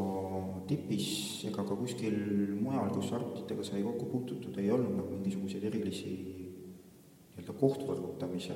tipis 0.67 1.07
ega 1.49 1.63
ka 1.63 1.75
kuskil 1.75 2.17
mujal, 2.59 2.91
kus 2.93 3.11
arvutitega 3.17 3.63
sai 3.63 3.83
kokku 3.83 4.05
puututud, 4.11 4.57
ei 4.57 4.71
olnud 4.71 4.95
nagu 4.99 5.09
mingisuguseid 5.17 5.63
erilisi 5.71 6.13
nii-öelda 7.33 7.53
kohtvõrgutamise 7.59 8.53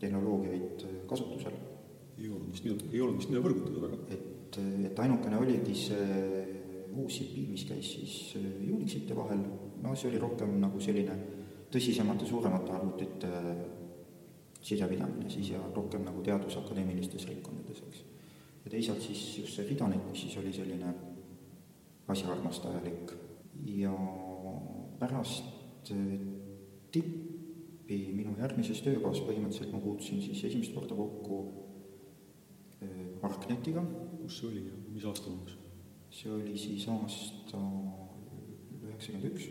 tehnoloogiaid 0.00 0.84
kasutusel. 1.06 1.56
ei 2.18 2.28
olnud 2.28 2.52
vist 2.52 2.66
ei 2.92 3.00
olnud 3.00 3.16
vist 3.18 3.30
mida 3.30 3.40
võrgutada 3.40 3.86
väga. 3.86 3.98
et, 4.10 4.58
et 4.90 4.98
ainukene 4.98 5.38
oligi 5.38 5.74
see 5.74 6.51
UCP, 6.96 7.36
mis 7.50 7.64
käis 7.68 7.92
siis 7.96 8.14
Unixite 8.68 9.16
vahel, 9.16 9.42
no 9.82 9.94
see 9.96 10.10
oli 10.10 10.20
rohkem 10.22 10.58
nagu 10.60 10.80
selline 10.80 11.16
tõsisemate, 11.72 12.28
suuremate 12.28 12.74
arvutite 12.74 13.30
sisepidamine 14.62 15.30
siis 15.32 15.54
ja 15.54 15.62
rohkem 15.74 16.04
nagu 16.06 16.22
teadusakadeemilistes 16.22 17.26
ringkondades, 17.30 17.82
eks. 17.88 18.04
ja 18.64 18.74
teisalt 18.76 19.02
siis 19.02 19.22
just 19.40 19.58
see 19.58 19.66
Fidonet, 19.66 20.04
mis 20.10 20.26
siis 20.26 20.36
oli 20.38 20.52
selline 20.54 20.94
asjaarmastajalik 22.12 23.16
ja 23.74 23.94
pärast 25.00 25.92
tipp 26.92 27.32
appi 27.92 28.12
minu 28.16 28.32
järgmises 28.38 28.80
töökohas 28.84 29.20
põhimõtteliselt 29.26 29.72
ma 29.74 29.80
puutusin 29.82 30.22
siis 30.22 30.44
esimest 30.48 30.72
korda 30.74 30.96
kokku 30.96 31.40
äh, 32.82 33.26
Arcnetiga. 33.28 33.84
kus 34.22 34.38
see 34.38 34.48
oli 34.48 34.62
ja 34.66 34.78
mis 34.94 35.04
aasta 35.04 35.30
umbes? 35.30 35.61
See 36.12 36.30
oli 36.32 36.54
siis 36.60 36.84
aasta 36.92 37.60
üheksakümmend 38.82 39.28
üks. 39.30 39.48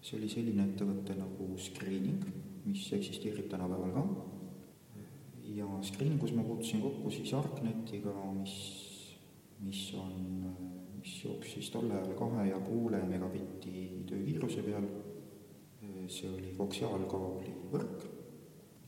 see 0.00 0.18
oli 0.18 0.28
selline 0.30 0.64
ettevõte 0.68 1.16
nagu 1.18 1.48
Screening, 1.58 2.22
mis 2.64 2.86
eksisteerib 2.94 3.50
tänapäeval 3.50 3.92
ka. 3.96 4.04
ja 5.58 5.66
Screeningus 5.82 6.32
ma 6.36 6.46
puutusin 6.46 6.84
kokku 6.84 7.10
siis 7.10 7.34
Arcnetiga, 7.34 8.14
mis, 8.38 8.56
mis 9.66 9.82
on, 9.98 10.48
mis 10.94 11.18
jooksis 11.24 11.70
tol 11.74 11.90
ajal 11.90 12.14
kahe 12.22 12.48
ja 12.52 12.62
poole 12.62 13.02
megabitti 13.10 14.04
töökiiruse 14.06 14.62
peal 14.62 14.88
see 16.08 16.30
oli 16.32 16.52
koksiaalkaabli 16.56 17.52
võrk, 17.72 18.04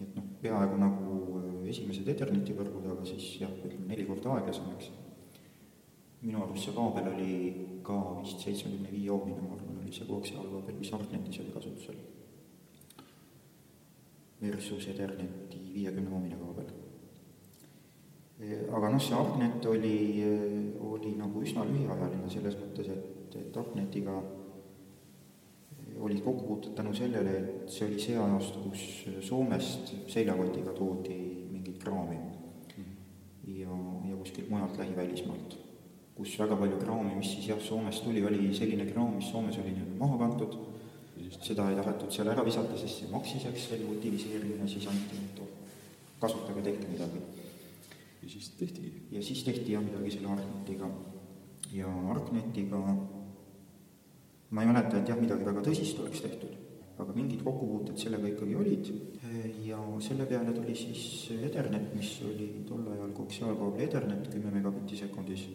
et 0.01 0.17
noh, 0.17 0.27
peaaegu 0.43 0.79
nagu 0.81 1.19
esimesed 1.71 2.09
Etherneti 2.09 2.57
võrgud, 2.57 2.87
aga 2.91 3.05
siis 3.09 3.27
jah, 3.43 3.53
ütleme 3.61 3.91
neli 3.91 4.07
korda 4.09 4.37
aeglasem, 4.37 4.71
eks. 4.77 4.91
Minu 6.23 6.43
arust 6.45 6.67
see 6.67 6.75
kaabel 6.77 7.07
oli 7.15 7.35
ka 7.85 7.97
vist 8.21 8.43
seitsmekümne 8.45 8.91
viie 8.93 9.13
oomine, 9.13 9.41
ma 9.41 9.55
arvan, 9.57 9.79
oli 9.83 9.93
see 9.95 10.09
koaksiaalkaabel, 10.09 10.77
mis 10.81 10.93
Artnetis 10.97 11.41
oli 11.41 11.55
kasutusel. 11.55 12.01
Versus 14.41 14.89
Etherneti 14.89 15.61
viiekümne 15.75 16.13
oomine 16.15 16.37
kaabel. 16.41 16.69
aga 18.73 18.89
noh, 18.89 19.01
see 19.05 19.17
Artnet 19.17 19.67
oli, 19.69 19.97
oli 20.91 21.15
nagu 21.17 21.43
üsna 21.45 21.65
lühiajaline 21.69 22.29
selles 22.33 22.57
mõttes, 22.61 22.89
et, 22.89 23.37
et 23.37 23.57
Artnetiga 23.61 24.15
olid 26.01 26.23
kokkupuuted 26.25 26.73
tänu 26.77 26.95
sellele, 26.97 27.35
et 27.39 27.73
see 27.73 27.85
oli 27.89 28.01
see 28.01 28.17
ajastu, 28.17 28.63
kus 28.65 28.85
Soomest 29.29 29.93
seljakotiga 30.09 30.73
toodi 30.77 31.19
mingit 31.53 31.81
kraami 31.83 32.17
ja, 33.59 33.77
ja 34.09 34.17
kuskilt 34.17 34.49
mujalt 34.49 34.81
lähivälismaalt 34.81 35.60
kus 36.21 36.37
väga 36.37 36.57
palju 36.61 36.77
kraami, 36.83 37.15
mis 37.17 37.31
siis 37.33 37.47
jah, 37.49 37.61
Soomest 37.65 38.05
tuli, 38.05 38.21
oli 38.29 38.51
selline 38.57 38.85
kraam, 38.91 39.15
mis 39.17 39.31
Soomes 39.33 39.57
oli 39.63 39.73
nii-öelda 39.73 39.97
maha 40.01 40.19
kantud, 40.21 40.57
seda 41.41 41.71
ei 41.71 41.79
tahetud 41.79 42.13
seal 42.13 42.29
ära 42.29 42.45
visata, 42.45 42.77
sest 42.77 43.01
see 43.01 43.13
maksis, 43.13 43.47
eks, 43.49 43.69
selle 43.71 43.89
utiliseerimine, 43.95 44.69
siis 44.69 44.89
anti, 44.91 45.17
et 45.17 45.41
oh, 45.41 45.49
kasutage, 46.21 46.65
tehke 46.67 46.91
midagi. 46.91 47.23
ja 48.21 48.29
siis 48.29 48.51
tehtigi? 48.59 48.93
ja 49.17 49.23
siis 49.25 49.41
tehti 49.47 49.73
jah 49.73 49.85
midagi 49.85 50.13
selle 50.19 50.35
Arcnetiga. 50.35 50.91
ja 51.73 51.95
Arcnetiga 52.13 52.83
ma 54.51 54.63
ei 54.63 54.69
mäleta, 54.69 55.01
et 55.01 55.09
jah, 55.09 55.21
midagi 55.21 55.49
väga 55.49 55.65
tõsist 55.65 56.05
oleks 56.05 56.21
tehtud, 56.27 56.53
aga 57.01 57.17
mingid 57.17 57.41
kokkupuuted 57.47 57.97
sellega 57.97 58.29
ikkagi 58.35 58.61
olid 58.61 58.93
ja 59.65 59.81
selle 60.05 60.29
peale 60.29 60.53
tuli 60.53 60.77
siis 60.77 61.31
Ethernet, 61.41 61.95
mis 61.97 62.13
oli 62.29 62.53
tol 62.69 62.85
ajal 62.93 63.17
koaksiaalkaabli 63.17 63.89
Ethernet 63.89 64.29
kümme 64.35 64.53
megabitti 64.59 65.01
sekundis 65.01 65.49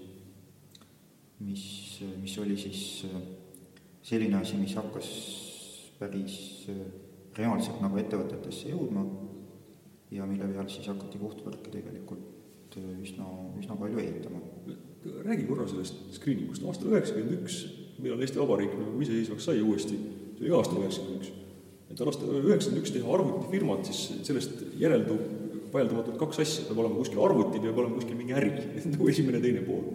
mis, 1.40 1.66
mis 2.22 2.38
oli 2.40 2.58
siis 2.58 3.06
selline 4.06 4.38
asi, 4.38 4.58
mis 4.62 4.76
hakkas 4.78 5.08
päris 6.00 6.36
äh, 6.70 6.82
reaalselt 7.38 7.82
nagu 7.84 7.98
ettevõtetesse 8.00 8.70
jõudma 8.72 9.06
ja 10.14 10.28
mille 10.30 10.48
peal 10.52 10.68
siis 10.72 10.88
hakati 10.92 11.20
kohtvõrke 11.22 11.72
tegelikult 11.74 12.78
äh, 12.80 12.92
üsna, 13.02 13.26
üsna 13.60 13.78
palju 13.80 14.02
ehitama. 14.04 14.44
räägi 15.26 15.48
korra 15.48 15.68
sellest 15.70 16.14
screening 16.18 16.52
ust, 16.54 16.64
aastal 16.66 16.94
üheksakümmend 16.94 17.40
üks, 17.40 17.58
millal 17.98 18.22
Eesti 18.22 18.42
Vabariik 18.42 18.78
nagu 18.78 19.02
iseseisvaks 19.02 19.50
sai 19.50 19.64
uuesti, 19.64 19.98
see 20.38 20.46
oli 20.46 20.56
aastal 20.60 20.84
üheksakümmend 20.84 21.24
üks. 21.24 21.34
et 21.90 22.06
aastal 22.06 22.38
üheksakümmend 22.42 22.84
üks 22.84 22.94
teha 22.94 23.18
arvutifirmat, 23.18 23.90
siis 23.90 24.28
sellest 24.28 24.66
järeldub 24.82 25.72
vaieldamatult 25.74 26.20
kaks 26.22 26.44
asja, 26.46 26.70
peab 26.70 26.84
olema 26.84 27.02
kuskil 27.02 27.22
arvutid 27.26 27.64
ja 27.64 27.72
peab 27.72 27.84
olema 27.84 27.98
kuskil 28.00 28.20
mingi 28.20 28.38
äri, 28.38 28.54
nagu 28.94 29.10
esimene 29.12 29.42
teine 29.44 29.66
pool 29.66 29.90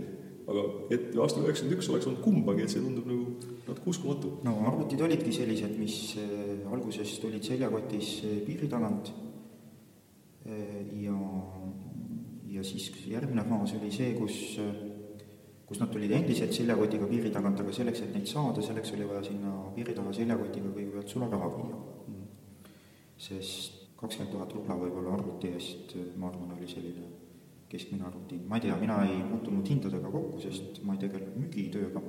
aga 0.51 0.65
et 0.95 1.17
aastal 1.23 1.47
üheksakümmend 1.47 1.79
üks 1.79 1.89
oleks 1.93 2.09
olnud 2.11 2.23
kumbagi, 2.25 2.65
et 2.65 2.73
see 2.73 2.83
tundub 2.83 3.07
nagu 3.09 3.57
natuke 3.69 3.91
uskumatu. 3.93 4.33
no 4.47 4.57
arvutid 4.69 5.03
olidki 5.07 5.33
sellised, 5.35 5.77
mis 5.79 5.97
äh, 6.21 6.73
alguses 6.73 7.17
tulid 7.23 7.47
seljakotis 7.47 8.13
äh, 8.27 8.39
piiri 8.47 8.69
tagant 8.71 9.13
äh, 10.47 10.81
ja, 11.05 11.17
ja 12.57 12.65
siis 12.67 12.91
järgmine 13.09 13.47
faas 13.49 13.77
oli 13.79 13.93
see, 13.95 14.13
kus, 14.19 14.59
kus 15.69 15.83
nad 15.83 15.93
tulid 15.95 16.13
endiselt 16.19 16.55
seljakotiga 16.57 17.09
piiri 17.11 17.33
tagant, 17.35 17.63
aga 17.63 17.75
selleks, 17.75 18.05
et 18.07 18.15
neid 18.17 18.29
saada, 18.31 18.65
selleks 18.65 18.97
oli 18.99 19.09
vaja 19.09 19.25
sinna 19.31 19.55
piiri 19.77 19.97
taha 19.97 20.15
seljakotiga 20.19 20.75
kõigepealt 20.75 21.15
sularaha 21.15 21.55
viia 21.57 21.81
mm.. 22.11 22.29
sest 23.31 23.79
kakskümmend 24.01 24.33
tuhat 24.33 24.55
rubla 24.57 24.79
võib-olla 24.81 25.19
arvuti 25.19 25.51
eest, 25.53 25.99
ma 26.17 26.31
arvan, 26.31 26.55
oli 26.57 26.69
selline 26.69 27.30
keskmine 27.71 28.07
arvuti, 28.07 28.41
ma 28.49 28.59
ei 28.59 28.66
tea, 28.66 28.77
mina 28.81 28.99
ei 29.07 29.21
puutunud 29.31 29.68
hindadega 29.71 30.11
kokku, 30.11 30.41
sest 30.43 30.81
ma 30.87 30.97
ei 30.97 31.03
tegelenud 31.05 31.39
müügitööga. 31.39 32.03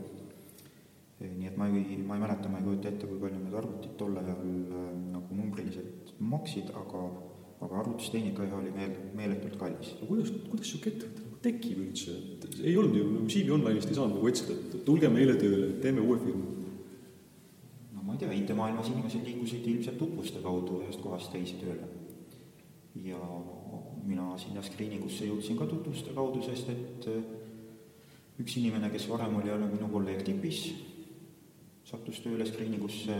nii 1.21 1.45
et 1.45 1.57
ma 1.57 1.67
ei, 1.69 1.97
ma 2.01 2.15
ei 2.17 2.21
mäleta, 2.23 2.49
ma 2.49 2.57
ei 2.57 2.65
kujuta 2.65 2.89
ette, 2.89 3.05
kui 3.05 3.19
palju 3.21 3.39
need 3.43 3.57
arvutid 3.59 3.91
tol 3.99 4.15
ajal 4.17 4.39
äh, 4.41 4.87
nagu 5.13 5.35
numbriliselt 5.37 6.15
maksid, 6.17 6.71
aga, 6.79 7.01
aga 7.61 7.77
arvutustehnika 7.83 8.47
jah, 8.47 8.55
oli 8.57 8.71
meel, 8.73 8.95
meeletult 9.19 9.59
kallis. 9.61 9.91
no 9.99 10.09
kuidas, 10.09 10.31
kuidas 10.47 10.65
niisugune 10.65 10.95
ettevõte 10.95 11.27
nagu 11.27 11.43
tekib 11.45 11.83
üldse, 11.85 12.15
et 12.33 12.57
ei 12.63 12.73
olnud 12.81 12.97
ju 12.97 13.05
CV 13.29 13.53
Online'ist 13.53 13.93
ei 13.93 13.99
saanud 13.99 14.17
nagu 14.17 14.31
otsida, 14.31 14.57
et 14.57 14.81
tulge 14.87 15.13
meile 15.13 15.37
tööle, 15.37 15.69
teeme 15.85 16.01
uue 16.01 16.17
firma? 16.25 16.57
ma 18.01 18.17
ei 18.17 18.25
tea, 18.25 18.33
IT-maailmas 18.41 18.89
inimesed 18.89 19.23
liikusid 19.23 19.67
ilmselt 19.71 20.01
tutvuste 20.01 20.41
kaudu 20.43 20.81
ühest 20.81 20.99
kohast 21.05 21.29
teise 21.31 21.61
tööle. 21.61 21.85
ja 23.05 23.19
mina 24.07 24.31
sinna 24.41 24.63
screening 24.65 25.05
usse 25.05 25.27
jõudsin 25.27 25.57
ka 25.59 25.67
tutvuste 25.69 26.13
kaudu, 26.15 26.41
sest 26.45 26.69
et 26.73 27.07
äh, 27.11 27.21
üks 28.41 28.57
inimene, 28.57 28.89
kes 28.93 29.07
varem 29.11 29.35
oli 29.39 29.53
olnud 29.53 29.73
minu 29.75 29.89
kolleeg 29.91 30.23
tipis, 30.25 30.63
sattus 31.87 32.21
tööle 32.23 32.47
screening 32.47 32.83
usse 32.85 33.17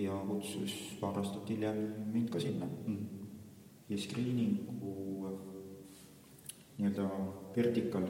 ja 0.00 0.16
kutsus 0.26 0.74
paar 1.00 1.20
aastat 1.20 1.50
hiljem 1.50 1.84
mind 2.12 2.32
ka 2.32 2.42
sinna. 2.42 2.66
Mm.. 2.86 3.28
ja 3.88 3.98
screeningu 4.00 4.94
äh, 5.28 5.38
nii-öelda 6.78 7.08
vertikal 7.54 8.08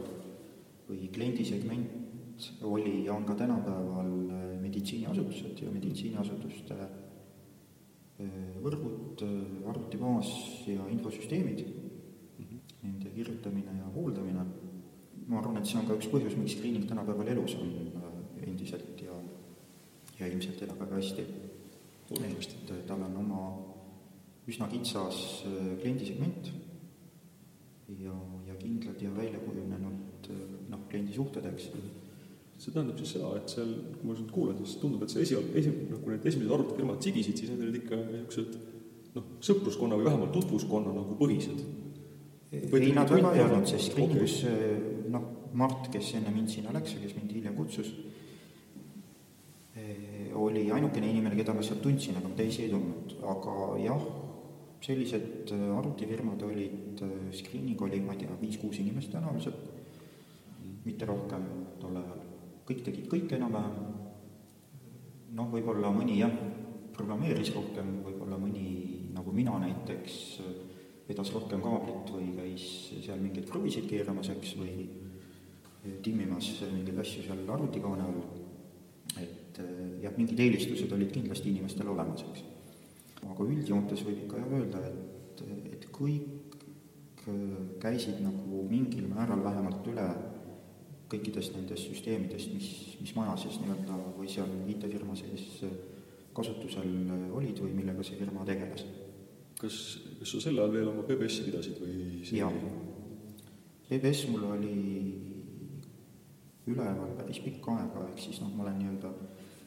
või 0.88 1.08
kliendisegment 1.12 2.52
oli 2.62 3.04
ja 3.04 3.14
on 3.14 3.24
ka 3.28 3.34
tänapäeval 3.34 4.12
äh, 4.30 4.44
meditsiiniasutused 4.60 5.60
ja 5.62 5.72
meditsiiniasutuste 5.74 6.78
võrgud, 8.18 9.24
arvutibaas 9.66 10.28
ja 10.70 10.84
infosüsteemid 10.92 11.64
mm, 11.64 12.44
-hmm. 12.44 12.60
nende 12.82 13.10
kirjutamine 13.10 13.78
ja 13.78 13.90
hooldamine. 13.94 14.44
ma 15.26 15.38
arvan, 15.38 15.56
et 15.56 15.66
see 15.66 15.78
on 15.80 15.86
ka 15.86 15.94
üks 15.96 16.10
põhjus, 16.12 16.36
miks 16.36 16.52
screening 16.52 16.84
tänapäeval 16.88 17.28
elus 17.32 17.54
on 17.56 17.70
äh, 17.96 18.48
endiselt 18.48 19.00
ja, 19.02 19.14
ja 20.18 20.26
ilmselt 20.26 20.62
elab 20.62 20.80
väga 20.80 20.96
hästi. 20.96 21.22
et 22.10 22.86
tal 22.86 23.02
on 23.02 23.16
oma 23.16 23.40
üsna 24.46 24.68
kitsas 24.68 25.44
kliendisegment 25.80 26.52
ja, 27.88 28.14
ja 28.46 28.54
kindlad 28.60 29.02
ja 29.02 29.16
välja 29.16 29.38
kujunenud 29.38 30.28
noh, 30.68 30.80
kliendisuhted, 30.88 31.44
eks 31.44 31.70
see 32.58 32.72
tähendab 32.72 32.98
siis 33.00 33.14
seda, 33.16 33.32
et 33.38 33.50
seal, 33.50 33.70
kui 33.98 34.08
ma 34.08 34.16
sind 34.16 34.30
kuulan, 34.32 34.58
siis 34.62 34.78
tundub, 34.82 35.02
et 35.04 35.12
see 35.12 35.24
esialg, 35.26 35.50
esi, 35.58 35.72
noh, 35.90 36.00
kui 36.02 36.14
need 36.14 36.26
esimesed 36.30 36.54
arvutifirmad 36.54 37.02
sigisid, 37.02 37.40
siis 37.40 37.50
need 37.50 37.64
olid 37.66 37.78
ikka 37.80 37.98
niisugused 37.98 38.58
noh, 39.14 39.30
sõpruskonna 39.44 39.98
või 39.98 40.08
vähemalt 40.08 40.34
tutvuskonna 40.34 40.94
nagu 40.94 41.16
põhised. 41.18 41.62
ei, 42.54 42.92
nad 42.94 43.10
väga 43.10 43.32
ei 43.34 43.42
olnud, 43.42 43.66
sest 43.66 43.96
Riigikogus 43.98 44.36
okay. 44.46 44.76
noh, 45.14 45.30
Mart, 45.54 45.88
kes 45.94 46.14
enne 46.18 46.32
mind 46.34 46.50
sinna 46.50 46.72
läks 46.74 46.96
ja 46.96 47.02
kes 47.02 47.14
mind 47.14 47.30
hiljem 47.34 47.54
kutsus, 47.58 47.90
eh, 49.78 50.30
oli 50.34 50.66
ainukene 50.74 51.10
inimene, 51.10 51.36
keda 51.38 51.54
ma 51.54 51.62
sealt 51.62 51.82
tundsin, 51.82 52.18
aga 52.18 52.32
teisi 52.38 52.64
ei 52.64 52.72
tundnud, 52.72 53.16
aga 53.34 53.54
jah, 53.82 54.08
sellised 54.82 55.54
eh, 55.54 55.64
arvutifirmad 55.74 56.42
olid, 56.46 57.02
eh, 57.06 57.16
screening 57.38 57.82
oli, 57.86 58.02
ma 58.02 58.14
ei 58.14 58.24
tea, 58.24 58.38
viis-kuus 58.42 58.82
inimest 58.82 59.14
tõenäoliselt, 59.14 59.62
mitte 60.84 61.06
rohkem 61.08 61.46
tol 61.80 62.02
ajal 62.02 62.23
kõik 62.68 62.84
tegid 62.84 63.08
kõike 63.12 63.36
enam-vähem, 63.38 63.74
noh, 65.36 65.50
võib-olla 65.52 65.90
mõni 65.94 66.20
jah, 66.20 66.32
programmeeris 66.94 67.52
rohkem, 67.54 67.98
võib-olla 68.06 68.38
mõni, 68.40 68.66
nagu 69.14 69.34
mina 69.34 69.56
näiteks, 69.62 70.18
vedas 71.08 71.32
rohkem 71.34 71.62
kaablit 71.64 72.12
või 72.14 72.30
käis 72.38 72.68
seal 73.04 73.20
mingeid 73.20 73.50
kruvisid 73.50 73.88
keeramas, 73.90 74.30
eks, 74.32 74.54
või 74.60 74.86
timmimas 76.04 76.48
mingeid 76.72 77.02
asju 77.02 77.26
seal 77.26 77.42
arvutikaane 77.56 78.06
all, 78.06 78.22
et 79.20 79.60
jah, 80.04 80.14
mingid 80.16 80.40
eelistused 80.40 80.92
olid 80.96 81.12
kindlasti 81.12 81.52
inimestel 81.52 81.90
olemas, 81.92 82.24
eks. 82.30 82.46
aga 83.24 83.48
üldjoontes 83.48 84.06
võib 84.06 84.24
ikka 84.24 84.40
jah 84.40 84.56
öelda, 84.60 84.80
et, 84.88 85.44
et 85.74 85.86
kõik 85.92 86.40
käisid 87.80 88.20
nagu 88.20 88.64
mingil 88.68 89.06
määral 89.08 89.44
vähemalt 89.44 89.86
üle 89.88 90.08
kõikidest 91.14 91.54
nendest 91.56 91.88
süsteemidest, 91.88 92.52
mis, 92.54 92.70
mis 93.00 93.14
maja 93.16 93.36
sees 93.40 93.60
nii-öelda 93.62 93.98
või 94.18 94.30
seal 94.30 94.50
IT-firma 94.74 95.16
sees 95.18 95.62
kasutusel 96.34 96.90
olid 97.34 97.60
või 97.62 97.76
millega 97.76 98.04
see 98.06 98.18
firma 98.18 98.44
tegeles. 98.48 98.84
kas, 99.60 99.76
kas 100.18 100.32
sa 100.34 100.40
sel 100.42 100.58
ajal 100.58 100.74
veel 100.74 100.90
oma 100.90 101.04
PBS-i 101.06 101.46
pidasid 101.46 101.78
või? 101.82 101.94
jaa, 102.34 102.50
PBS 103.88 104.26
mul 104.32 104.48
oli 104.50 104.74
üleval 106.66 107.14
päris 107.18 107.40
pikka 107.44 107.76
aega, 107.78 108.08
ehk 108.10 108.22
siis 108.24 108.40
noh, 108.42 108.50
ma 108.56 108.64
olen 108.66 108.80
nii-öelda 108.80 109.12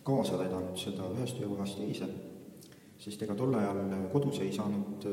kaasa 0.07 0.39
vedanud 0.39 0.77
seda 0.81 1.07
ühest 1.13 1.39
töökohast 1.39 1.79
teise, 1.79 2.07
sest 2.99 3.23
ega 3.23 3.35
tol 3.37 3.55
ajal 3.55 3.83
kodus 4.11 4.41
ei 4.43 4.51
saanud 4.55 5.05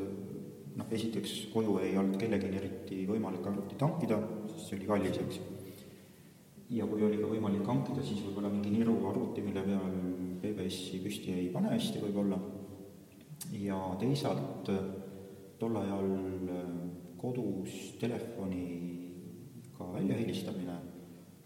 noh, 0.74 0.86
esiteks 0.90 1.34
koju 1.52 1.78
ei 1.84 1.98
olnud 2.00 2.18
kellelgi 2.18 2.54
eriti 2.58 3.02
võimalik 3.06 3.46
arvutit 3.46 3.84
hankida, 3.84 4.18
sest 4.54 4.70
see 4.70 4.80
oli 4.80 4.88
kallis, 4.90 5.20
eks 5.22 5.42
ja 6.70 6.86
kui 6.86 7.04
oli 7.04 7.20
ka 7.20 7.28
võimalik 7.28 7.66
hankida, 7.68 8.02
siis 8.02 8.22
võib-olla 8.24 8.50
mingi 8.52 8.72
niru 8.72 8.96
arvuti, 9.10 9.44
mille 9.44 9.62
peal 9.66 9.98
PBS-i 10.42 11.00
püsti 11.04 11.34
ei 11.36 11.48
pane 11.52 11.74
hästi 11.74 12.02
võib-olla. 12.04 12.38
ja 13.52 13.76
teisalt 14.00 14.70
tol 15.58 15.76
ajal 15.76 16.08
kodus 17.20 17.94
telefoniga 18.00 19.92
välja 19.92 20.16
helistamine 20.16 20.78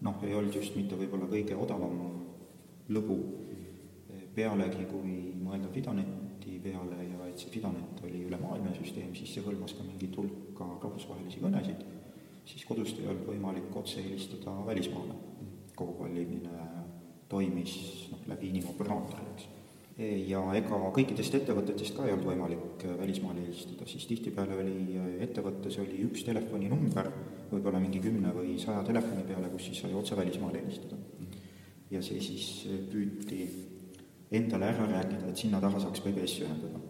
noh, 0.01 0.23
ei 0.23 0.35
olnud 0.35 0.55
just 0.55 0.75
mitte 0.79 0.97
võib-olla 0.99 1.27
kõige 1.29 1.57
odavam 1.59 1.99
lõbu, 2.89 3.17
pealegi 4.35 4.85
kui 4.89 5.15
mõelda 5.39 5.71
Fidoneti 5.73 6.59
peale 6.63 7.03
ja 7.03 7.27
et 7.27 7.41
see 7.41 7.51
Fidonet 7.53 7.99
oli 8.05 8.23
ülemaailmne 8.27 8.73
süsteem, 8.77 9.11
siis 9.15 9.33
see 9.35 9.43
hõlmas 9.45 9.75
ka 9.77 9.85
mingit 9.85 10.15
hulka 10.17 10.67
rahvusvahelisi 10.79 11.43
kõnesid, 11.43 11.83
siis 12.49 12.65
kodust 12.65 12.99
ei 12.99 13.07
olnud 13.09 13.27
võimalik 13.29 13.75
otse 13.77 14.03
helistada 14.03 14.55
välismaale. 14.65 15.17
kogu 15.79 15.93
valimine 16.01 16.65
toimis 17.31 17.73
noh, 18.11 18.23
läbi 18.27 18.49
inimoperaatori, 18.49 19.27
eks. 19.31 19.45
ja 20.27 20.41
ega 20.57 20.79
kõikidest 20.95 21.37
ettevõtetest 21.37 21.95
ka 21.95 22.07
ei 22.07 22.11
olnud 22.15 22.27
võimalik 22.27 22.83
välismaale 22.99 23.45
helistada, 23.45 23.87
siis 23.87 24.07
tihtipeale 24.09 24.57
oli 24.59 24.97
ettevõttes 25.23 25.77
oli 25.79 26.01
üks 26.07 26.25
telefoninumber, 26.27 27.11
võib-olla 27.53 27.79
mingi 27.79 28.01
kümne 28.03 28.33
või 28.35 28.57
saja 28.59 28.83
telefoni 28.87 29.23
peale, 29.29 29.53
kus 29.53 29.69
siis 29.69 29.83
sai 29.85 29.95
otse 29.95 30.19
välismaale 30.19 30.63
helistada. 30.65 30.99
ja 31.89 32.01
see 32.05 32.19
siis 32.21 32.67
püüti 32.91 33.47
endale 34.31 34.73
ära 34.73 34.85
rääkida, 34.91 35.29
et 35.29 35.37
sinna 35.37 35.61
taha 35.61 35.79
saaks 35.79 36.03
PBS-i 36.03 36.43
ühendada. 36.43 36.81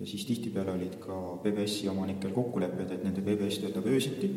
ja 0.00 0.06
siis 0.06 0.26
tihtipeale 0.26 0.72
olid 0.72 0.98
ka 0.98 1.38
PBS-i 1.44 1.88
omanikel 1.88 2.34
kokkulepped, 2.34 2.90
et 2.90 3.04
nende 3.04 3.22
PBS 3.22 3.62
töötab 3.62 3.86
öösiti, 3.86 4.32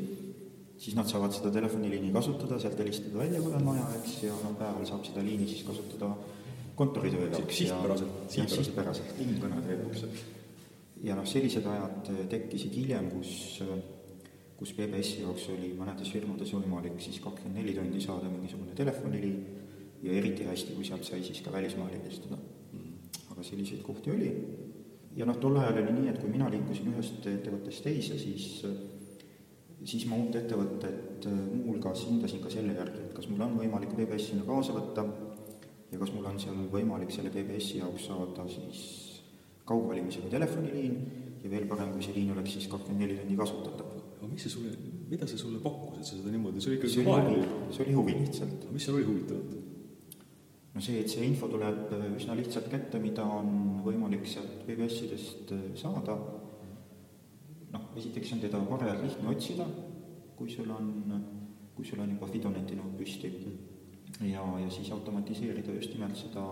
siis 0.80 0.96
nad 0.96 1.08
saavad 1.12 1.34
seda 1.36 1.52
telefoniliini 1.52 2.12
kasutada, 2.16 2.60
sealt 2.60 2.80
helistada 2.80 3.20
välja, 3.20 3.42
kui 3.44 3.54
on 3.54 3.66
vaja, 3.68 3.86
eks, 4.00 4.18
ja 4.24 4.36
noh, 4.46 4.56
päeval 4.60 4.86
saab 4.88 5.04
seda 5.08 5.24
liini 5.26 5.48
siis 5.50 5.66
kasutada 5.68 6.14
kontoritöö 6.80 7.28
jaoks. 7.28 7.58
sihtpäraselt. 7.58 8.36
jah, 8.38 8.52
sihtpäraselt, 8.54 9.16
inimkõnede 9.20 9.76
jaoks. 9.76 10.06
ja 11.04 11.20
noh, 11.20 11.28
sellised 11.28 11.68
ajad 11.68 12.12
tekkisid 12.32 12.76
hiljem, 12.80 13.12
kus 13.12 13.34
kus 14.60 14.74
PBS-i 14.76 15.22
jaoks 15.24 15.46
oli 15.54 15.70
mõnedes 15.80 16.10
firmades 16.12 16.50
võimalik 16.52 16.98
siis 17.00 17.22
kakskümmend 17.24 17.62
neli 17.62 17.76
tundi 17.78 18.02
saada 18.04 18.28
mingisugune 18.28 18.74
telefoniliin 18.76 19.38
ja 20.04 20.16
eriti 20.20 20.48
hästi, 20.48 20.76
kui 20.76 20.88
sealt 20.88 21.08
sai 21.08 21.22
siis 21.24 21.40
ka 21.46 21.54
välismaale 21.54 21.96
helistada. 21.96 22.40
aga 23.32 23.44
selliseid 23.44 23.82
kohti 23.84 24.12
oli. 24.12 24.32
ja 25.16 25.26
noh, 25.26 25.38
tol 25.40 25.56
ajal 25.60 25.80
oli 25.84 25.94
nii, 26.00 26.10
et 26.12 26.20
kui 26.20 26.32
mina 26.32 26.50
liikusin 26.52 26.92
ühest 26.92 27.28
ettevõttest 27.28 27.84
teise, 27.84 28.20
siis 28.20 28.66
siis 29.88 30.06
ma 30.10 30.18
uut 30.20 30.36
ettevõtet 30.36 31.28
muuhulgas 31.30 32.06
hindasin 32.10 32.44
ka 32.44 32.52
selle 32.52 32.76
järgi, 32.76 33.06
et 33.06 33.14
kas 33.16 33.30
mul 33.32 33.46
on 33.46 33.56
võimalik 33.60 33.96
PBS 33.96 34.32
sinna 34.32 34.48
kaasa 34.48 34.76
võtta 34.76 35.06
ja 35.92 36.02
kas 36.02 36.12
mul 36.16 36.28
on 36.30 36.40
seal 36.42 36.60
võimalik 36.74 37.14
selle 37.16 37.32
PBS-i 37.34 37.80
jaoks 37.80 38.10
saada 38.10 38.46
siis 38.52 38.84
kaugvalimisega 39.70 40.32
telefoniliin 40.34 41.00
ja 41.44 41.52
veel 41.52 41.66
parem, 41.70 41.94
kui 41.96 42.04
see 42.04 42.18
liin 42.18 42.34
oleks 42.36 42.58
siis 42.58 42.68
kakskümmend 42.72 43.06
neli 43.06 43.20
tundi 43.22 43.40
kasutatav 43.40 44.00
aga 44.20 44.28
mis 44.28 44.44
see 44.44 44.52
sulle, 44.52 44.72
mida 45.10 45.28
see 45.28 45.40
sulle 45.40 45.62
pakkus, 45.64 46.00
et 46.02 46.08
sa 46.08 46.18
seda 46.18 46.32
niimoodi, 46.34 46.60
see 46.60 46.74
oli 46.74 46.80
ikkagi 46.80 47.06
huvi, 47.08 47.44
see 47.72 47.84
oli 47.86 47.96
huvi 47.96 48.16
lihtsalt. 48.20 48.66
mis 48.76 48.86
seal 48.86 48.98
oli 49.00 49.08
huvitavat? 49.08 49.54
no 50.76 50.84
see, 50.84 51.00
et 51.04 51.12
see 51.12 51.24
info 51.28 51.48
tuleb 51.52 51.94
üsna 52.18 52.36
lihtsalt 52.40 52.68
kätte, 52.72 53.00
mida 53.04 53.24
on 53.24 53.80
võimalik 53.86 54.28
sealt 54.30 54.66
PBS-idest 54.68 55.54
äh, 55.56 55.64
saada, 55.80 56.18
noh, 57.74 57.90
esiteks 58.00 58.34
on 58.36 58.44
teda 58.44 58.62
parajalt 58.70 59.04
lihtne 59.06 59.30
otsida, 59.34 59.68
kui 60.38 60.50
sul 60.52 60.70
on, 60.72 60.90
kui 61.76 61.86
sul 61.86 62.02
on 62.04 62.16
juba 62.16 62.28
Fidoneti 62.32 62.78
nood 62.80 62.96
püsti. 63.00 63.32
ja, 64.26 64.44
ja 64.60 64.70
siis 64.74 64.92
automatiseerida 64.92 65.74
just 65.76 65.94
nimelt 65.94 66.18
seda 66.18 66.44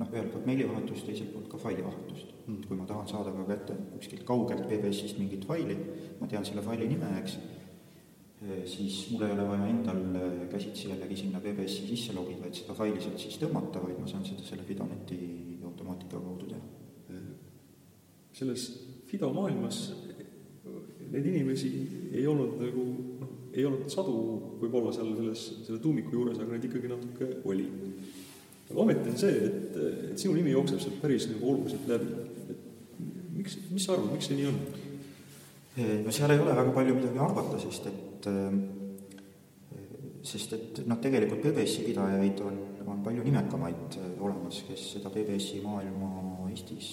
noh, 0.00 0.08
ühelt 0.08 0.32
poolt 0.32 0.46
meilivahetust, 0.48 1.06
teiselt 1.06 1.32
poolt 1.34 1.48
ka 1.52 1.60
failivahetust 1.60 2.34
mm.. 2.46 2.62
kui 2.68 2.78
ma 2.78 2.86
tahan 2.88 3.08
saada 3.08 3.32
ka 3.36 3.46
kätte 3.50 3.76
kuskilt 3.94 4.24
kaugelt 4.28 4.66
PBS-ist 4.68 5.18
mingit 5.20 5.44
faili, 5.48 5.76
ma 6.20 6.28
tean 6.30 6.46
selle 6.48 6.64
faili 6.64 6.88
nime, 6.88 7.10
eks, 7.20 7.36
siis 8.72 9.00
mul 9.12 9.26
ei 9.26 9.34
ole 9.36 9.46
vaja 9.50 9.66
endal 9.68 10.00
käsitsi 10.52 10.88
jällegi 10.88 11.18
sinna 11.22 11.42
PBS-i 11.44 11.88
sisse 11.90 12.16
logida, 12.16 12.48
et 12.48 12.62
seda 12.62 12.76
faili 12.78 13.02
sealt 13.02 13.20
siis 13.20 13.36
tõmmata, 13.42 13.82
vaid 13.84 14.00
ma 14.00 14.08
saan 14.08 14.24
seda 14.24 14.46
selle 14.46 14.64
Fidoneti 14.68 15.20
automaatika 15.68 16.20
kaudu 16.20 16.48
teha. 16.54 17.20
selles 18.32 18.70
Fido 19.10 19.32
maailmas 19.34 19.90
neid 21.10 21.26
inimesi 21.32 21.70
ei 22.14 22.26
olnud 22.30 22.56
nagu 22.60 22.86
noh, 23.20 23.36
ei 23.52 23.66
olnud 23.66 23.90
sadu 23.90 24.16
võib-olla 24.60 24.92
seal 24.94 25.12
selles, 25.18 25.44
selle 25.66 25.80
tuumiku 25.82 26.14
juures, 26.14 26.38
aga 26.38 26.54
neid 26.54 26.66
ikkagi 26.68 26.90
natuke 26.90 27.30
oli 27.50 27.66
aga 28.70 28.82
ometi 28.84 29.10
on 29.10 29.18
see, 29.18 29.38
et, 29.48 29.78
et 30.10 30.20
sinu 30.20 30.36
nimi 30.38 30.52
jookseb 30.54 30.82
sealt 30.82 31.00
päris 31.02 31.26
nagu 31.32 31.48
oluliselt 31.52 31.88
läbi. 31.90 32.10
et 32.54 32.60
miks, 33.38 33.56
mis 33.70 33.86
sa 33.86 33.96
arvad, 33.96 34.12
miks 34.14 34.30
see 34.30 34.38
nii 34.38 34.50
on? 34.50 34.60
no 36.04 36.14
seal 36.14 36.34
ei 36.34 36.42
ole 36.42 36.54
väga 36.54 36.74
palju 36.76 36.98
midagi 36.98 37.24
arvata, 37.26 37.58
sest 37.62 37.90
et 37.90 38.30
sest 40.30 40.52
et 40.52 40.80
noh, 40.86 40.98
tegelikult 41.00 41.40
PBS-i 41.42 41.86
pidajaid 41.88 42.42
on, 42.44 42.58
on 42.84 43.02
palju 43.04 43.24
nimekamaid 43.24 43.96
olemas, 44.20 44.60
kes 44.68 44.86
seda 44.96 45.12
PBS-i 45.14 45.62
maailma 45.64 46.10
Eestis 46.50 46.90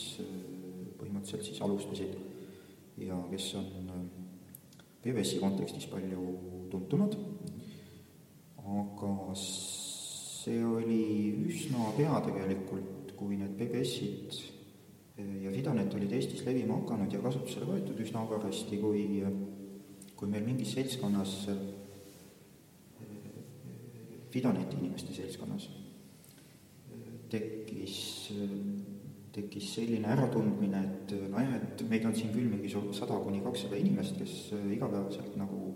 põhimõtteliselt 0.97 1.45
siis 1.49 1.61
alustasid 1.65 2.13
ja 3.03 3.17
kes 3.31 3.49
on 3.59 3.86
PBS-i 5.07 5.39
kontekstis 5.39 5.87
palju 5.87 6.23
tuntumad, 6.71 7.13
aga 8.59 9.11
see 9.39 10.59
oli 10.67 11.03
üsna 11.47 11.93
pea 11.95 12.19
tegelikult, 12.25 13.13
kui 13.15 13.37
need 13.39 13.55
PBS-id 13.55 14.35
eh, 14.35 15.37
ja 15.45 15.53
Fidonet 15.53 15.95
olid 15.95 16.11
Eestis 16.11 16.43
levima 16.45 16.75
hakanud 16.81 17.15
ja 17.15 17.21
kasutusele 17.23 17.69
võetud 17.69 18.03
üsna 18.03 18.25
agarasti, 18.27 18.81
kui, 18.83 19.23
kui 20.19 20.27
meil 20.33 20.43
mingis 20.45 20.75
seltskonnas, 20.75 21.37
eh, 21.55 21.65
Fidoneti 24.35 24.75
inimeste 24.81 25.15
seltskonnas, 25.15 25.69
eh, 26.91 27.09
tekkis, 27.31 27.97
tekkis 29.37 29.73
selline 29.77 30.09
äratundmine, 30.13 30.79
et 30.83 31.13
nojah, 31.29 31.57
et 31.59 31.83
meid 31.89 32.05
on 32.09 32.15
siin 32.17 32.33
küll 32.33 32.49
mingi 32.49 32.71
sada 32.71 33.19
kuni 33.21 33.43
kakssada 33.45 33.77
inimest, 33.77 34.17
kes 34.17 34.33
igapäevaselt 34.73 35.37
nagu 35.37 35.75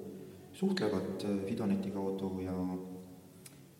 suhtlevad 0.58 1.22
Fidoneti 1.48 1.94
kaudu 1.94 2.34
ja 2.42 2.56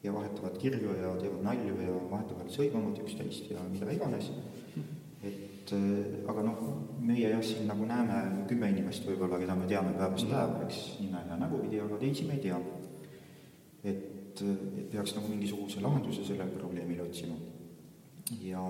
ja 0.04 0.14
vahetavad 0.14 0.58
kirju 0.58 0.96
ja 0.98 1.16
teevad 1.22 1.44
nalju 1.46 1.76
ja 1.82 1.96
vahetavad 2.12 2.50
sõimavad 2.50 2.98
üksteist 3.04 3.52
ja 3.52 3.62
mida 3.70 3.92
iganes. 3.94 4.32
et 5.24 5.72
äh, 5.78 6.30
aga 6.30 6.42
noh, 6.42 6.62
meie 7.00 7.30
jah, 7.30 7.44
siin 7.46 7.68
nagu 7.70 7.86
näeme 7.86 8.46
kümme 8.50 8.72
inimest 8.74 9.06
võib-olla, 9.06 9.38
keda 9.38 9.56
me 9.56 9.68
teame 9.70 9.94
päevast 9.94 10.26
päeva, 10.30 10.64
eks, 10.66 10.80
nime 11.04 11.22
ja 11.30 11.38
nägupidi, 11.38 11.80
aga 11.84 12.00
teisi 12.02 12.26
me 12.26 12.40
ei 12.40 12.42
tea. 12.48 12.58
et, 13.84 14.42
et 14.42 14.44
peaks 14.92 15.14
nagu 15.16 15.30
mingisuguse 15.30 15.82
lahenduse 15.82 16.26
sellele 16.26 16.58
probleemile 16.58 17.06
otsima. 17.06 17.38
ja 18.42 18.66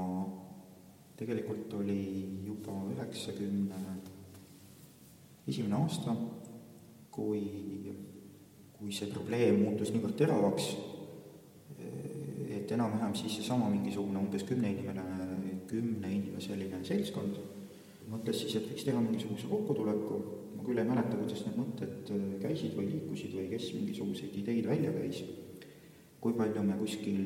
tegelikult 1.21 1.73
oli 1.77 2.01
juba 2.45 2.75
üheksakümne 2.95 3.81
esimene 5.47 5.77
aasta, 5.77 6.15
kui, 7.13 7.43
kui 8.77 8.93
see 8.95 9.11
probleem 9.13 9.61
muutus 9.65 9.93
niivõrd 9.93 10.17
teravaks 10.17 10.73
et 12.51 12.71
enam-vähem 12.75 13.13
siis 13.17 13.39
seesama 13.39 13.69
mingisugune 13.71 14.19
umbes 14.19 14.43
kümneinimene, 14.47 15.03
kümneinimesseline 15.71 16.81
seltskond 16.87 17.39
mõtles 18.11 18.41
siis, 18.43 18.57
et 18.59 18.67
võiks 18.69 18.85
teha 18.87 19.01
mingisuguse 19.01 19.49
kokkutuleku, 19.49 20.19
ma 20.57 20.65
küll 20.65 20.81
ei 20.81 20.87
mäleta, 20.87 21.17
kuidas 21.19 21.45
need 21.45 21.57
mõtted 21.59 22.11
käisid 22.43 22.75
või 22.77 22.89
liikusid 22.91 23.35
või 23.37 23.47
kes 23.53 23.69
mingisuguseid 23.77 24.35
ideid 24.41 24.67
välja 24.67 24.91
käis, 24.95 25.21
kui 26.21 26.35
palju 26.37 26.65
me 26.67 26.77
kuskil 26.81 27.21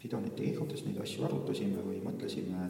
Fidoneti 0.00 0.50
EHO-des 0.52 0.84
neid 0.86 0.98
asju 1.02 1.24
arutasime 1.26 1.82
või 1.84 2.02
mõtlesime 2.04 2.68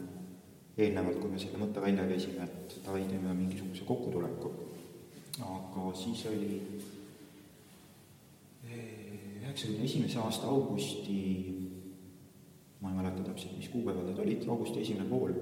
eelnevalt, 0.77 1.19
kui 1.21 1.31
me 1.31 1.39
selle 1.41 1.59
mõtte 1.61 1.81
välja 1.83 2.05
käisime, 2.07 2.45
et 2.45 2.77
davai, 2.85 3.03
teeme 3.09 3.33
mingisuguse 3.33 3.85
kokkutuleku. 3.87 4.51
aga 5.37 5.91
siis 5.93 6.25
oli 6.25 6.61
üheksakümne 9.57 9.85
esimese 9.85 10.19
aasta 10.19 10.47
augusti, 10.47 11.19
ma 12.81 12.91
ei 12.91 12.97
mäleta 12.97 13.23
täpselt, 13.29 13.57
mis 13.57 13.69
kuupäeval 13.69 14.05
need 14.09 14.19
olid, 14.19 14.47
augusti 14.49 14.81
esimene 14.81 15.09
pool, 15.09 15.33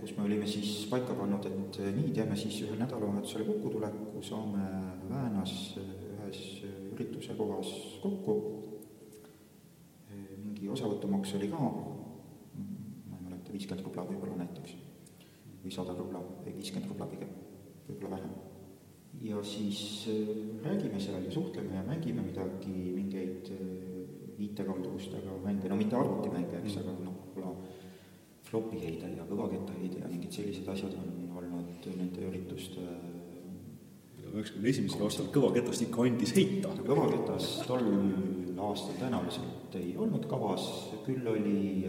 kus 0.00 0.14
me 0.16 0.24
olime 0.24 0.46
siis 0.46 0.86
paika 0.90 1.16
pannud, 1.18 1.44
et 1.48 1.80
nii, 1.96 2.12
teeme 2.16 2.36
siis 2.36 2.60
ühel 2.64 2.78
nädalavahetusel 2.80 3.44
kokkutuleku, 3.48 4.22
saame 4.24 4.64
Väänas 5.10 5.52
ühes 5.76 6.38
ürituse 6.94 7.34
kohas 7.36 7.68
kokku, 8.02 8.63
mingi 10.64 10.80
osavõtumaks 10.80 11.34
oli 11.36 11.50
ka, 11.52 11.60
ma 11.60 13.16
ei 13.18 13.24
mäleta, 13.26 13.52
viiskümmend 13.52 13.84
rubla 13.84 14.04
võib-olla 14.08 14.38
näiteks, 14.40 14.76
või 15.60 15.72
sada 15.74 15.92
rubla, 15.98 16.22
ei 16.48 16.54
viiskümmend 16.56 16.88
rubla 16.88 17.08
pigem, 17.10 17.34
võib-olla 17.88 18.16
vähem 18.16 18.32
ja 19.24 19.42
siis 19.44 20.08
äh, 20.08 20.30
räägime 20.64 21.00
seal 21.00 21.22
ja 21.22 21.30
suhtleme 21.32 21.76
ja 21.76 21.82
mängime 21.84 22.24
midagi, 22.24 22.72
mingeid 22.96 23.50
äh, 23.52 24.40
IT-kalduvustega 24.40 25.36
mänge, 25.44 25.68
no 25.68 25.76
mitte 25.76 26.00
arvutimänge, 26.00 26.62
eks 26.62 26.78
mm., 26.78 26.80
aga 26.80 27.04
noh, 27.04 27.20
võib-olla 27.26 27.52
flopi 28.48 28.80
heide 28.80 29.12
ja 29.18 29.28
kõvakettaheide 29.28 30.00
ja 30.00 30.08
mingid 30.08 30.32
sellised 30.32 30.68
asjad 30.72 30.96
on 30.96 31.36
olnud 31.42 31.92
nende 31.92 32.24
ürituste 32.24 32.88
üheksakümne 34.34 34.70
esimesel 34.70 35.04
aastal 35.06 35.28
kõvaketast 35.34 35.86
ikka 35.86 36.02
andis 36.04 36.34
heita. 36.36 36.72
kõvaketas 36.86 37.50
tol 37.68 37.86
aastal 38.64 38.98
tõenäoliselt 38.98 39.76
ei 39.78 39.94
olnud 40.00 40.26
kavas, 40.30 40.66
küll 41.06 41.26
oli 41.30 41.84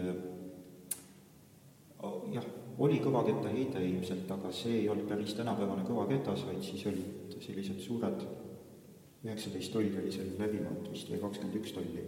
jah, 2.34 2.46
oli 2.78 3.00
kõvaketta 3.02 3.52
heide 3.52 3.82
ilmselt, 3.88 4.30
aga 4.30 4.52
see 4.54 4.82
ei 4.82 4.88
olnud 4.92 5.08
päris 5.10 5.34
tänapäevane 5.38 5.86
kõvaketas, 5.88 6.44
vaid 6.48 6.62
siis 6.64 6.84
olid 6.90 7.36
sellised 7.40 7.80
suured, 7.82 8.22
üheksateist 9.24 9.72
tolli 9.74 9.96
oli 9.98 10.12
seal 10.14 10.36
läbimõõt 10.38 10.92
vist 10.92 11.10
või 11.10 11.22
kakskümmend 11.24 11.60
üks 11.60 11.74
tolli 11.76 12.04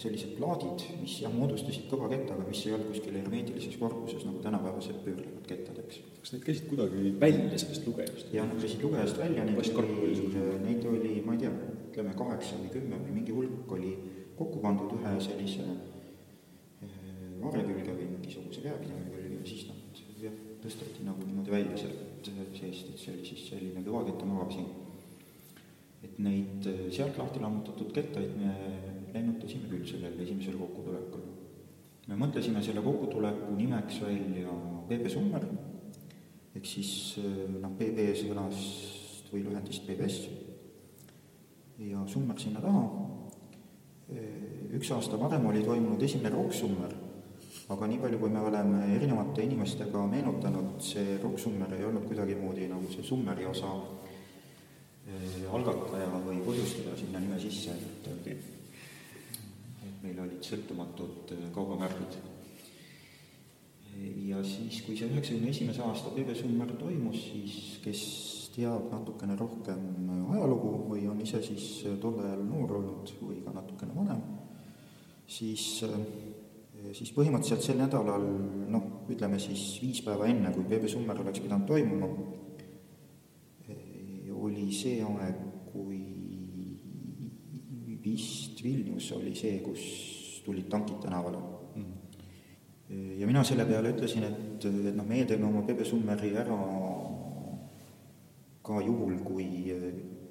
sellised 0.00 0.36
plaadid, 0.38 0.84
mis 1.02 1.18
jah, 1.22 1.32
moodustasid 1.34 1.88
kõvakettaga, 1.90 2.46
mis 2.48 2.62
ei 2.66 2.74
olnud 2.76 2.88
kuskil 2.92 3.18
hermeetilises 3.18 3.76
korpuses, 3.80 4.24
nagu 4.28 4.40
tänapäevased 4.44 5.02
pöörlevad 5.04 5.46
kettad, 5.48 5.78
eks. 5.84 6.00
kas 6.20 6.32
need 6.34 6.44
käisid 6.46 6.68
kuidagi 6.70 7.12
välja 7.20 7.58
sellest 7.60 7.86
lugejast? 7.88 8.32
jah, 8.34 8.48
nad 8.48 8.62
käisid 8.62 8.84
lugejast 8.86 9.20
välja, 9.20 9.44
neid 9.48 9.80
oli, 9.82 9.96
neid 10.64 10.86
oli, 10.88 11.14
ma 11.26 11.36
ei 11.36 11.42
tea, 11.44 11.52
ütleme 11.90 12.14
kaheksa 12.18 12.60
või 12.60 12.70
kümme 12.72 13.00
või 13.02 13.16
mingi 13.18 13.36
hulk 13.36 13.74
oli 13.76 13.92
kokku 14.38 14.62
pandud 14.62 14.94
ühe 14.96 15.12
sellise 15.22 15.66
eh, 15.66 16.94
varre 17.42 17.66
külge 17.68 17.98
või 17.98 18.08
mingisuguse 18.14 18.64
käepidaja 18.64 19.10
külge 19.10 19.36
ja 19.36 19.50
siis 19.50 19.66
nad 19.68 20.00
jah, 20.22 20.38
tõsteti 20.64 21.04
nagu 21.04 21.26
niimoodi 21.26 21.52
välja 21.52 21.82
sealt 21.84 22.32
seest, 22.56 22.88
et 22.88 22.98
see 23.02 23.12
oli 23.12 23.28
siis 23.28 23.44
selline 23.50 23.84
kõvaketta 23.84 24.28
magasin. 24.28 24.70
et 26.02 26.18
neid 26.18 26.66
eh, 26.66 26.88
sealt 26.90 27.18
lahti 27.20 27.44
lammutatud 27.44 27.92
kettaid 27.94 28.32
me 28.40 28.56
lennutasime 29.12 29.68
küll 29.70 29.84
sellel 29.88 30.18
esimesel 30.24 30.56
kokkutulekul. 30.60 31.24
me 32.08 32.16
mõtlesime 32.18 32.62
selle 32.64 32.82
kokkutuleku 32.82 33.52
nimeks 33.56 34.00
välja 34.02 34.54
PB 34.88 35.10
Summer, 35.12 35.44
ehk 36.56 36.66
siis 36.66 37.18
noh, 37.60 37.76
PB 37.78 38.08
sõnast 38.18 39.30
või 39.32 39.44
lühendist 39.46 39.86
PBS 39.86 40.26
ja 41.88 42.02
Summer 42.06 42.38
sinna 42.40 42.60
taha. 42.60 42.84
üks 44.72 44.90
aasta 44.92 45.16
varem 45.20 45.46
oli 45.46 45.62
toimunud 45.64 46.02
esimene 46.02 46.34
Rock 46.34 46.52
Summer, 46.56 46.92
aga 47.72 47.86
nii 47.88 48.00
palju, 48.02 48.18
kui 48.20 48.30
me 48.32 48.40
oleme 48.40 48.82
erinevate 48.96 49.44
inimestega 49.46 50.06
meenutanud, 50.08 50.80
see 50.84 51.18
Rock 51.22 51.38
Summer 51.40 51.72
ei 51.76 51.84
olnud 51.88 52.08
kuidagimoodi 52.08 52.68
nagu 52.72 52.90
see 52.92 53.04
Summeri 53.06 53.46
osa 53.48 53.70
algataja 55.52 56.08
või 56.26 56.40
põhjustaja 56.44 56.96
sinna 56.98 57.20
nime 57.20 57.38
sisse, 57.40 57.76
et 57.76 58.61
meil 60.02 60.20
olid 60.24 60.44
sõltumatud 60.46 61.32
äh, 61.34 61.48
kaubamärgid. 61.54 62.18
ja 64.26 64.40
siis, 64.46 64.80
kui 64.86 64.96
see 64.96 65.10
üheksakümne 65.10 65.50
esimese 65.52 65.82
aasta 65.84 66.10
PB 66.14 66.34
Summer 66.34 66.70
toimus, 66.80 67.18
siis 67.28 67.56
kes 67.84 68.02
teab 68.54 68.88
natukene 68.92 69.36
rohkem 69.38 69.84
äh, 70.08 70.22
ajalugu 70.36 70.72
või 70.90 71.06
on 71.10 71.20
ise 71.22 71.42
siis 71.44 71.84
äh, 71.86 71.98
tol 72.02 72.20
ajal 72.24 72.44
noor 72.48 72.78
olnud 72.80 73.14
või 73.20 73.40
ka 73.44 73.54
natukene 73.54 73.96
vanem, 73.96 74.22
siis, 75.26 75.84
siis 76.92 77.12
põhimõtteliselt 77.14 77.66
sel 77.66 77.80
nädalal, 77.80 78.26
noh, 78.72 78.88
ütleme 79.12 79.38
siis 79.42 79.76
viis 79.82 80.02
päeva 80.04 80.28
enne, 80.30 80.54
kui 80.54 80.66
PB 80.68 80.90
Summer 80.90 81.20
oleks 81.22 81.44
pidanud 81.44 81.68
toimuma, 81.68 82.10
oli 84.42 84.72
see 84.74 84.98
aeg, 85.06 85.51
vist 88.04 88.62
Vilnius 88.64 89.12
oli 89.12 89.34
see, 89.34 89.60
kus 89.64 89.82
tulid 90.44 90.68
tankid 90.70 91.00
tänavale 91.02 91.38
mm. 91.38 91.82
-hmm. 91.82 93.20
ja 93.20 93.26
mina 93.26 93.44
selle 93.44 93.64
peale 93.64 93.90
ütlesin, 93.90 94.24
et, 94.24 94.64
et 94.64 94.96
noh, 94.96 95.06
meie 95.06 95.24
teeme 95.24 95.46
oma 95.46 95.62
Pepe 95.62 95.84
Summeri 95.84 96.34
ära 96.36 96.58
ka 98.62 98.80
juhul, 98.80 99.18
kui, 99.24 99.46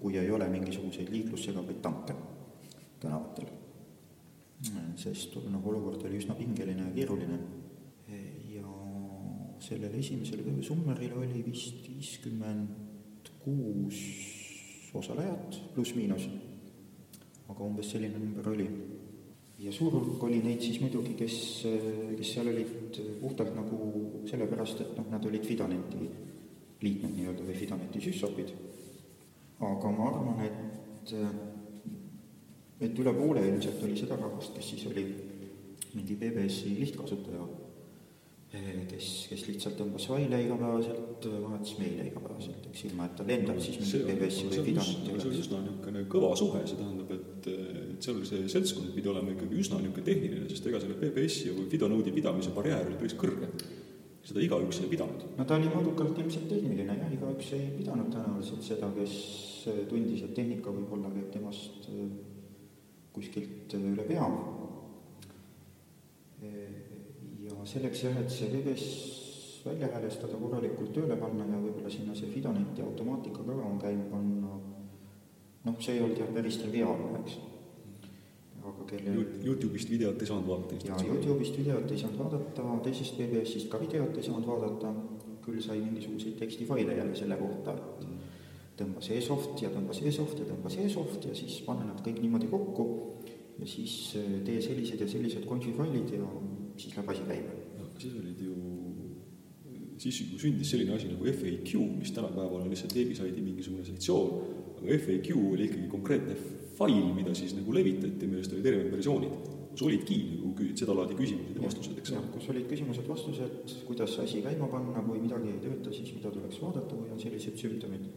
kui 0.02 0.18
ei 0.18 0.32
ole 0.32 0.50
mingisuguseid 0.50 1.10
liiklussegavaid 1.10 1.82
tanke 1.82 2.14
tänavatel. 3.00 3.48
sest 4.96 5.36
noh, 5.50 5.68
olukord 5.68 6.06
oli 6.06 6.18
üsna 6.18 6.36
pingeline 6.36 6.82
ja 6.82 6.94
keeruline. 6.94 7.40
ja 8.54 8.68
sellel 9.60 9.94
esimesel 10.00 10.44
Pepe 10.44 10.64
Summeril 10.64 11.18
oli 11.18 11.44
vist 11.46 11.90
viiskümmend 11.90 13.32
kuus 13.44 13.98
osalejat, 14.94 15.62
pluss-miinus 15.74 16.28
aga 17.52 17.68
umbes 17.68 17.92
selline 17.94 18.18
number 18.18 18.50
oli. 18.52 18.68
ja 19.62 19.72
suur 19.72 19.94
hulk 19.94 20.24
oli 20.26 20.40
neid 20.42 20.64
siis 20.64 20.80
muidugi, 20.82 21.14
kes, 21.20 21.36
kes 22.18 22.34
seal 22.34 22.50
olid 22.50 22.98
puhtalt 23.22 23.54
nagu 23.54 23.78
sellepärast, 24.30 24.82
et 24.82 24.96
noh, 24.98 25.10
nad 25.14 25.26
olid 25.30 25.46
Fidaneti 25.46 26.08
liikmed 26.82 27.14
nii-öelda 27.14 27.46
või 27.46 27.58
Fidaneti 27.60 28.02
süssopid. 28.02 28.54
aga 29.62 29.92
ma 29.94 30.08
arvan, 30.10 30.46
et, 30.48 31.14
et 32.82 33.04
üle 33.04 33.14
poole 33.14 33.46
ilmselt 33.52 33.84
oli 33.86 34.00
seda 34.00 34.18
rahvast, 34.18 34.56
kes 34.58 34.72
siis 34.74 34.88
oli 34.90 35.06
mingi 35.94 36.16
BBS-i 36.18 36.74
lihtkasutaja 36.80 37.46
kes, 38.52 39.10
kes 39.32 39.44
lihtsalt 39.48 39.78
tõmbas 39.80 40.06
vaile 40.12 40.42
igapäevaselt, 40.44 41.28
vahetas 41.40 41.78
meile 41.80 42.08
igapäevaselt, 42.10 42.66
eks 42.68 42.84
ilma, 42.90 43.06
et 43.08 43.14
tal 43.20 43.30
endal 43.32 43.62
siis 43.64 43.78
mingit 43.80 44.10
PBS-i 44.10 44.48
või 44.50 44.66
pidanud 44.66 45.06
ei 45.06 45.14
oleks. 45.14 45.22
see 45.24 45.30
oli 45.30 45.44
üsna 45.44 45.62
niisugune 45.62 46.02
kõva 46.12 46.32
suhe, 46.40 46.64
see 46.68 46.80
tähendab, 46.82 47.14
et, 47.16 47.48
et 47.94 48.08
seal 48.08 48.20
see 48.28 48.50
seltskond 48.52 48.92
pidi 48.98 49.12
olema 49.12 49.32
ikkagi 49.32 49.62
üsna 49.64 49.80
niisugune 49.80 50.08
tehniline, 50.10 50.50
sest 50.52 50.68
ega 50.68 50.84
selle 50.84 51.00
PBS-i 51.00 51.54
või 51.56 51.70
Fidonoodi 51.72 52.16
pidamise 52.18 52.52
barjäär 52.58 52.92
oli 52.92 53.00
päris 53.00 53.16
kõrge. 53.24 53.54
seda 54.28 54.44
igaüks 54.44 54.84
ei 54.84 54.92
pidanud. 54.92 55.24
no 55.38 55.48
ta 55.48 55.56
oli 55.56 55.72
mõõdukalt 55.72 56.20
ilmselt 56.20 56.52
tehniline 56.52 57.00
jah, 57.00 57.16
igaüks 57.16 57.54
ei 57.56 57.72
pidanud 57.80 58.12
tõenäoliselt 58.12 58.68
seda, 58.68 58.92
kes 59.00 59.16
tundis, 59.90 60.28
et 60.28 60.36
tehnika 60.36 60.76
võib-olla 60.76 61.10
käib 61.16 61.32
temast 61.40 61.88
kuskilt 63.16 63.80
üle 63.80 64.04
pea 64.12 64.28
selleks 67.66 68.04
jah, 68.06 68.18
et 68.22 68.32
see 68.34 68.50
veebes 68.52 68.84
välja 69.66 69.90
häälestada, 69.94 70.40
korralikult 70.42 70.94
tööle 70.96 71.18
panna 71.20 71.46
ja 71.46 71.62
võib-olla 71.62 71.92
sinna 71.94 72.16
see 72.18 72.32
Fidoneti 72.34 72.82
automaatika 72.82 73.46
ka 73.46 73.56
on 73.62 73.80
käima 73.82 74.08
panna, 74.10 74.58
noh, 75.66 75.80
see 75.80 75.98
ei 75.98 76.04
olnud 76.04 76.22
jah 76.22 76.32
päris 76.34 76.58
triviaalne, 76.62 77.22
eks. 77.22 77.38
aga 78.62 78.88
kelle 78.90 79.14
Youtube'ist 79.46 79.90
videot 79.90 80.22
ei 80.22 80.30
saanud 80.30 80.50
vaadata 80.50 80.88
jaa, 80.88 81.02
Youtube'ist 81.06 81.58
videot 81.62 81.92
ei 81.92 82.02
saanud 82.02 82.24
vaadata, 82.24 82.66
teisest 82.88 83.20
BBS-ist 83.20 83.70
ka 83.70 83.82
videot 83.82 84.18
ei 84.18 84.26
saanud 84.26 84.50
vaadata, 84.50 84.94
küll 85.46 85.62
sai 85.62 85.80
mingisuguseid 85.82 86.38
tekstifaile 86.42 86.98
jälle 86.98 87.16
selle 87.18 87.38
kohta, 87.38 87.78
et 87.78 88.10
tõmba 88.82 89.04
see 89.06 89.22
soft 89.22 89.62
ja 89.62 89.70
tõmba 89.74 89.94
see 89.98 90.14
soft 90.14 90.42
ja 90.42 90.48
tõmba 90.50 90.74
see 90.74 90.90
soft 90.90 91.26
ja 91.30 91.38
siis 91.38 91.60
pane 91.66 91.86
nad 91.86 92.02
kõik 92.06 92.22
niimoodi 92.24 92.50
kokku 92.50 92.88
ja 93.60 93.68
siis 93.70 94.16
tee 94.46 94.62
sellised 94.64 95.02
ja 95.02 95.10
sellised 95.10 95.46
konfi 95.50 95.74
failid 95.78 96.14
ja 96.16 96.26
siis 96.82 96.96
läheb 96.98 97.14
asi 97.14 97.28
käima. 97.28 97.54
aga 97.82 98.02
siis 98.02 98.18
olid 98.20 98.42
ju, 98.48 98.56
siis 100.02 100.22
ju 100.26 100.40
sündis 100.42 100.74
selline 100.74 100.96
asi 100.96 101.12
nagu 101.12 101.28
FAQ, 101.30 101.74
mis 102.00 102.12
tänapäeval 102.16 102.66
on 102.66 102.70
lihtsalt 102.74 102.96
veebisaidi 102.96 103.44
mingisugune 103.46 103.86
sektsioon, 103.86 104.32
aga 104.80 105.00
FAQ 105.06 105.32
oli 105.38 105.70
ikkagi 105.70 105.88
konkreetne 105.92 106.38
fail, 106.78 107.12
mida 107.16 107.36
siis 107.38 107.54
nagu 107.58 107.74
levitati, 107.76 108.30
millest 108.30 108.56
olid 108.56 108.72
erinevad 108.72 108.98
versioonid, 108.98 109.36
kus 109.72 109.86
olidki 109.88 110.18
nagu 110.32 110.68
sedalaadi 110.82 111.16
küsimused 111.20 111.60
ja 111.60 111.68
vastused, 111.68 112.02
eks 112.02 112.16
ole. 112.16 112.26
kus 112.34 112.50
olid 112.54 112.68
küsimused-vastused, 112.72 113.78
kuidas 113.88 114.18
asi 114.24 114.42
käima 114.44 114.68
panna, 114.72 115.06
kui 115.06 115.22
midagi 115.22 115.54
ei 115.54 115.62
tööta, 115.64 115.94
siis 115.96 116.12
mida 116.18 116.34
tuleks 116.34 116.60
vaadata, 116.64 116.98
kui 116.98 117.14
on 117.14 117.22
sellised 117.22 117.62
sümptomid 117.62 118.10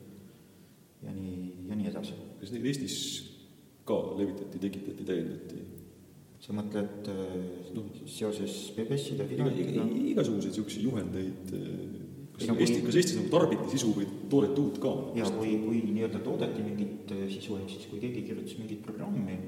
ja 1.05 1.13
nii, 1.15 1.39
ja 1.69 1.79
nii 1.79 1.93
edasi. 1.93 2.17
kas 2.41 2.53
neid 2.55 2.67
Eestis 2.73 2.99
ka 3.85 4.01
levitati, 4.19 4.61
tekitati, 4.63 5.07
täiendati? 5.07 5.65
Sa 6.45 6.53
mõtled 6.53 7.09
noh, 7.73 7.87
seoses 8.11 8.55
PBS-ide 8.77 9.25
finaalidega? 9.31 9.87
igasuguseid 10.13 10.53
niisuguseid 10.53 10.85
juhendeid, 10.85 11.55
kas 12.35 12.51
no, 12.51 12.57
Eesti, 12.61 12.81
kas 12.85 12.99
Eestis 13.01 13.17
nagu 13.21 13.33
tarbiti 13.33 13.71
sisu 13.73 13.95
või 13.97 14.09
toodeti 14.33 14.61
uut 14.61 14.81
ka? 14.83 14.93
jaa, 15.17 15.31
kui, 15.39 15.55
kui 15.63 15.81
nii-öelda 15.89 16.21
toodeti 16.27 16.67
mingit 16.67 17.15
sisu, 17.33 17.57
ehk 17.63 17.73
siis 17.73 17.89
kui 17.89 18.03
keegi 18.03 18.27
kirjutas 18.29 18.59
mingit 18.61 18.85
programmi 18.85 19.39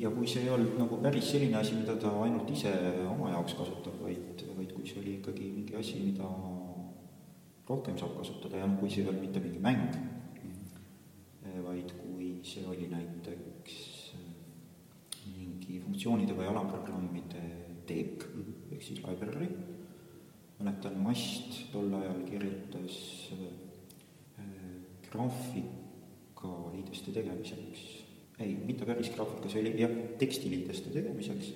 ja 0.00 0.10
kui 0.10 0.26
see 0.26 0.42
ei 0.42 0.50
olnud 0.50 0.74
nagu 0.80 0.98
päris 1.04 1.30
selline 1.30 1.60
asi, 1.60 1.76
mida 1.78 1.94
ta 2.00 2.10
ainult 2.24 2.50
ise 2.50 2.72
oma 3.06 3.30
jaoks 3.36 3.54
kasutab, 3.58 4.00
vaid, 4.02 4.46
vaid 4.56 4.72
kui 4.74 4.88
see 4.88 5.02
oli 5.02 5.18
ikkagi 5.20 5.50
mingi 5.52 5.78
asi, 5.78 6.00
mida 6.02 6.26
rohkem 7.68 7.98
saab 8.00 8.16
kasutada 8.18 8.62
ja 8.62 8.66
noh, 8.66 8.80
kui 8.80 8.90
see 8.90 9.04
ei 9.04 9.10
olnud 9.12 9.28
mitte 9.28 9.42
mingi 9.44 9.62
mäng, 9.62 10.00
vaid 11.66 11.92
kui 12.00 12.32
see 12.46 12.66
oli 12.66 12.90
näiteks 12.90 13.45
funktsioonide 15.96 16.34
või 16.36 16.44
alamprogrammide 16.50 17.42
teek 17.88 18.24
ehk 18.74 18.82
siis 18.84 19.00
library. 19.00 19.48
mäletan, 20.58 20.98
Mast 21.00 21.72
tol 21.72 21.88
ajal 21.96 22.20
kirjutas 22.28 23.32
äh, 23.32 24.44
graafika 25.08 26.52
liideste 26.74 27.12
tegemiseks, 27.12 27.80
ei, 28.38 28.56
mitte 28.66 28.84
päris 28.84 29.08
graafika, 29.14 29.48
see 29.48 29.62
oli 29.64 29.74
jah, 29.80 29.96
tekstiliideste 30.20 30.92
tegemiseks 30.92 31.50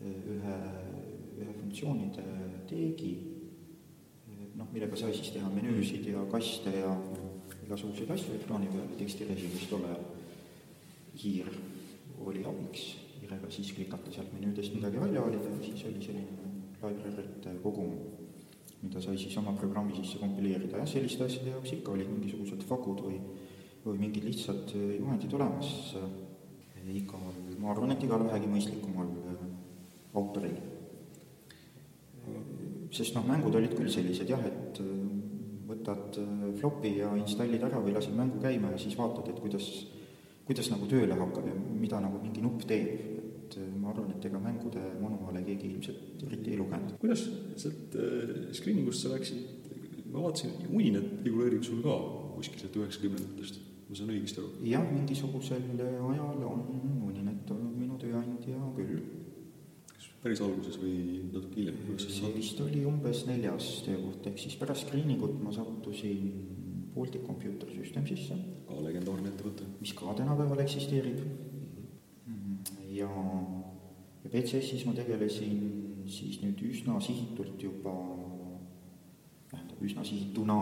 äh, 0.00 0.08
ühe, 0.08 0.58
ühe 1.36 1.52
funktsioonide 1.60 2.26
teegi, 2.72 3.14
äh, 4.24 4.44
noh, 4.56 4.72
millega 4.72 4.96
sai 4.96 5.12
siis 5.12 5.34
teha 5.36 5.52
menüüsid 5.52 6.08
ja 6.14 6.24
kaste 6.32 6.72
ja 6.80 6.96
igasuguseid 7.66 8.16
asju 8.16 8.40
ekraani 8.40 8.72
peal 8.72 8.86
ja 8.88 9.00
tekstirežiimis 9.04 9.68
tol 9.68 9.84
ajal. 9.84 10.12
hiir 11.16 11.48
oli 12.24 12.42
abiks, 12.44 13.05
hiirega 13.20 13.50
siis 13.50 13.72
klikata 13.76 14.12
sealt 14.12 14.32
menüüdest 14.36 14.74
midagi 14.76 15.00
välja 15.00 15.24
valida 15.24 15.50
ja 15.50 15.64
siis 15.64 15.84
oli 15.88 16.04
selline 16.04 16.44
library'te 16.86 17.56
kogum, 17.62 17.96
mida 18.82 19.00
sai 19.02 19.16
siis 19.18 19.34
oma 19.40 19.56
programmi 19.58 19.96
sisse 19.96 20.20
kompileerida, 20.22 20.78
jah, 20.78 20.88
selliste 20.88 21.24
asjade 21.26 21.50
jaoks 21.50 21.72
ikka 21.78 21.94
olid 21.96 22.12
mingisugused 22.12 22.62
fagud 22.68 23.02
või, 23.02 23.18
või 23.86 23.98
mingid 24.04 24.28
lihtsad 24.28 24.76
juhendid 24.76 25.34
olemas 25.34 25.72
igal, 26.92 27.34
ma 27.58 27.72
arvan, 27.72 27.94
et 27.94 28.04
igal 28.06 28.22
vähegi 28.26 28.50
mõistlikumal 28.50 29.10
autoril. 30.16 30.56
sest 32.96 33.14
noh, 33.14 33.26
mängud 33.26 33.54
olid 33.58 33.74
küll 33.76 33.90
sellised 33.90 34.30
jah, 34.30 34.42
et 34.46 34.78
võtad 35.66 36.16
flopi 36.60 36.96
ja 37.00 37.10
installid 37.18 37.62
ära 37.66 37.80
või 37.82 37.94
lased 37.96 38.14
mängu 38.14 38.40
käima 38.42 38.70
ja 38.72 38.78
siis 38.78 38.96
vaatad, 38.98 39.28
et 39.30 39.40
kuidas, 39.42 39.66
kuidas 40.46 40.70
nagu 40.70 40.88
tööle 40.90 41.18
hakkab 41.18 41.50
ja 41.50 41.54
mida 41.56 42.00
nagu 42.00 42.22
mingi 42.22 42.44
nupp 42.44 42.64
teeb 42.70 43.16
et 43.46 43.56
äh, 43.60 43.68
ma 43.80 43.92
arvan, 43.92 44.10
et 44.16 44.24
ega 44.28 44.40
mängude 44.42 44.82
manuaale 45.00 45.42
keegi 45.46 45.70
ilmselt 45.72 46.24
eriti 46.26 46.54
ei 46.54 46.60
lugenud. 46.60 46.96
kuidas 47.02 47.26
sealt 47.60 47.94
äh, 48.00 48.32
screening 48.56 48.88
ust 48.90 49.04
sa 49.04 49.12
läksid, 49.12 50.08
ma 50.12 50.24
vaatasin, 50.24 50.56
Uninet 50.72 51.20
figureerib 51.24 51.64
sul 51.66 51.82
ka 51.84 51.94
kuskil 52.36 52.64
sealt 52.64 52.80
üheksakümnendatest, 52.80 53.60
ma 53.88 53.98
saan 53.98 54.12
õigesti 54.14 54.42
aru? 54.42 54.50
jah, 54.72 54.88
mingisugusel 54.90 55.70
ajal 55.76 56.42
on 56.48 56.66
Uninet 57.06 57.54
olnud 57.54 57.78
minu 57.78 58.00
tööandja 58.02 58.58
küll. 58.76 58.98
kas 59.92 60.10
päris 60.24 60.42
alguses 60.44 60.80
või 60.82 61.22
natuke 61.30 61.62
hiljem? 61.62 61.80
see 62.02 62.34
vist 62.34 62.60
oli 62.66 62.84
umbes 62.88 63.24
neljas 63.30 63.70
töökoht, 63.86 64.26
ehk 64.32 64.42
siis 64.42 64.58
pärast 64.60 64.88
screening 64.88 65.22
ut 65.22 65.38
ma 65.42 65.54
sattusin 65.54 66.64
Baltic 66.96 67.26
Computer 67.26 67.68
Systemsisse. 67.68 68.34
ka 68.66 68.80
legendaarne 68.82 69.28
ettevõte. 69.28 69.64
mis 69.80 69.92
ka 69.92 70.14
tänapäeval 70.14 70.62
eksisteerib. 70.64 71.20
Ja, 72.96 73.08
ja 74.24 74.30
BCS-is 74.30 74.86
ma 74.86 74.94
tegelesin 74.96 75.58
siis 76.10 76.40
nüüd 76.42 76.62
üsna 76.66 76.98
sihitult 77.02 77.62
juba, 77.62 77.92
tähendab 79.50 79.82
üsna 79.82 80.04
sihituna, 80.06 80.56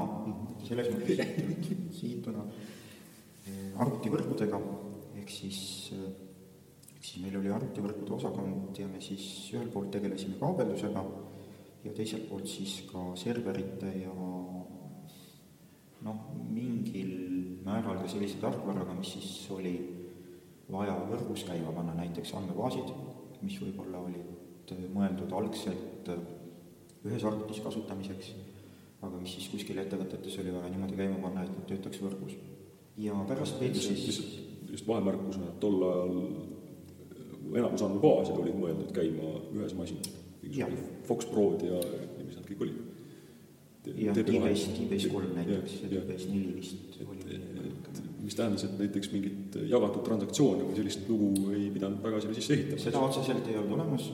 selles 0.66 0.90
mõttes 0.92 1.20
sihitult, 1.20 1.94
sihituna 2.00 2.44
eh, 2.48 3.70
arvutivõrkudega, 3.84 4.60
ehk 5.20 5.32
siis, 5.32 5.60
ehk 5.94 7.04
siis 7.04 7.22
meil 7.22 7.38
oli 7.40 7.52
arvutivõrkude 7.54 8.16
osakond 8.18 8.80
ja 8.80 8.88
me 8.90 9.00
siis 9.04 9.52
ühelt 9.54 9.72
poolt 9.72 9.92
tegelesime 9.94 10.40
kaabeldusega 10.40 11.04
ja 11.84 11.92
teiselt 11.92 12.28
poolt 12.28 12.48
siis 12.48 12.80
ka 12.90 13.10
serverite 13.20 13.92
ja 14.00 14.14
noh, 16.04 16.30
mingil 16.52 17.12
määral 17.64 18.00
ka 18.02 18.08
sellise 18.12 18.40
tarkvaraga, 18.42 18.94
mis 18.98 19.14
siis 19.16 19.34
oli 19.54 19.74
vaja 20.70 20.96
võrgus 21.08 21.44
käima 21.48 21.72
panna 21.76 21.94
näiteks 21.98 22.34
andmebaasid, 22.38 22.90
mis 23.44 23.58
võib-olla 23.60 24.00
olid 24.04 24.72
äh, 24.72 24.86
mõeldud 24.94 25.32
algselt 25.36 26.10
äh, 26.12 26.24
ühes 27.04 27.24
arvutis 27.28 27.60
kasutamiseks, 27.64 28.32
aga 29.04 29.20
mis 29.20 29.36
siis 29.36 29.50
kuskil 29.52 29.80
ettevõtetes 29.82 30.38
oli 30.40 30.54
vaja 30.54 30.72
niimoodi 30.72 30.96
käima 30.98 31.20
panna, 31.20 31.44
et 31.44 31.52
nad 31.52 31.68
töötaks 31.68 32.00
võrgus. 32.04 32.36
ja 32.96 33.16
pärast 33.28 33.60
veidi 33.60 33.80
siis 33.82 34.20
just 34.70 34.88
vahemärkusena, 34.88 35.50
et 35.52 35.60
tol 35.60 35.80
ajal 35.88 36.18
äh, 36.22 37.58
enamus 37.60 37.84
andmebaase 37.84 38.32
olid 38.36 38.56
mõeldud 38.58 38.92
käima 38.96 39.36
ühes 39.52 39.76
masinas, 39.76 40.12
Fox 41.08 41.28
Prod 41.28 41.62
ja, 41.64 41.80
ja 41.80 42.24
mis 42.24 42.36
nad 42.36 42.48
kõik 42.48 42.66
olid. 42.66 42.83
Jah, 43.86 44.16
Keybase, 44.16 44.72
Keybase 44.78 45.12
kolm 45.12 45.34
näiteks 45.36 45.80
ja 45.82 45.92
Keybase 45.92 46.30
neli 46.32 46.54
vist 46.56 47.00
oli 47.04 47.42
mis 48.24 48.34
tähendas, 48.34 48.64
et 48.64 48.78
näiteks 48.78 49.10
mingit 49.12 49.56
jagatud 49.68 50.04
transaktsiooni 50.06 50.64
või 50.68 50.78
sellist 50.78 51.08
lugu 51.10 51.50
ei 51.52 51.68
pidanud 51.74 52.00
väga 52.04 52.22
sinna 52.22 52.36
sisse 52.38 52.56
ehitama? 52.56 52.84
seda 52.84 53.02
otseselt 53.04 53.50
ei 53.50 53.58
olnud 53.60 53.76
olemas, 53.76 54.06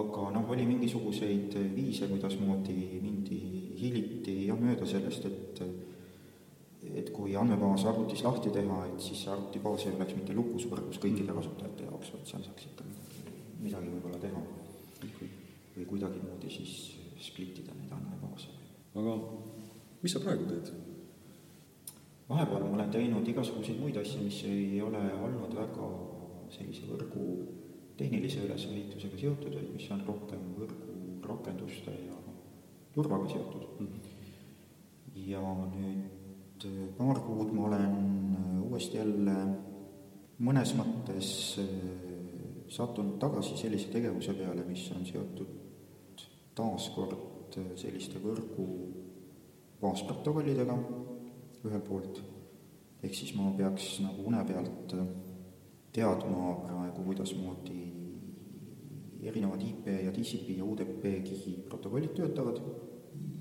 aga 0.00 0.28
noh, 0.36 0.52
oli 0.54 0.66
mingisuguseid 0.70 1.58
viise, 1.74 2.08
kuidasmoodi 2.08 2.78
mindi 3.02 3.40
hiliti 3.80 4.38
jah 4.48 4.60
mööda 4.60 4.88
sellest, 4.88 5.28
et 5.28 5.64
et 6.94 7.08
kui 7.16 7.32
andmebaas 7.36 7.86
arvutis 7.88 8.20
lahti 8.22 8.50
teha, 8.52 8.82
et 8.90 9.00
siis 9.00 9.22
see 9.24 9.30
arvutibaas 9.32 9.86
ei 9.86 9.94
oleks 9.96 10.16
mitte 10.18 10.34
lukus 10.36 10.66
võrgus 10.68 11.00
kõikide 11.00 11.32
mm. 11.32 11.38
kasutajate 11.40 11.86
jaoks, 11.88 12.10
vaid 12.12 12.28
seal 12.28 12.44
saaks 12.44 12.66
ikka 12.68 12.84
midagi 13.64 13.88
võib-olla 13.88 14.20
teha. 14.20 14.42
või 15.74 15.86
kuidagimoodi 15.90 16.52
siis 16.52 16.74
split 17.24 17.62
ida 17.62 17.74
neid 17.76 17.92
andmebaase. 17.96 18.52
aga 18.94 19.14
mis 20.02 20.12
sa 20.12 20.22
praegu 20.24 20.48
teed? 20.50 20.72
vahepeal 22.28 22.64
ma 22.64 22.76
olen 22.78 22.90
teinud 22.90 23.28
igasuguseid 23.28 23.80
muid 23.80 23.96
asju, 24.00 24.22
mis 24.24 24.40
ei 24.48 24.80
ole 24.82 25.02
olnud 25.26 25.54
väga 25.56 25.88
sellise 26.54 26.88
võrgu 26.88 27.24
tehnilise 27.98 28.42
ülesehitusega 28.46 29.18
seotud, 29.20 29.54
vaid 29.54 29.70
mis 29.74 29.90
on 29.94 30.02
rohkem 30.06 30.42
võrgu 30.58 30.94
rakenduste 31.28 31.92
ja 31.94 32.16
turvaga 32.94 33.28
seotud 33.28 33.66
mm. 33.80 33.86
-hmm. 33.86 34.00
ja 35.30 35.42
nüüd 35.74 36.66
äh, 36.68 36.80
paar 36.98 37.20
kuud 37.26 37.52
ma 37.52 37.66
olen 37.68 37.94
äh, 38.38 38.62
uuesti 38.62 38.96
jälle 38.96 39.36
mõnes 40.40 40.74
mõttes 40.78 41.28
äh, 41.62 41.68
sattunud 42.68 43.18
tagasi 43.22 43.56
sellise 43.56 43.92
tegevuse 43.92 44.34
peale, 44.34 44.64
mis 44.68 44.90
on 44.96 45.06
seotud 45.06 45.63
taaskord 46.54 47.58
selliste 47.78 48.20
võrgu 48.22 48.66
baasprotokollidega 49.82 50.76
ühelt 51.64 51.86
poolt, 51.88 52.20
ehk 53.04 53.14
siis 53.16 53.34
ma 53.38 53.50
peaks 53.56 53.98
nagu 54.04 54.26
une 54.28 54.40
pealt 54.48 54.94
äh, 54.96 55.04
teadma 55.94 56.54
praegu, 56.64 57.04
kuidasmoodi 57.06 57.82
erinevad 59.24 59.62
IP 59.64 59.86
ja 60.04 60.12
TCP 60.12 60.58
ja 60.58 60.64
UDP 60.64 61.06
kihi 61.24 61.54
protokollid 61.68 62.12
töötavad. 62.16 62.60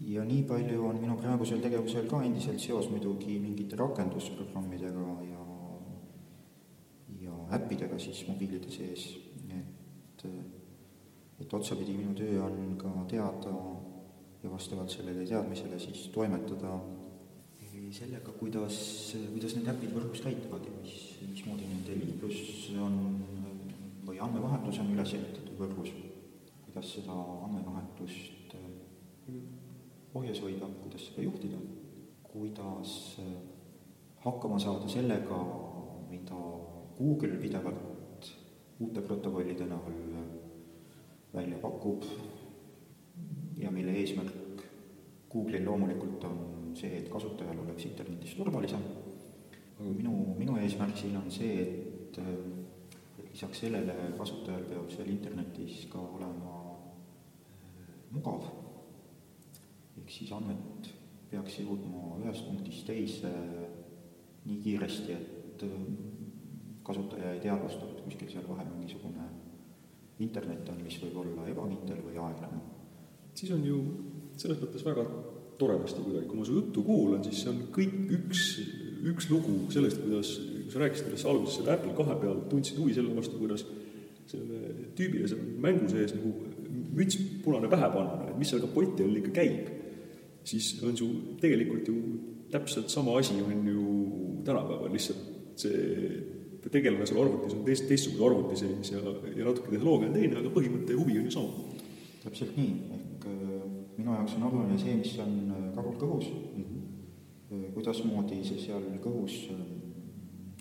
Ja 0.04 0.24
nii 0.28 0.44
palju 0.48 0.84
on 0.86 1.00
minu 1.02 1.16
praegusel 1.18 1.62
tegevusel 1.64 2.08
ka 2.12 2.22
endiselt 2.24 2.62
seos 2.62 2.90
muidugi 2.92 3.40
mingite 3.42 3.80
rakendusprogrammidega 3.80 5.08
ja 5.30 5.42
ja 7.24 7.36
äppidega 7.56 8.00
siis 8.00 8.26
mobiilide 8.28 8.72
sees, 8.72 9.06
et 9.56 10.26
et 11.44 11.54
otsapidi 11.54 11.94
minu 11.98 12.14
töö 12.16 12.40
on 12.46 12.76
ka 12.80 12.90
teada 13.12 13.54
ja 14.44 14.52
vastavalt 14.52 14.90
sellele 14.90 15.26
teadmisele 15.28 15.80
siis 15.80 16.08
toimetada. 16.14 16.80
Sellega, 17.94 18.32
kuidas, 18.40 18.76
kuidas 19.30 19.54
need 19.54 19.68
äpid 19.70 19.92
võrgus 19.94 20.24
käituvad 20.26 20.64
ja 20.66 20.72
mis, 20.80 20.94
mismoodi 21.28 21.68
nende 21.70 21.98
liiklus 22.00 22.40
on 22.82 22.96
või 24.08 24.18
andmevahetus 24.24 24.80
on 24.82 24.90
üles 24.96 25.14
ehitatud 25.14 25.60
võrgus, 25.60 25.92
kuidas 26.66 26.90
seda 26.96 27.18
andmevahetust 27.46 28.56
äh, 28.58 29.36
ohjes 30.18 30.42
hoida, 30.42 30.72
kuidas 30.82 31.06
seda 31.12 31.28
juhtida, 31.28 31.60
kuidas 32.32 32.96
äh, 33.22 33.30
hakkama 34.26 34.58
saada 34.64 34.90
sellega, 34.90 35.44
mida 36.10 36.42
Google 36.98 37.38
pidevalt 37.46 38.32
uute 38.82 39.06
protokollide 39.06 39.70
näol 39.70 40.02
välja 41.34 41.58
pakub 41.58 42.04
ja 43.58 43.72
mille 43.72 43.92
eesmärk 43.92 44.64
Google'il 45.34 45.66
loomulikult 45.66 46.24
on 46.24 46.74
see, 46.78 46.98
et 46.98 47.10
kasutajal 47.10 47.60
oleks 47.60 47.86
internetis 47.86 48.36
turvalisem. 48.38 48.82
minu, 49.80 50.36
minu 50.38 50.58
eesmärk 50.58 50.98
siin 50.98 51.18
on 51.18 51.32
see, 51.32 51.62
et, 51.62 52.18
et 52.18 53.32
lisaks 53.32 53.64
sellele 53.66 53.96
kasutajal 54.18 54.66
peab 54.70 54.92
seal 54.94 55.10
internetis 55.10 55.88
ka 55.90 56.02
olema 56.18 56.58
äh, 56.62 57.96
mugav. 58.12 58.46
ehk 59.98 60.10
siis 60.10 60.32
andmed 60.32 60.90
peaks 61.32 61.60
jõudma 61.60 62.20
ühest 62.22 62.46
punktist 62.46 62.86
teise 62.86 63.32
nii 64.46 64.60
kiiresti, 64.62 65.18
et 65.18 65.66
äh, 65.66 65.80
kasutaja 66.84 67.34
ei 67.34 67.42
teadvusta, 67.42 67.90
et 67.90 68.06
kuskil 68.06 68.30
seal 68.30 68.48
vahel 68.50 68.70
mingisugune 68.76 69.30
internet 70.22 70.70
on, 70.70 70.82
mis 70.86 71.00
võib 71.02 71.20
olla 71.24 71.48
ebakindel 71.50 72.02
või 72.06 72.18
aeglane. 72.22 72.62
siis 73.34 73.52
on 73.56 73.64
ju 73.66 73.78
selles 74.38 74.60
mõttes 74.62 74.86
väga 74.86 75.06
toredasti 75.58 76.02
kuidagi, 76.02 76.28
kui 76.30 76.40
ma 76.40 76.46
su 76.46 76.58
juttu 76.58 76.84
kuulan, 76.86 77.24
siis 77.26 77.44
see 77.44 77.52
on 77.52 77.62
kõik 77.74 77.96
üks, 78.18 78.44
üks 79.10 79.30
lugu 79.32 79.56
sellest, 79.74 80.02
kuidas, 80.04 80.34
sa 80.74 80.82
rääkisid 80.82 81.10
alles 81.10 81.26
alguses 81.30 81.58
selle 81.60 81.74
Apple 81.76 81.94
kahe 81.98 82.18
peal, 82.22 82.42
tundsid 82.52 82.80
huvi 82.82 82.96
selle 82.98 83.16
vastu, 83.16 83.38
kuidas 83.42 83.66
selle 84.30 84.90
tüübile 84.98 85.30
seal 85.30 85.42
mängu 85.62 85.90
sees 85.92 86.16
nagu 86.16 86.34
müts 86.94 87.18
punane 87.44 87.70
pähe 87.72 87.90
panna, 87.94 88.30
et 88.30 88.38
mis 88.40 88.54
seal 88.54 88.64
kapoti 88.64 89.06
all 89.06 89.20
ikka 89.22 89.34
käib, 89.36 89.74
siis 90.48 90.76
on 90.86 90.96
su 90.98 91.10
tegelikult 91.42 91.90
ju 91.90 91.98
täpselt 92.54 92.90
sama 92.94 93.18
asi 93.20 93.36
on 93.42 93.68
ju 93.68 93.84
tänapäeval, 94.46 94.92
lihtsalt 94.94 95.60
see 95.60 96.43
tegelane 96.72 97.06
seal 97.08 97.22
arvutis 97.24 97.56
on 97.58 97.64
teist, 97.68 97.88
teistsuguse 97.90 98.26
arvuti 98.26 98.60
sees 98.60 98.92
ja, 98.94 99.02
ja 99.36 99.48
natuke 99.48 99.72
tehnoloogia 99.72 100.10
on 100.10 100.18
teine, 100.18 100.40
aga 100.40 100.52
põhimõte 100.54 100.96
ja 100.96 101.00
huvi 101.00 101.18
on 101.20 101.28
ju 101.28 101.34
sama. 101.36 101.80
täpselt 102.24 102.56
nii, 102.58 102.74
ehk 102.98 103.26
minu 103.98 104.14
jaoks 104.16 104.38
on 104.38 104.46
oluline 104.50 104.78
see, 104.80 104.96
mis 105.00 105.16
on 105.24 105.34
kagul 105.76 105.98
kõhus 106.02 106.30
mm, 106.32 106.64
-hmm. 106.64 107.66
kuidasmoodi 107.76 108.44
see 108.48 108.62
seal 108.62 108.86
kõhus 109.04 109.42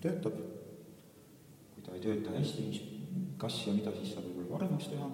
töötab, 0.03 0.35
kui 1.73 1.85
ta 1.85 1.95
ei 1.95 2.03
tööta 2.03 2.35
hästi, 2.35 2.65
mis, 2.67 2.81
kas 3.39 3.61
ja 3.67 3.75
mida 3.77 3.93
siis 3.99 4.11
saab 4.13 4.27
võib-olla 4.27 4.57
paremaks 4.57 4.91
teha, 4.91 5.07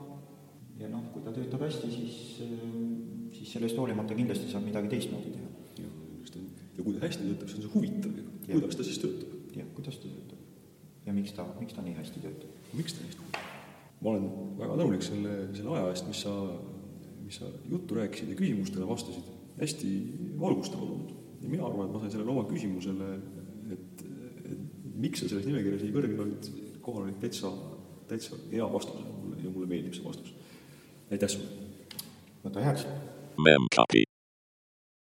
ja 0.80 0.90
noh, 0.90 1.06
kui 1.14 1.22
ta 1.22 1.36
töötab 1.36 1.62
hästi, 1.68 1.92
siis, 1.94 2.18
siis 3.38 3.54
sellest 3.54 3.78
hoolimata 3.78 4.18
kindlasti 4.18 4.50
saab 4.50 4.66
midagi 4.66 4.90
teistmoodi 4.96 5.36
teha. 5.38 5.48
ja 6.78 6.84
kui 6.84 6.94
ta 6.94 7.06
hästi 7.06 7.30
töötab, 7.30 7.48
siis 7.48 7.60
on 7.60 7.68
see 7.68 7.74
huvitav 7.76 8.18
ju, 8.18 8.28
kuidas 8.50 8.76
ta 8.76 8.90
siis 8.90 9.02
töötab? 9.06 9.40
jah, 9.56 9.72
kuidas 9.78 10.02
ta 10.02 10.08
töötab 10.08 10.39
ja 11.10 11.16
miks 11.16 11.34
ta, 11.34 11.46
miks 11.60 11.74
ta 11.74 11.84
nii 11.86 11.96
hästi 11.98 12.22
töötab? 12.24 12.74
miks 12.78 12.96
ta 12.96 13.04
nii 13.04 13.12
hästi 13.12 13.24
töötab? 13.24 13.48
ma 14.00 14.12
olen 14.14 14.28
väga 14.60 14.78
tänulik 14.80 15.06
selle, 15.06 15.36
selle 15.58 15.76
aja 15.76 15.88
eest, 15.92 16.08
mis 16.08 16.22
sa, 16.26 16.34
mis 17.26 17.40
sa 17.42 17.50
juttu 17.72 17.98
rääkisid 17.98 18.32
ja 18.32 18.38
küsimustele 18.40 18.88
vastasid, 18.88 19.32
hästi 19.60 19.94
valgustavalt 20.40 20.94
olnud. 20.96 21.16
ja 21.42 21.50
mina 21.52 21.66
arvan, 21.68 21.90
et 21.90 21.96
ma 21.96 22.04
sain 22.04 22.14
sellele 22.14 22.36
oma 22.36 22.46
küsimusele, 22.50 23.10
et, 23.76 24.04
et 24.54 24.86
miks 25.08 25.24
sa 25.24 25.32
selles 25.32 25.50
nimekirjas 25.50 25.86
nii 25.86 25.96
kõrgel 25.96 26.26
olid, 26.28 26.52
kohal 26.86 27.08
olid 27.08 27.18
täitsa, 27.24 27.52
täitsa 28.12 28.40
hea 28.54 28.70
vastus 28.74 29.02
ja 29.02 29.16
mulle, 29.16 29.42
ja 29.44 29.56
mulle 29.56 29.72
meeldib 29.74 29.98
see 29.98 30.06
vastus. 30.06 30.36
aitäh 31.12 31.36
sulle! 31.36 31.72
võta 32.46 32.70
heaks! 32.70 32.88
Memcopy 33.40 34.09